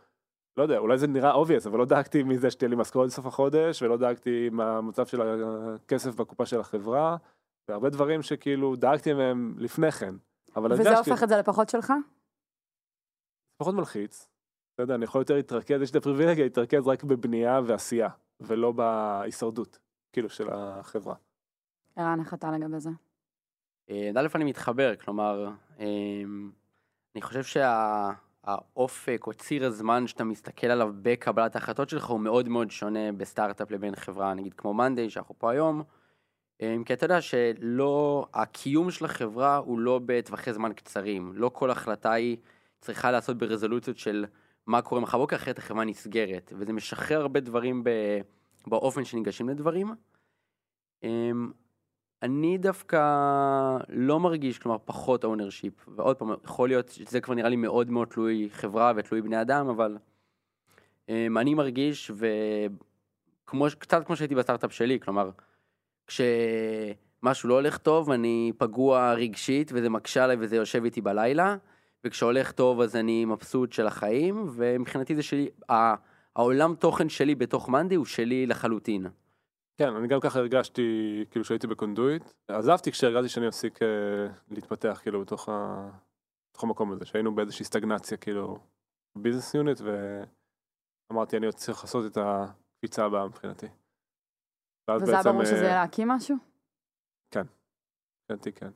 לא 0.57 0.63
יודע, 0.63 0.77
אולי 0.77 0.97
זה 0.97 1.07
נראה 1.07 1.33
obvious, 1.33 1.67
אבל 1.67 1.79
לא 1.79 1.85
דאגתי 1.85 2.23
מזה 2.23 2.51
שתהיה 2.51 2.69
לי 2.69 2.75
משכורת 2.75 3.07
בסוף 3.09 3.25
החודש, 3.25 3.81
ולא 3.81 3.97
דאגתי 3.97 4.49
מהמצב 4.51 5.05
של 5.05 5.21
הכסף 5.21 6.15
בקופה 6.15 6.45
של 6.45 6.59
החברה, 6.59 7.17
והרבה 7.69 7.89
דברים 7.89 8.21
שכאילו 8.21 8.75
דאגתי 8.75 9.13
מהם 9.13 9.55
לפני 9.57 9.91
כן. 9.91 10.15
אבל 10.55 10.73
וזה 10.73 10.89
הרגשתי, 10.89 11.09
הופך 11.11 11.23
את 11.23 11.29
זה 11.29 11.37
לפחות 11.37 11.69
שלך? 11.69 11.93
פחות 13.57 13.75
מלחיץ. 13.75 14.27
אתה 14.75 14.83
יודע, 14.83 14.95
אני 14.95 15.03
יכול 15.03 15.21
יותר 15.21 15.35
להתרכז, 15.35 15.81
יש 15.81 15.93
לי 15.93 15.99
את 15.99 16.03
הפריבילגיה 16.03 16.43
להתרכז 16.43 16.87
רק 16.87 17.03
בבנייה 17.03 17.61
ועשייה, 17.65 18.09
ולא 18.39 18.71
בהישרדות, 18.71 19.79
כאילו, 20.13 20.29
של 20.29 20.49
החברה. 20.51 21.15
ערן, 21.95 22.19
איך 22.19 22.33
אתה 22.33 22.51
לגבי 22.51 22.79
זה? 22.79 22.89
אה, 23.89 24.11
א', 24.15 24.27
אני 24.35 24.43
מתחבר, 24.43 24.95
כלומר, 24.95 25.49
אמ, 25.79 26.51
אני 27.15 27.21
חושב 27.21 27.43
שהאופק 27.43 29.23
או 29.27 29.33
ציר 29.33 29.65
הזמן 29.65 30.07
שאתה 30.07 30.23
מסתכל 30.23 30.67
עליו 30.67 30.93
בקבלת 31.01 31.55
ההחלטות 31.55 31.89
שלך 31.89 32.05
הוא 32.05 32.19
מאוד 32.19 32.49
מאוד 32.49 32.71
שונה 32.71 33.11
בסטארט-אפ 33.11 33.71
לבין 33.71 33.95
חברה, 33.95 34.33
נגיד 34.33 34.53
כמו 34.53 34.73
מאנדיי, 34.73 35.09
שאנחנו 35.09 35.35
פה 35.37 35.51
היום, 35.51 35.83
כי 36.59 36.93
אתה 36.93 37.05
יודע 37.05 37.21
שלא, 37.21 38.25
הקיום 38.33 38.91
של 38.91 39.05
החברה 39.05 39.57
הוא 39.57 39.79
לא 39.79 39.99
בטווחי 40.05 40.53
זמן 40.53 40.73
קצרים, 40.73 41.31
לא 41.35 41.51
כל 41.53 41.71
החלטה 41.71 42.11
היא 42.13 42.37
צריכה 42.81 43.11
לעשות 43.11 43.37
ברזולוציות 43.37 43.97
של 43.97 44.25
מה 44.67 44.81
קורה 44.81 45.01
מחר 45.01 45.17
בוקר, 45.17 45.35
אחרת 45.35 45.57
החברה 45.57 45.85
נסגרת, 45.85 46.53
וזה 46.57 46.73
משחרר 46.73 47.21
הרבה 47.21 47.39
דברים 47.39 47.83
ב, 47.83 47.89
באופן 48.67 49.05
שניגשים 49.05 49.49
לדברים. 49.49 49.93
אמ, 51.03 51.51
אני 52.23 52.57
דווקא 52.57 52.97
לא 53.89 54.19
מרגיש, 54.19 54.59
כלומר, 54.59 54.77
פחות 54.85 55.23
ownership, 55.23 55.89
ועוד 55.89 56.17
פעם, 56.17 56.29
יכול 56.43 56.69
להיות 56.69 56.89
שזה 56.89 57.21
כבר 57.21 57.33
נראה 57.33 57.49
לי 57.49 57.55
מאוד 57.55 57.89
מאוד 57.89 58.07
תלוי 58.07 58.49
חברה 58.51 58.93
ותלוי 58.95 59.21
בני 59.21 59.41
אדם, 59.41 59.69
אבל 59.69 59.97
um, 61.07 61.11
אני 61.37 61.53
מרגיש, 61.53 62.11
וכמו, 63.45 63.65
קצת 63.79 64.05
כמו 64.05 64.15
שהייתי 64.15 64.35
בסטארט-אפ 64.35 64.73
שלי, 64.73 64.99
כלומר, 64.99 65.29
כשמשהו 66.09 67.49
לא 67.49 67.53
הולך 67.53 67.77
טוב, 67.77 68.11
אני 68.11 68.51
פגוע 68.57 69.13
רגשית, 69.13 69.71
וזה 69.73 69.89
מקשה 69.89 70.23
עליי 70.23 70.37
וזה 70.39 70.55
יושב 70.55 70.83
איתי 70.83 71.01
בלילה, 71.01 71.55
וכשהולך 72.03 72.51
טוב 72.51 72.81
אז 72.81 72.95
אני 72.95 73.25
מבסוט 73.25 73.71
של 73.71 73.87
החיים, 73.87 74.47
ומבחינתי 74.55 75.15
זה 75.15 75.23
שלי, 75.23 75.49
העולם 76.35 76.75
תוכן 76.75 77.09
שלי 77.09 77.35
בתוך 77.35 77.69
מאנדי 77.69 77.95
הוא 77.95 78.05
שלי 78.05 78.45
לחלוטין. 78.45 79.07
כן, 79.77 79.95
אני 79.95 80.07
גם 80.07 80.19
ככה 80.19 80.39
הרגשתי, 80.39 80.81
כאילו 81.31 81.45
שהייתי 81.45 81.67
בקונדויט. 81.67 82.23
עזבתי 82.47 82.91
כשהרגשתי 82.91 83.29
שאני 83.29 83.47
מפסיק 83.47 83.81
אה, 83.81 83.87
להתפתח, 84.51 84.99
כאילו, 85.03 85.21
בתוך, 85.21 85.49
ה... 85.49 85.89
בתוך 86.51 86.63
המקום 86.63 86.91
הזה, 86.91 87.05
שהיינו 87.05 87.35
באיזושהי 87.35 87.65
סטגנציה, 87.65 88.17
כאילו, 88.17 88.57
ביזנס 89.15 89.53
יוניט, 89.53 89.81
ואמרתי, 91.11 91.37
אני 91.37 91.45
עוד 91.45 91.55
צריך 91.55 91.83
לעשות 91.83 92.11
את 92.11 92.17
הקפיצה 92.21 93.05
הבאה 93.05 93.27
מבחינתי. 93.27 93.67
וזה 95.01 95.13
היה 95.13 95.23
ברור 95.23 95.41
אה, 95.41 95.45
שזה 95.45 95.63
יהיה 95.63 95.81
להקים 95.81 96.07
משהו? 96.07 96.35
מבחינתי 98.29 98.51
כן. 98.51 98.69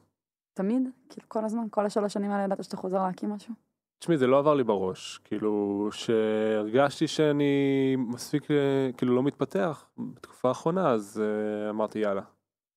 תמיד? 0.54 0.90
כאילו 1.10 1.30
כל 1.30 1.46
הזמן? 1.46 1.64
כל 1.72 1.86
השלוש 1.86 2.14
שנים 2.14 2.32
האלה 2.32 2.44
ידעת 2.44 2.64
שאתה 2.64 2.78
חוזר 2.78 3.04
להקים 3.04 3.30
משהו? 3.30 3.54
תשמעי, 4.00 4.18
זה 4.18 4.28
לא 4.28 4.40
עבר 4.40 4.54
לי 4.54 4.64
בראש, 4.64 5.20
כאילו, 5.24 5.90
שהרגשתי 5.92 7.08
שאני 7.08 7.96
מספיק, 7.96 8.52
אה, 8.52 8.90
כאילו, 8.98 9.16
לא 9.16 9.24
מתפתח 9.24 9.90
בתקופה 9.98 10.48
האחרונה, 10.48 10.90
אז 10.90 11.22
uh, 11.24 11.70
אמרתי, 11.70 12.00
יאללה, 12.00 12.22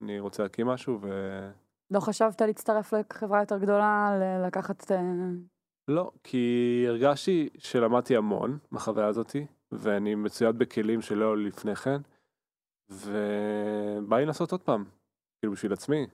אני 0.03 0.21
רוצה 0.21 0.43
להקים 0.43 0.67
משהו, 0.67 0.99
ו... 1.01 1.09
לא 1.91 2.01
חשבת 2.01 2.41
להצטרף 2.41 2.95
לחברה 2.95 3.41
יותר 3.41 3.59
גדולה, 3.59 4.19
לקחת... 4.47 4.91
אה, 4.93 5.01
לא, 5.89 6.11
כי 6.25 6.85
הרגשתי 6.89 7.49
שלמדתי 7.59 8.17
המון 8.17 8.59
בחוויה 8.73 9.07
הזאתי, 9.07 9.47
ואני 9.73 10.15
מצויד 10.15 10.59
בכלים 10.59 11.01
שלא 11.01 11.37
לפני 11.37 11.77
כן, 11.77 12.01
ובא 12.91 14.17
לי 14.19 14.27
לעשות 14.27 14.53
עוד 14.53 14.63
פעם, 14.63 14.85
כאילו 15.39 15.53
בשביל 15.53 15.73
עצמי. 15.73 16.07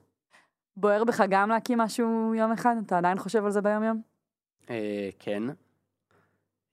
בוער 0.77 1.03
בך 1.03 1.21
גם 1.29 1.49
להקים 1.49 1.77
משהו 1.77 2.33
יום 2.35 2.51
אחד? 2.51 2.75
אתה 2.85 2.97
עדיין 2.97 3.17
חושב 3.17 3.45
על 3.45 3.51
זה 3.51 3.61
ביום 3.61 3.83
יום? 3.83 4.01
אה, 4.69 5.09
כן. 5.19 5.43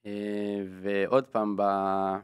אה, 0.07 0.11
ועוד 0.83 1.27
פעם, 1.27 1.57
ב- 1.57 2.17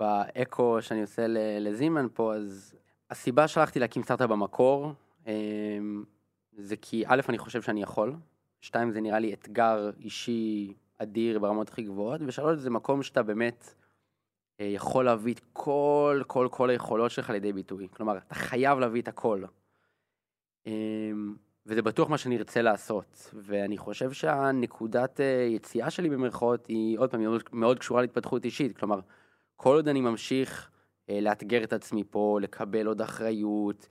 באקו 0.00 0.82
שאני 0.82 1.00
עושה 1.00 1.26
ל- 1.26 1.68
לזימן 1.68 2.06
פה, 2.14 2.34
אז 2.34 2.74
הסיבה 3.10 3.48
שהלכתי 3.48 3.78
להקים 3.78 4.02
סטארט-אפ 4.02 4.30
במקור, 4.30 4.92
אה, 5.26 5.32
זה 6.56 6.76
כי 6.76 7.04
א', 7.06 7.20
אני 7.28 7.38
חושב 7.38 7.62
שאני 7.62 7.82
יכול, 7.82 8.14
שתיים, 8.60 8.90
זה 8.90 9.00
נראה 9.00 9.18
לי 9.18 9.34
אתגר 9.34 9.90
אישי 10.00 10.72
אדיר 10.98 11.38
ברמות 11.38 11.68
הכי 11.68 11.82
גבוהות, 11.82 12.20
ושלוש, 12.26 12.58
זה 12.58 12.70
מקום 12.70 13.02
שאתה 13.02 13.22
באמת 13.22 13.74
יכול 14.58 15.04
להביא 15.04 15.34
את 15.34 15.40
כל, 15.52 16.22
כל, 16.26 16.48
כל 16.50 16.70
היכולות 16.70 17.10
שלך 17.10 17.30
לידי 17.30 17.52
ביטוי. 17.52 17.88
כלומר, 17.96 18.18
אתה 18.18 18.34
חייב 18.34 18.78
להביא 18.78 19.02
את 19.02 19.08
הכל. 19.08 19.44
אה, 20.66 20.72
וזה 21.66 21.82
בטוח 21.82 22.08
מה 22.08 22.18
שאני 22.18 22.36
ארצה 22.36 22.62
לעשות, 22.62 23.30
ואני 23.34 23.78
חושב 23.78 24.12
שהנקודת 24.12 25.20
אה, 25.20 25.46
יציאה 25.50 25.90
שלי 25.90 26.10
במרכאות 26.10 26.66
היא 26.66 26.98
עוד 26.98 27.10
פעם 27.10 27.20
היא 27.20 27.28
מאוד, 27.52 27.78
קשורה 27.78 28.00
להתפתחות 28.02 28.44
אישית, 28.44 28.78
כלומר, 28.78 29.00
כל 29.56 29.76
עוד 29.76 29.88
אני 29.88 30.00
ממשיך 30.00 30.70
אה, 31.10 31.20
לאתגר 31.20 31.64
את 31.64 31.72
עצמי 31.72 32.04
פה, 32.10 32.38
לקבל 32.42 32.86
עוד 32.86 33.00
אחריות, 33.00 33.86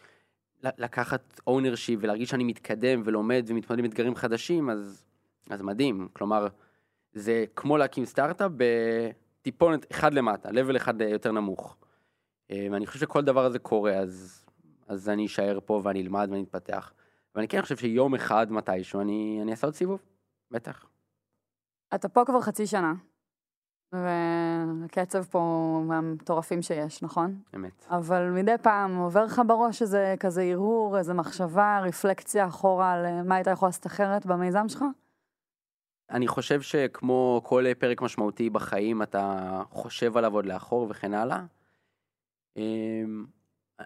לקחת 0.63 1.39
ownership 1.49 1.97
ולהרגיש 1.99 2.29
שאני 2.29 2.43
מתקדם 2.43 3.01
ולומד 3.05 3.45
ומתמודד 3.47 3.79
עם 3.79 3.85
אתגרים 3.85 4.15
חדשים, 4.15 4.69
אז, 4.69 5.05
אז 5.49 5.61
מדהים, 5.61 6.07
כלומר, 6.13 6.47
זה 7.13 7.45
כמו 7.55 7.77
להקים 7.77 8.05
סטארט-אפ 8.05 8.51
בטיפונת 9.43 9.91
אחד 9.91 10.13
למטה, 10.13 10.49
level 10.49 10.77
אחד 10.77 11.01
יותר 11.01 11.31
נמוך. 11.31 11.77
אה, 12.51 12.67
ואני 12.71 12.85
חושב 12.85 12.99
שכל 12.99 13.21
דבר 13.21 13.45
הזה 13.45 13.59
קורה, 13.59 13.91
אז, 13.91 14.45
אז 14.87 15.09
אני 15.09 15.25
אשאר 15.25 15.59
פה 15.65 15.81
ואני 15.83 16.01
אלמד 16.01 16.27
ואני 16.31 16.43
אתפתח. 16.43 16.93
ואני 17.35 17.47
כן 17.47 17.61
חושב 17.61 17.77
שיום 17.77 18.15
אחד 18.15 18.51
מתישהו 18.51 19.01
אני, 19.01 19.39
אני 19.41 19.51
אעשה 19.51 19.67
עוד 19.67 19.75
סיבוב, 19.75 19.99
בטח. 20.51 20.85
אתה 21.95 22.09
פה 22.09 22.25
כבר 22.25 22.41
חצי 22.41 22.67
שנה, 22.67 22.93
והקצב 23.91 25.23
פה 25.23 25.81
מהמטורפים 25.87 26.61
שיש, 26.61 27.03
נכון? 27.03 27.35
אמת. 27.55 27.85
אבל 27.89 28.29
מדי 28.29 28.55
פעם 28.61 28.95
עובר 28.95 29.25
לך 29.25 29.41
בראש 29.47 29.81
איזה 29.81 30.15
כזה 30.19 30.43
הרהור, 30.51 30.97
איזה 30.97 31.13
מחשבה, 31.13 31.79
רפלקציה 31.83 32.47
אחורה 32.47 32.91
על 32.91 33.05
אה, 33.05 33.23
מה 33.23 33.35
היית 33.35 33.47
יכול 33.47 33.67
לעשות 33.67 33.87
אחרת 33.87 34.25
במיזם 34.25 34.69
שלך? 34.69 34.83
אני 36.09 36.27
חושב 36.27 36.61
שכמו 36.61 37.41
כל 37.43 37.65
פרק 37.79 38.01
משמעותי 38.01 38.49
בחיים, 38.49 39.01
אתה 39.01 39.61
חושב 39.69 40.17
עליו 40.17 40.33
עוד 40.33 40.45
לאחור 40.45 40.87
וכן 40.89 41.13
הלאה. 41.13 41.43
אמ, 42.57 43.25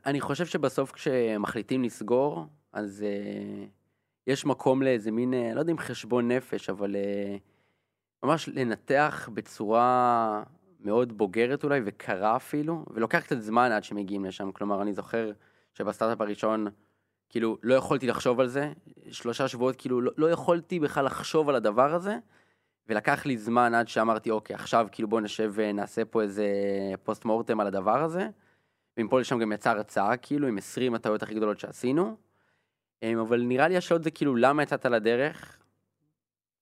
אני 0.05 0.21
חושב 0.21 0.45
שבסוף 0.45 0.91
כשמחליטים 0.91 1.83
לסגור, 1.83 2.45
אז 2.71 3.05
uh, 3.05 3.69
יש 4.27 4.45
מקום 4.45 4.81
לאיזה 4.81 5.11
מין, 5.11 5.33
uh, 5.33 5.55
לא 5.55 5.59
יודע 5.59 5.71
אם 5.71 5.77
חשבון 5.77 6.31
נפש, 6.31 6.69
אבל 6.69 6.95
uh, 6.95 7.39
ממש 8.23 8.49
לנתח 8.49 9.29
בצורה 9.33 10.43
מאוד 10.79 11.17
בוגרת 11.17 11.63
אולי, 11.63 11.81
וקרה 11.85 12.35
אפילו, 12.35 12.85
ולוקח 12.93 13.19
קצת 13.19 13.39
זמן 13.39 13.71
עד 13.71 13.83
שמגיעים 13.83 14.25
לשם. 14.25 14.51
כלומר, 14.51 14.81
אני 14.81 14.93
זוכר 14.93 15.31
שבסטארט-אפ 15.73 16.21
הראשון, 16.21 16.67
כאילו, 17.29 17.57
לא 17.63 17.75
יכולתי 17.75 18.07
לחשוב 18.07 18.39
על 18.39 18.47
זה. 18.47 18.73
שלושה 19.11 19.47
שבועות, 19.47 19.75
כאילו, 19.75 20.01
לא, 20.01 20.11
לא 20.17 20.31
יכולתי 20.31 20.79
בכלל 20.79 21.05
לחשוב 21.05 21.49
על 21.49 21.55
הדבר 21.55 21.93
הזה, 21.93 22.17
ולקח 22.87 23.25
לי 23.25 23.37
זמן 23.37 23.73
עד 23.73 23.87
שאמרתי, 23.87 24.31
אוקיי, 24.31 24.53
עכשיו 24.55 24.87
כאילו 24.91 25.07
בוא 25.07 25.21
נשב 25.21 25.51
ונעשה 25.55 26.05
פה 26.05 26.21
איזה 26.21 26.47
פוסט 27.03 27.25
מורטם 27.25 27.59
על 27.59 27.67
הדבר 27.67 28.03
הזה. 28.03 28.29
ומפה 28.97 29.19
לשם 29.19 29.39
גם 29.39 29.51
יצאה 29.51 29.73
הרצאה, 29.73 30.17
כאילו, 30.17 30.47
עם 30.47 30.57
20 30.57 30.95
הטעויות 30.95 31.23
הכי 31.23 31.33
גדולות 31.33 31.59
שעשינו. 31.59 32.17
אמ, 33.03 33.19
אבל 33.19 33.41
נראה 33.41 33.67
לי 33.67 33.77
השאלות 33.77 34.03
זה 34.03 34.11
כאילו, 34.11 34.35
למה 34.35 34.63
יצאת 34.63 34.85
לדרך? 34.85 35.57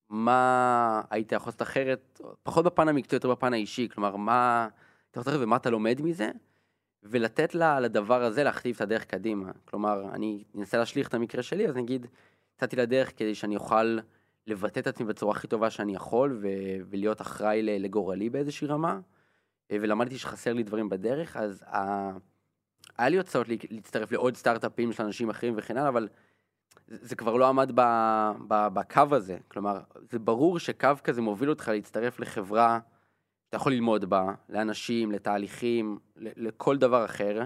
מה 0.09 1.01
היית 1.09 1.32
יכול 1.32 1.47
לעשות 1.47 1.61
אחרת? 1.61 2.22
פחות 2.43 2.66
בפן 2.66 2.88
המקצועי, 2.88 3.18
יותר 3.18 3.32
בפן 3.32 3.53
האישי. 3.53 3.89
כלומר, 3.89 4.16
מה 4.16 4.68
אתה 5.11 5.20
רוצה 5.20 5.32
ומה 5.39 5.55
אתה 5.55 5.70
לומד 5.70 6.01
מזה? 6.01 6.32
ולתת 7.06 7.56
לה, 7.56 7.80
לדבר 7.80 8.24
הזה 8.24 8.43
להכתיב 8.43 8.76
את 8.76 8.82
הדרך 8.82 9.06
קדימה. 9.06 9.51
כלומר, 9.66 10.10
אני 10.14 10.43
אנסה 10.58 10.78
להשליך 10.78 11.08
את 11.08 11.14
המקרה 11.14 11.43
שלי, 11.43 11.68
אז 11.68 11.76
נגיד, 11.76 12.08
יצאתי 12.56 12.76
לדרך 12.76 13.12
כדי 13.18 13.36
שאני 13.36 13.56
אוכל 13.56 13.97
לבטא 14.47 14.80
את 14.80 14.88
עצמי 14.88 15.06
בצורה 15.06 15.32
הכי 15.32 15.47
טובה 15.47 15.70
שאני 15.70 15.95
יכול, 15.95 16.39
ו- 16.41 16.47
ולהיות 16.89 17.22
אחראי 17.22 17.62
לגורלי 17.80 18.30
באיזושהי 18.30 18.68
רמה. 18.68 18.99
אה, 19.72 19.78
ולמדתי 19.82 20.18
שחסר 20.18 20.53
לי 20.53 20.64
דברים 20.64 20.89
בדרך, 20.89 21.38
אז 21.38 21.64
ה... 21.68 22.10
היה 22.97 23.10
לי 23.10 23.18
הוצאות 23.18 23.47
להצטרף 23.72 24.12
לעוד 24.12 24.36
סטארט-אפים 24.36 24.91
של 24.93 25.03
אנשים 25.03 25.30
אחרים 25.30 25.53
וכן 25.58 25.78
הלאה, 25.78 25.89
אבל 25.89 26.08
זה, 26.88 26.97
זה 27.01 27.16
כבר 27.16 27.36
לא 27.36 27.47
עמד 27.47 27.72
ב, 27.76 27.82
ב, 28.47 28.68
בקו 28.74 29.01
הזה. 29.12 29.38
כלומר, 29.47 29.80
זה 30.12 30.20
ברור 30.20 30.60
שקו 30.60 30.89
כזה 31.03 31.22
מוביל 31.22 31.49
אותך 31.49 31.68
להצטרף 31.68 32.20
לחברה 32.20 32.80
שאתה 33.46 33.56
יכול 33.56 33.72
ללמוד 33.72 34.06
בה, 34.06 34.34
לאנשים, 34.50 35.12
לתהליכים, 35.12 36.00
לכל 36.16 36.78
דבר 36.78 37.06
אחר, 37.06 37.41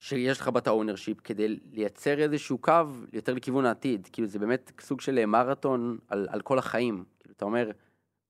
שיש 0.00 0.40
לך 0.40 0.48
בה 0.48 0.58
את 0.58 0.66
ה 0.66 0.71
ownership, 0.71 1.20
כדי 1.20 1.58
לייצר 1.72 2.18
איזשהו 2.18 2.58
קו 2.58 2.82
יותר 3.12 3.34
לכיוון 3.34 3.66
העתיד. 3.66 4.08
כאילו, 4.12 4.28
זה 4.28 4.38
באמת 4.38 4.72
סוג 4.80 5.00
של 5.00 5.26
מרתון 5.26 5.98
על, 6.08 6.26
על 6.30 6.40
כל 6.40 6.58
החיים. 6.58 7.04
כאילו, 7.20 7.34
אתה 7.36 7.44
אומר, 7.44 7.70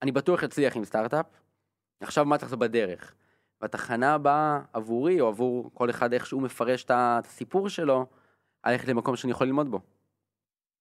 אני 0.03 0.13
בטוח 0.13 0.45
אצליח 0.45 0.77
עם 0.77 0.85
סטארט-אפ, 0.85 1.27
עכשיו 2.01 2.25
מה 2.25 2.39
צריך 2.39 2.49
לעשות 2.49 2.59
בדרך? 2.59 3.15
והתחנה 3.61 4.15
הבאה 4.15 4.61
עבורי, 4.73 5.21
או 5.21 5.29
עבור 5.29 5.71
כל 5.75 5.91
אחד 5.91 6.13
איך 6.13 6.27
שהוא 6.27 6.43
מפרש 6.43 6.85
את 6.85 6.91
הסיפור 6.95 7.69
שלו, 7.69 8.07
ללכת 8.67 8.89
למקום 8.89 9.17
שאני 9.17 9.31
יכול 9.31 9.47
ללמוד 9.47 9.71
בו. 9.71 9.81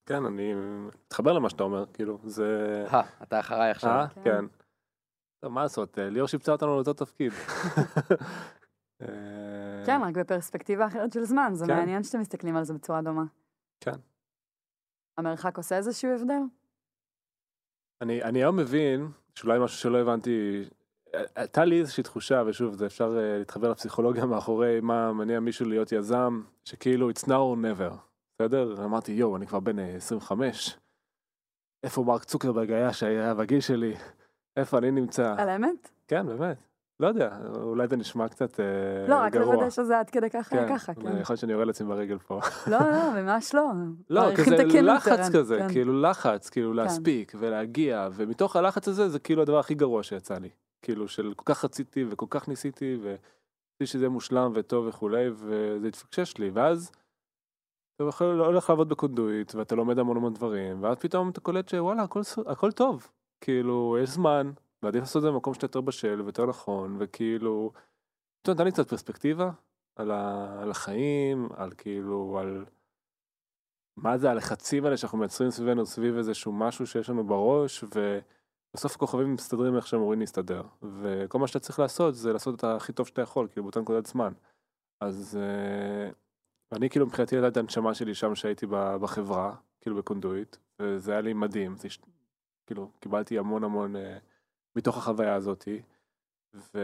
כן, 0.05 0.25
אני 0.25 0.53
מתחבר 0.87 1.33
למה 1.33 1.49
שאתה 1.49 1.63
אומר, 1.63 1.85
כאילו, 1.93 2.19
זה... 2.23 2.85
אה, 2.93 3.01
אתה 3.23 3.39
אחריי 3.39 3.71
עכשיו. 3.71 3.91
אה, 3.91 4.23
כן. 4.23 4.45
טוב, 5.41 5.53
מה 5.53 5.61
לעשות, 5.61 5.99
אה, 5.99 6.09
ליאור 6.09 6.27
שיפצה 6.27 6.51
אותנו 6.51 6.75
לאותו 6.75 6.93
תפקיד. 6.93 7.31
אה, 9.01 9.83
כן, 9.85 10.01
רק 10.03 10.17
בפרספקטיבה 10.17 10.87
אחרת 10.87 11.13
של 11.13 11.23
זמן, 11.23 11.51
זה 11.53 11.65
כן. 11.65 11.75
מעניין 11.75 12.03
שאתם 12.03 12.19
מסתכלים 12.19 12.55
על 12.55 12.63
זה 12.63 12.73
בצורה 12.73 13.01
דומה. 13.01 13.23
כן. 13.79 13.99
המרחק 15.17 15.57
עושה 15.57 15.77
איזשהו 15.77 16.11
הבדל? 16.11 16.41
אני 18.01 18.39
היום 18.43 18.57
מבין, 18.57 19.07
שאולי 19.35 19.59
משהו 19.59 19.77
שלא 19.77 19.97
הבנתי 19.97 20.63
הייתה 21.35 21.65
לי 21.65 21.79
איזושהי 21.79 22.03
תחושה 22.03 22.43
ושוב 22.47 22.73
זה 22.73 22.85
אפשר 22.85 23.17
אה, 23.17 23.37
להתחבר 23.37 23.71
לפסיכולוגיה 23.71 24.25
מאחורי 24.25 24.79
מה 24.79 25.13
מניע 25.13 25.39
מישהו 25.39 25.65
להיות 25.65 25.91
יזם 25.91 26.41
שכאילו 26.65 27.09
it's 27.09 27.23
now 27.23 27.27
or 27.27 27.57
never 27.63 27.93
בסדר 28.39 28.85
אמרתי 28.85 29.11
יואו 29.11 29.37
אני 29.37 29.47
כבר 29.47 29.59
בן 29.59 29.79
25 29.79 30.69
אה, 30.69 30.77
איפה 31.83 32.03
מרק 32.03 32.23
צוקרברג 32.23 32.71
היה 32.71 32.93
שהיה 32.93 33.33
בגיל 33.33 33.59
שלי 33.59 33.95
איפה 34.57 34.77
אני 34.77 34.91
נמצא 34.91 35.35
על 35.37 35.49
האמת 35.49 35.89
כן 36.07 36.27
באמת 36.27 36.57
לא 36.99 37.07
יודע 37.07 37.37
אולי 37.55 37.87
זה 37.87 37.97
נשמע 37.97 38.27
קצת 38.27 38.59
אה, 38.59 38.65
לא 39.07 39.15
רק 39.15 39.35
לוודא 39.35 39.69
שזה 39.69 39.99
עד 39.99 40.09
כדי 40.09 40.29
ככה 40.29 40.57
כן, 40.57 40.65
ככה 40.69 40.93
כן 40.93 41.01
יכול 41.01 41.33
להיות 41.33 41.39
שאני 41.39 41.53
יורד 41.53 41.67
לעצמי 41.67 41.87
ברגל 41.87 42.17
פה 42.17 42.39
לא 42.67 42.79
לא 42.79 43.21
ממש 43.21 43.55
לא 43.55 43.71
לא 44.09 44.35
כזה 44.35 44.81
לחץ 44.81 45.29
כזה 45.35 45.57
כן. 45.59 45.67
כאילו 45.69 46.01
לחץ 46.01 46.49
כאילו 46.49 46.69
כן. 46.69 46.75
להספיק 46.75 47.33
ולהגיע 47.39 48.09
ומתוך 48.13 48.55
הלחץ 48.55 48.87
הזה 48.87 49.09
זה 49.09 49.19
כאילו 49.19 49.41
הדבר 49.41 49.59
הכי 49.59 49.75
גרוע 49.75 50.03
שיצא 50.03 50.37
לי. 50.37 50.49
כאילו 50.81 51.07
של 51.07 51.33
כל 51.35 51.53
כך 51.53 51.65
רציתי 51.65 52.05
וכל 52.09 52.25
כך 52.29 52.47
ניסיתי 52.47 52.97
ורציתי 53.01 53.85
שזה 53.85 54.09
מושלם 54.09 54.51
וטוב 54.55 54.87
וכולי 54.87 55.29
וזה 55.29 55.87
התפקשש 55.87 56.37
לי 56.37 56.49
ואז. 56.49 56.91
אתה 57.95 58.09
יכול 58.09 58.39
הולך 58.39 58.69
לעבוד 58.69 58.89
בקונדויט 58.89 59.55
ואתה 59.55 59.75
לומד 59.75 59.99
המון 59.99 60.17
המון 60.17 60.33
דברים 60.33 60.83
ואז 60.83 60.97
פתאום 60.97 61.29
אתה 61.29 61.41
קולט 61.41 61.69
שוואלה 61.69 62.03
הכל, 62.03 62.21
הכל 62.47 62.71
טוב 62.71 63.07
כאילו 63.41 63.97
יש 64.03 64.09
זמן 64.09 64.51
ועדיף 64.83 65.01
לעשות 65.01 65.17
את 65.17 65.21
זה 65.21 65.31
במקום 65.31 65.53
שאתה 65.53 65.65
יותר 65.65 65.81
בשל 65.81 66.21
ויותר 66.21 66.45
נכון 66.45 66.95
וכאילו. 66.99 67.71
אתה 68.41 68.51
נתן 68.51 68.63
לי 68.63 68.71
קצת 68.71 68.89
פרספקטיבה 68.89 69.51
על, 69.95 70.11
ה, 70.11 70.47
על 70.61 70.71
החיים 70.71 71.49
על 71.55 71.71
כאילו 71.77 72.37
על. 72.39 72.65
מה 73.97 74.17
זה 74.17 74.31
הלחצים 74.31 74.85
האלה 74.85 74.97
שאנחנו 74.97 75.17
מייצרים 75.17 75.51
סביבנו 75.51 75.85
סביב 75.85 76.17
איזשהו 76.17 76.51
משהו 76.51 76.87
שיש 76.87 77.09
לנו 77.09 77.23
בראש 77.23 77.83
ו... 77.95 78.19
בסוף 78.73 78.95
הכוכבים 78.95 79.33
מסתדרים 79.33 79.75
איך 79.75 79.87
שהם 79.87 79.99
אמורים 79.99 80.19
להסתדר 80.19 80.63
וכל 81.01 81.39
מה 81.39 81.47
שאתה 81.47 81.59
צריך 81.59 81.79
לעשות 81.79 82.15
זה 82.15 82.33
לעשות 82.33 82.55
את 82.55 82.63
הכי 82.63 82.93
טוב 82.93 83.07
שאתה 83.07 83.21
יכול 83.21 83.47
כאילו 83.47 83.63
באותה 83.63 83.79
נקודת 83.79 84.05
זמן. 84.05 84.33
אז 85.01 85.39
uh, 85.39 86.13
אני 86.75 86.89
כאילו 86.89 87.05
מבחינתי 87.05 87.35
ידעתי 87.35 87.51
את 87.51 87.57
הנשמה 87.57 87.93
שלי 87.93 88.15
שם 88.15 88.35
שהייתי 88.35 88.65
בחברה 89.01 89.55
כאילו 89.81 89.95
בקונדויט 89.95 90.55
וזה 90.81 91.11
היה 91.11 91.21
לי 91.21 91.33
מדהים 91.33 91.77
זה, 91.77 91.87
כאילו 92.71 92.91
קיבלתי 92.99 93.37
המון 93.37 93.63
המון 93.63 93.95
uh, 93.95 93.99
מתוך 94.75 94.97
החוויה 94.97 95.35
הזאתי. 95.35 95.81
ו... 96.53 96.79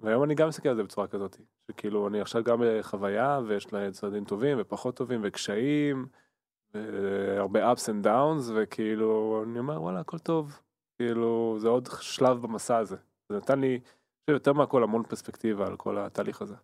והיום 0.00 0.24
אני 0.24 0.34
גם 0.34 0.48
מסתכל 0.48 0.68
על 0.68 0.76
זה 0.76 0.82
בצורה 0.82 1.06
כזאת 1.06 1.36
שכאילו 1.70 2.08
אני 2.08 2.20
עכשיו 2.20 2.44
גם 2.44 2.62
בחוויה 2.64 3.40
ויש 3.46 3.72
לה 3.72 3.92
צעדים 3.92 4.24
טובים 4.24 4.56
ופחות 4.60 4.96
טובים 4.96 5.20
וקשיים. 5.24 6.06
הרבה 7.38 7.72
ups 7.72 7.76
and 7.76 8.06
downs 8.06 8.52
וכאילו 8.54 9.42
אני 9.46 9.58
אומר 9.58 9.82
וואלה 9.82 10.00
הכל 10.00 10.18
טוב 10.18 10.60
כאילו 10.96 11.56
זה 11.58 11.68
עוד 11.68 11.88
שלב 12.00 12.42
במסע 12.42 12.76
הזה. 12.76 12.96
זה 13.28 13.36
נתן 13.36 13.60
לי 13.60 13.80
יותר 14.30 14.52
מהכל 14.52 14.82
המון 14.82 15.02
פרספקטיבה 15.02 15.66
על 15.66 15.76
כל 15.76 15.98
התהליך 15.98 16.42
הזה. 16.42 16.54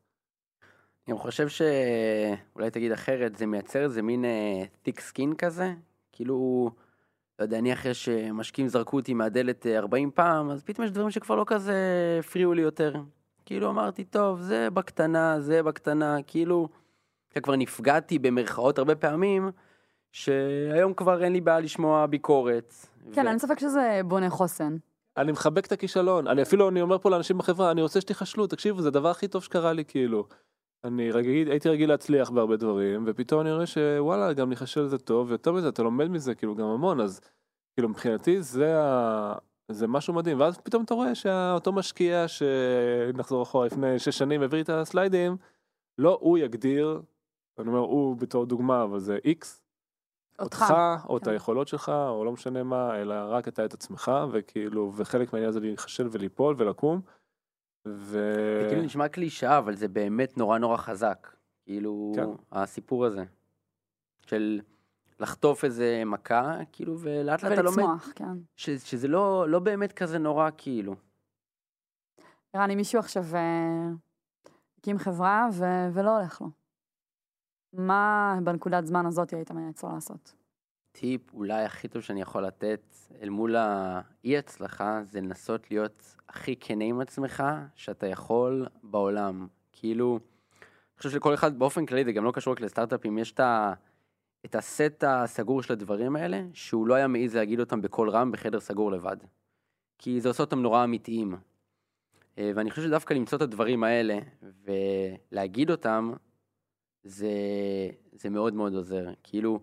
אני 1.08 1.18
חושב 1.18 1.48
שאולי 1.48 2.70
תגיד 2.70 2.92
אחרת 2.92 3.36
זה 3.36 3.46
מייצר 3.46 3.82
איזה 3.82 4.02
מין 4.02 4.24
uh, 4.24 4.88
thick 4.88 4.98
skin 4.98 5.36
כזה 5.38 5.74
כאילו 6.12 6.70
לא 7.40 7.44
יודע 7.44 7.58
אני 7.58 7.72
אחרי 7.72 7.94
שמשקיעים 7.94 8.68
זרקו 8.68 8.96
אותי 8.96 9.14
מהדלת 9.14 9.66
40 9.66 10.08
אה, 10.08 10.14
פעם 10.14 10.50
אז 10.50 10.62
פתאום 10.62 10.84
יש 10.86 10.92
דברים 10.92 11.10
שכבר 11.10 11.34
לא 11.34 11.44
כזה 11.46 11.74
הפריעו 12.20 12.54
לי 12.54 12.62
יותר. 12.62 12.94
כאילו 13.46 13.70
אמרתי 13.70 14.04
טוב 14.04 14.40
זה 14.40 14.70
בקטנה 14.70 15.40
זה 15.40 15.62
בקטנה 15.62 16.16
כאילו 16.26 16.68
כבר 17.42 17.56
נפגעתי 17.56 18.18
במרכאות 18.18 18.78
הרבה 18.78 18.94
פעמים 18.94 19.50
שהיום 20.12 20.94
כבר 20.94 21.24
אין 21.24 21.32
לי 21.32 21.40
בעיה 21.40 21.60
לשמוע 21.60 22.06
ביקורת. 22.06 22.74
כן, 23.12 23.28
אין 23.28 23.38
ספק 23.38 23.58
שזה 23.58 24.00
בונה 24.04 24.30
חוסן. 24.30 24.76
אני 25.16 25.32
מחבק 25.32 25.66
את 25.66 25.72
הכישלון, 25.72 26.26
אני 26.26 26.42
אפילו, 26.42 26.68
אני 26.68 26.82
אומר 26.82 26.98
פה 26.98 27.10
לאנשים 27.10 27.38
בחברה, 27.38 27.70
אני 27.70 27.82
רוצה 27.82 28.00
שתיכשלו, 28.00 28.46
תקשיבו, 28.46 28.82
זה 28.82 28.88
הדבר 28.88 29.10
הכי 29.10 29.28
טוב 29.28 29.42
שקרה 29.42 29.72
לי, 29.72 29.84
כאילו. 29.84 30.26
אני 30.84 31.10
רגיל, 31.10 31.50
הייתי 31.50 31.68
רגיל 31.68 31.88
להצליח 31.88 32.30
בהרבה 32.30 32.56
דברים, 32.56 33.04
ופתאום 33.06 33.40
אני 33.40 33.52
רואה 33.52 33.66
שוואלה, 33.66 34.32
גם 34.32 34.48
להיכשל 34.48 34.86
זה 34.86 34.98
טוב, 34.98 35.28
ויותר 35.28 35.52
מזה, 35.52 35.68
אתה 35.68 35.82
לומד 35.82 36.08
מזה, 36.08 36.34
כאילו, 36.34 36.54
גם 36.54 36.66
המון, 36.66 37.00
אז, 37.00 37.20
כאילו, 37.74 37.88
מבחינתי 37.88 38.42
זה 38.42 38.80
ה... 38.80 39.34
זה 39.68 39.86
משהו 39.86 40.14
מדהים, 40.14 40.40
ואז 40.40 40.58
פתאום 40.58 40.84
אתה 40.84 40.94
רואה 40.94 41.14
שאותו 41.14 41.72
משקיע 41.72 42.28
שנחזור 42.28 43.42
אחורה 43.42 43.66
לפני 43.66 43.98
שש 43.98 44.18
שנים 44.18 44.42
הביא 44.42 44.62
את 44.62 44.68
הסליידים, 44.68 45.36
לא 45.98 46.18
הוא 46.20 46.38
יגדיר, 46.38 47.02
אני 47.58 47.68
אומר 47.68 47.78
הוא 47.78 48.16
בתור 48.16 48.46
דוגמה, 48.46 48.82
אבל 48.82 48.98
זה 48.98 49.18
איקס, 49.24 49.62
אותך, 50.38 50.64
או 51.08 51.16
את 51.16 51.24
כן. 51.24 51.30
היכולות 51.30 51.68
שלך, 51.68 51.88
או 51.88 52.24
לא 52.24 52.32
משנה 52.32 52.62
מה, 52.62 53.00
אלא 53.00 53.14
רק 53.28 53.48
אתה 53.48 53.64
את 53.64 53.74
עצמך, 53.74 54.12
וכאילו, 54.32 54.92
וחלק 54.96 55.32
מהעניין 55.32 55.52
זה 55.52 55.60
להיכשל 55.60 56.08
וליפול 56.10 56.54
ולקום. 56.58 57.00
ו... 57.86 58.34
זה 58.62 58.66
כאילו 58.68 58.82
נשמע 58.82 59.08
קלישאה, 59.08 59.58
אבל 59.58 59.74
זה 59.74 59.88
באמת 59.88 60.36
נורא 60.38 60.58
נורא 60.58 60.76
חזק. 60.76 61.34
כאילו, 61.64 62.12
כן. 62.16 62.28
הסיפור 62.52 63.06
הזה. 63.06 63.24
של 64.26 64.60
לחטוף 65.20 65.64
איזה 65.64 66.02
מכה, 66.06 66.58
כאילו, 66.72 66.98
ולאט 67.00 67.42
לאט 67.42 67.52
אתה 67.52 67.62
לומד. 67.62 67.78
ולצמוח, 67.78 68.12
כן. 68.14 68.38
ש, 68.56 68.70
שזה 68.70 69.08
לא, 69.08 69.48
לא 69.48 69.58
באמת 69.58 69.92
כזה 69.92 70.18
נורא, 70.18 70.50
כאילו. 70.56 70.94
נראה 72.54 72.66
לי 72.66 72.74
מישהו 72.74 72.98
עכשיו 72.98 73.24
אה, 73.34 73.88
הקים 74.78 74.98
חברה 74.98 75.48
ו... 75.52 75.64
ולא 75.92 76.18
הולך 76.18 76.40
לו. 76.40 76.50
מה 77.72 78.34
בנקודת 78.44 78.86
זמן 78.86 79.06
הזאת 79.06 79.30
היית 79.30 79.50
מייעץ 79.50 79.84
לו 79.84 79.90
לעשות? 79.94 80.39
טיפ 80.92 81.34
אולי 81.34 81.64
הכי 81.64 81.88
טוב 81.88 82.02
שאני 82.02 82.20
יכול 82.20 82.46
לתת 82.46 82.94
אל 83.22 83.28
מול 83.28 83.56
האי 83.56 84.38
הצלחה 84.38 85.00
זה 85.04 85.20
לנסות 85.20 85.70
להיות 85.70 86.16
הכי 86.28 86.56
כנה 86.60 86.84
עם 86.84 87.00
עצמך 87.00 87.44
שאתה 87.74 88.06
יכול 88.06 88.66
בעולם. 88.82 89.46
כאילו, 89.72 90.20
חושב 91.00 91.10
שלכל 91.10 91.34
אחד 91.34 91.58
באופן 91.58 91.86
כללי, 91.86 92.04
זה 92.04 92.12
גם 92.12 92.24
לא 92.24 92.32
קשור 92.32 92.52
רק 92.52 92.60
לסטארט-אפים, 92.60 93.18
יש 93.18 93.32
את, 93.32 93.40
ה, 93.40 93.72
את 94.44 94.54
הסט 94.54 95.04
הסגור 95.06 95.62
של 95.62 95.72
הדברים 95.72 96.16
האלה, 96.16 96.42
שהוא 96.52 96.86
לא 96.86 96.94
היה 96.94 97.06
מעז 97.06 97.36
להגיד 97.36 97.60
אותם 97.60 97.82
בקול 97.82 98.10
רם 98.10 98.32
בחדר 98.32 98.60
סגור 98.60 98.92
לבד. 98.92 99.16
כי 99.98 100.20
זה 100.20 100.28
עושה 100.28 100.42
אותם 100.42 100.58
נורא 100.58 100.84
אמיתיים. 100.84 101.34
אה, 102.38 102.50
ואני 102.54 102.70
חושב 102.70 102.82
שדווקא 102.82 103.14
למצוא 103.14 103.36
את 103.36 103.42
הדברים 103.42 103.84
האלה 103.84 104.18
ולהגיד 105.32 105.70
אותם, 105.70 106.12
זה, 107.02 107.30
זה 108.12 108.30
מאוד 108.30 108.54
מאוד 108.54 108.74
עוזר. 108.74 109.06
כאילו, 109.22 109.60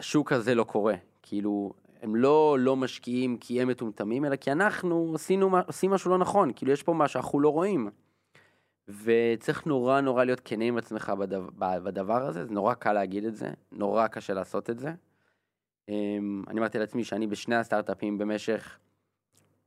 השוק 0.00 0.32
הזה 0.32 0.54
לא 0.54 0.64
קורה. 0.64 0.94
כאילו, 1.22 1.72
הם 2.02 2.16
לא 2.16 2.56
לא 2.60 2.76
משקיעים 2.76 3.36
כי 3.36 3.62
הם 3.62 3.68
מטומטמים, 3.68 4.24
אלא 4.24 4.36
כי 4.36 4.52
אנחנו 4.52 5.12
עשינו, 5.14 5.56
עושים 5.66 5.90
משהו 5.90 6.10
לא 6.10 6.18
נכון. 6.18 6.52
כאילו, 6.56 6.72
יש 6.72 6.82
פה 6.82 6.94
משהו 6.94 7.12
שאנחנו 7.12 7.40
לא 7.40 7.48
רואים. 7.48 7.90
וצריך 8.88 9.66
נורא 9.66 10.00
נורא 10.00 10.24
להיות 10.24 10.40
כנה 10.44 10.64
עם 10.64 10.78
עצמך 10.78 11.12
בדבר, 11.18 11.48
בדבר 11.58 12.22
הזה, 12.26 12.44
זה 12.44 12.52
נורא 12.54 12.74
קל 12.74 12.92
להגיד 12.92 13.24
את 13.24 13.36
זה, 13.36 13.50
נורא 13.72 14.06
קשה 14.06 14.34
לעשות 14.34 14.70
את 14.70 14.78
זה. 14.78 14.92
אמ, 15.88 16.44
אני 16.48 16.60
אמרתי 16.60 16.78
לעצמי 16.78 17.04
שאני 17.04 17.26
בשני 17.26 17.56
הסטארט-אפים 17.56 18.18
במשך 18.18 18.78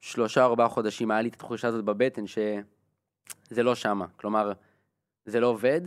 שלושה 0.02 0.44
ארבעה 0.44 0.70
חודשים, 0.70 1.12
היה 1.12 1.22
לי 1.22 1.30
את 1.30 1.34
התחושה 1.34 1.68
הזאת 1.68 1.86
בבטן 1.86 2.28
שזה 2.28 3.64
לא 3.64 3.76
שמה, 3.76 4.06
כלומר, 4.08 4.52
זה 5.26 5.40
לא 5.40 5.48
עובד, 5.48 5.82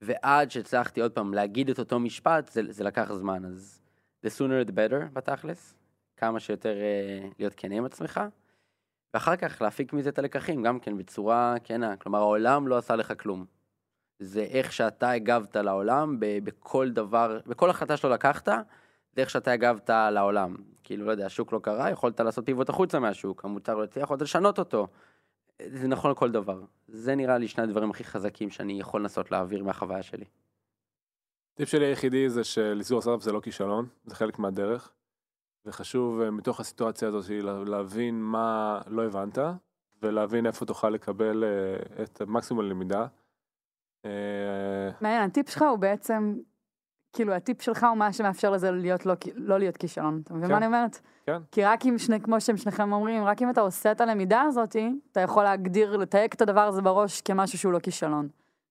ועד 0.00 0.50
שהצלחתי 0.50 1.00
עוד 1.00 1.12
פעם 1.12 1.34
להגיד 1.34 1.70
את 1.70 1.78
אותו 1.78 1.98
משפט, 1.98 2.48
זה, 2.48 2.62
זה 2.68 2.84
לקח 2.84 3.12
זמן, 3.12 3.44
אז 3.44 3.80
the 4.26 4.28
sooner 4.28 4.68
the 4.68 4.72
better 4.72 5.12
בתכלס, 5.12 5.74
כמה 6.16 6.40
שיותר 6.40 6.74
uh, 6.74 7.34
להיות 7.38 7.54
כנה 7.56 7.74
עם 7.74 7.84
עצמך. 7.84 8.20
ואחר 9.14 9.36
כך 9.36 9.62
להפיק 9.62 9.92
מזה 9.92 10.08
את 10.08 10.18
הלקחים, 10.18 10.62
גם 10.62 10.80
כן 10.80 10.98
בצורה 10.98 11.54
כנה. 11.64 11.96
כלומר, 11.96 12.18
העולם 12.18 12.68
לא 12.68 12.76
עשה 12.76 12.96
לך 12.96 13.12
כלום. 13.22 13.44
זה 14.18 14.40
איך 14.40 14.72
שאתה 14.72 15.10
הגבת 15.10 15.56
לעולם 15.56 16.16
בכל 16.18 16.90
דבר, 16.90 17.40
בכל 17.46 17.70
החלטה 17.70 17.96
שלא 17.96 18.10
לקחת, 18.10 18.48
זה 19.12 19.20
איך 19.20 19.30
שאתה 19.30 19.50
הגבת 19.50 19.90
לעולם. 19.90 20.56
כאילו, 20.84 21.06
לא 21.06 21.10
יודע, 21.10 21.26
השוק 21.26 21.52
לא 21.52 21.58
קרה, 21.58 21.90
יכולת 21.90 22.20
לעשות 22.20 22.46
פיבוט 22.46 22.68
החוצה 22.68 22.98
מהשוק, 22.98 23.44
המוצר 23.44 23.74
לא 23.74 23.84
יצא, 23.84 24.00
יכולת 24.00 24.22
לשנות 24.22 24.58
אותו. 24.58 24.88
זה 25.66 25.88
נכון 25.88 26.10
לכל 26.10 26.30
דבר. 26.30 26.64
זה 26.88 27.14
נראה 27.14 27.38
לי 27.38 27.48
שני 27.48 27.64
הדברים 27.64 27.90
הכי 27.90 28.04
חזקים 28.04 28.50
שאני 28.50 28.80
יכול 28.80 29.00
לנסות 29.00 29.30
להעביר 29.30 29.64
מהחוויה 29.64 30.02
שלי. 30.02 30.24
טיפ 31.54 31.68
שלי 31.68 31.86
היחידי 31.86 32.30
זה 32.30 32.44
שלסגור 32.44 33.00
סטארט 33.00 33.20
זה 33.20 33.32
לא 33.32 33.40
כישלון, 33.40 33.86
זה 34.04 34.14
חלק 34.14 34.38
מהדרך. 34.38 34.92
וחשוב 35.66 36.20
אה, 36.20 36.30
מתוך 36.30 36.60
הסיטואציה 36.60 37.08
הזאת 37.08 37.30
להבין 37.66 38.20
מה 38.20 38.80
לא 38.86 39.04
הבנת, 39.04 39.38
ולהבין 40.02 40.46
איפה 40.46 40.66
תוכל 40.66 40.90
לקבל 40.90 41.44
אה, 41.44 42.02
את 42.02 42.22
מקסימום 42.22 42.64
הלמידה. 42.64 43.06
אה, 44.04 44.90
מעניין, 45.00 45.22
הטיפ 45.22 45.48
שלך 45.48 45.62
הוא 45.62 45.78
בעצם, 45.78 46.38
כאילו 47.18 47.32
הטיפ 47.32 47.62
שלך 47.62 47.84
הוא 47.84 47.96
מה 47.96 48.12
שמאפשר 48.12 48.50
לזה 48.50 48.70
להיות 48.70 49.06
לא, 49.06 49.14
לא 49.34 49.58
להיות 49.58 49.76
כישלון, 49.76 50.20
אתה 50.24 50.34
מבין 50.34 50.46
כן, 50.46 50.52
מה 50.52 50.58
אני 50.58 50.66
אומרת? 50.66 51.00
כן. 51.26 51.38
כי 51.52 51.64
רק 51.64 51.86
אם 51.86 51.98
שני, 51.98 52.20
כמו 52.20 52.40
שהם 52.40 52.56
שניכם 52.56 52.92
אומרים, 52.92 53.24
רק 53.24 53.42
אם 53.42 53.50
אתה 53.50 53.60
עושה 53.60 53.92
את 53.92 54.00
הלמידה 54.00 54.42
הזאת, 54.42 54.76
אתה 55.12 55.20
יכול 55.20 55.44
להגדיר, 55.44 55.96
לתייק 55.96 56.34
את 56.34 56.42
הדבר 56.42 56.60
הזה 56.60 56.82
בראש 56.82 57.20
כמשהו 57.20 57.58
שהוא 57.58 57.72
לא 57.72 57.78
כישלון. 57.78 58.28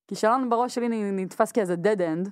כישלון 0.07 0.49
בראש 0.49 0.75
שלי 0.75 1.11
נתפס 1.11 1.51
כאיזה 1.51 1.75
dead 1.83 1.99
end. 1.99 2.29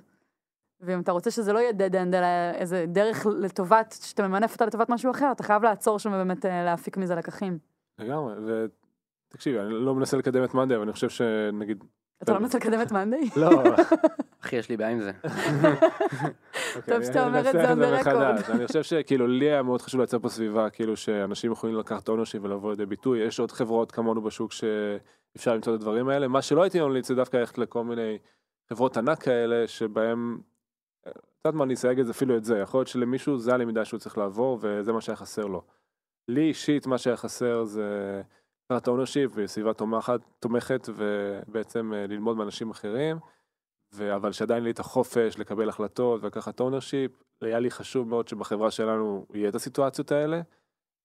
ואם 0.80 1.00
אתה 1.00 1.12
רוצה 1.12 1.30
שזה 1.30 1.52
לא 1.52 1.58
יהיה 1.58 1.70
dead 1.70 1.92
end, 1.92 2.16
אלא 2.16 2.26
איזה 2.54 2.84
דרך 2.88 3.26
לטובת, 3.26 3.96
שאתה 4.02 4.28
ממנף 4.28 4.52
אותה 4.52 4.66
לטובת 4.66 4.88
משהו 4.88 5.10
אחר, 5.10 5.32
אתה 5.32 5.42
חייב 5.42 5.62
לעצור 5.62 5.98
שם 5.98 6.10
ובאמת 6.12 6.46
אה, 6.46 6.64
להפיק 6.64 6.96
מזה 6.96 7.14
לקחים. 7.14 7.58
לגמרי, 7.98 8.34
ותקשיבי, 9.28 9.60
אני 9.60 9.70
לא 9.70 9.94
מנסה 9.94 10.16
לקדם 10.16 10.44
את 10.44 10.54
מאנדי, 10.54 10.74
אבל 10.74 10.82
אני 10.82 10.92
חושב 10.92 11.08
שנגיד... 11.08 11.84
אתה 12.22 12.32
לא 12.32 12.40
מנסה 12.40 12.58
לקדם 12.58 12.82
את 12.82 12.92
מאנדי? 12.92 13.30
לא. 13.36 13.50
אחי, 14.44 14.56
יש 14.56 14.68
לי 14.68 14.76
בעיה 14.76 14.90
עם 14.90 15.00
זה. 15.00 15.10
אוקיי, 16.76 16.94
טוב 16.94 17.04
שאתה 17.04 17.26
אומר 17.26 17.48
את 17.48 17.52
זה 17.52 17.72
on 17.72 17.76
the 17.76 18.04
record. 18.04 18.52
אני 18.52 18.66
חושב 18.66 18.82
שכאילו 18.82 19.26
לי 19.26 19.44
היה 19.44 19.62
מאוד 19.62 19.82
חשוב 19.82 20.00
לייצר 20.00 20.18
פה 20.18 20.28
סביבה, 20.28 20.70
כאילו 20.70 20.96
שאנשים 20.96 21.52
יכולים 21.52 21.76
לקחת 21.76 22.08
אונושים 22.08 22.44
ולבוא 22.44 22.70
לידי 22.70 22.86
ביטוי, 22.86 23.18
יש 23.18 23.40
עוד 23.40 23.52
חברות 23.52 23.92
כמונו 23.92 24.22
בשוק 24.22 24.52
שאפשר 24.52 25.54
למצוא 25.54 25.74
את 25.74 25.80
הדברים 25.80 26.08
האלה, 26.08 26.28
מה 26.28 26.42
שלא 26.42 26.62
הייתי 26.62 26.80
ממליץ 26.80 27.08
זה 27.08 27.14
דווקא 27.14 27.36
ללכת 27.36 27.58
לכל 27.58 27.84
מיני 27.84 28.18
חברות 28.70 28.96
ענק 28.96 29.22
כאלה, 29.22 29.68
שבהם 29.68 30.38
יודעת 31.06 31.58
מה, 31.58 31.64
אני 31.64 31.74
אסייג 31.74 32.00
את 32.00 32.06
זה 32.06 32.12
אפילו 32.12 32.36
את 32.36 32.44
זה, 32.44 32.58
יכול 32.58 32.78
להיות 32.78 32.88
שלמישהו 32.88 33.38
זה 33.38 33.54
הלמידה 33.54 33.84
שהוא 33.84 34.00
צריך 34.00 34.18
לעבור 34.18 34.58
וזה 34.60 34.92
מה 34.92 35.00
שהיה 35.00 35.16
חסר 35.16 35.46
לו. 35.46 35.62
לי 36.28 36.48
אישית 36.48 36.86
מה 36.86 36.98
שהיה 36.98 37.16
חסר 37.16 37.64
זה 37.64 38.22
קראת 38.68 38.88
ownership 38.88 39.30
וסביבה 39.34 39.74
תומכת, 39.74 40.20
תומכת 40.38 40.88
ובעצם 40.96 41.92
אה, 41.94 42.06
ללמוד 42.06 42.36
מאנשים 42.36 42.70
אחרים, 42.70 43.16
ו... 43.94 44.14
אבל 44.14 44.32
שעדיין 44.32 44.64
לי 44.64 44.70
את 44.70 44.78
החופש 44.78 45.38
לקבל 45.38 45.68
החלטות 45.68 46.22
ולקחת 46.22 46.60
ownership, 46.60 47.10
היה 47.40 47.58
לי 47.58 47.70
חשוב 47.70 48.08
מאוד 48.08 48.28
שבחברה 48.28 48.70
שלנו 48.70 49.26
יהיה 49.34 49.48
את 49.48 49.54
הסיטואציות 49.54 50.12
האלה, 50.12 50.40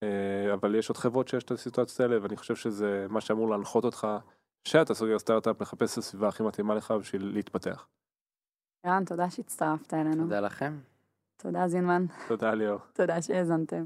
אה, 0.04 0.54
אבל 0.54 0.76
יש 0.76 0.90
עוד 0.90 0.98
חברות 0.98 1.28
שיש 1.28 1.44
את 1.44 1.52
הסיטואציות 1.52 2.00
האלה 2.00 2.24
ואני 2.24 2.38
חושב 2.38 2.56
שזה 2.56 3.06
מה 3.10 3.22
שאמור 3.22 3.50
להנחות 3.50 3.84
אותך, 3.84 4.08
שאתה 4.68 4.94
סוגר 4.94 5.20
סטארט-אפ, 5.20 5.62
לחפש 5.62 5.94
את 5.94 5.98
הסביבה 5.98 6.28
הכי 6.28 6.44
מתאימה 6.44 6.76
לך 6.76 6.92
בשביל 6.92 7.32
להתפתח. 7.34 7.88
ערן, 8.86 9.06
תודה 9.06 9.30
שהצטרפת 9.30 9.94
אלינו. 9.94 10.24
תודה 10.24 10.40
לכם. 10.40 10.80
תודה 11.38 11.68
זינמן. 11.68 12.06
תודה 12.28 12.54
ליאור. 12.54 12.80
תודה 12.94 13.22
שהאזנתם. 13.22 13.86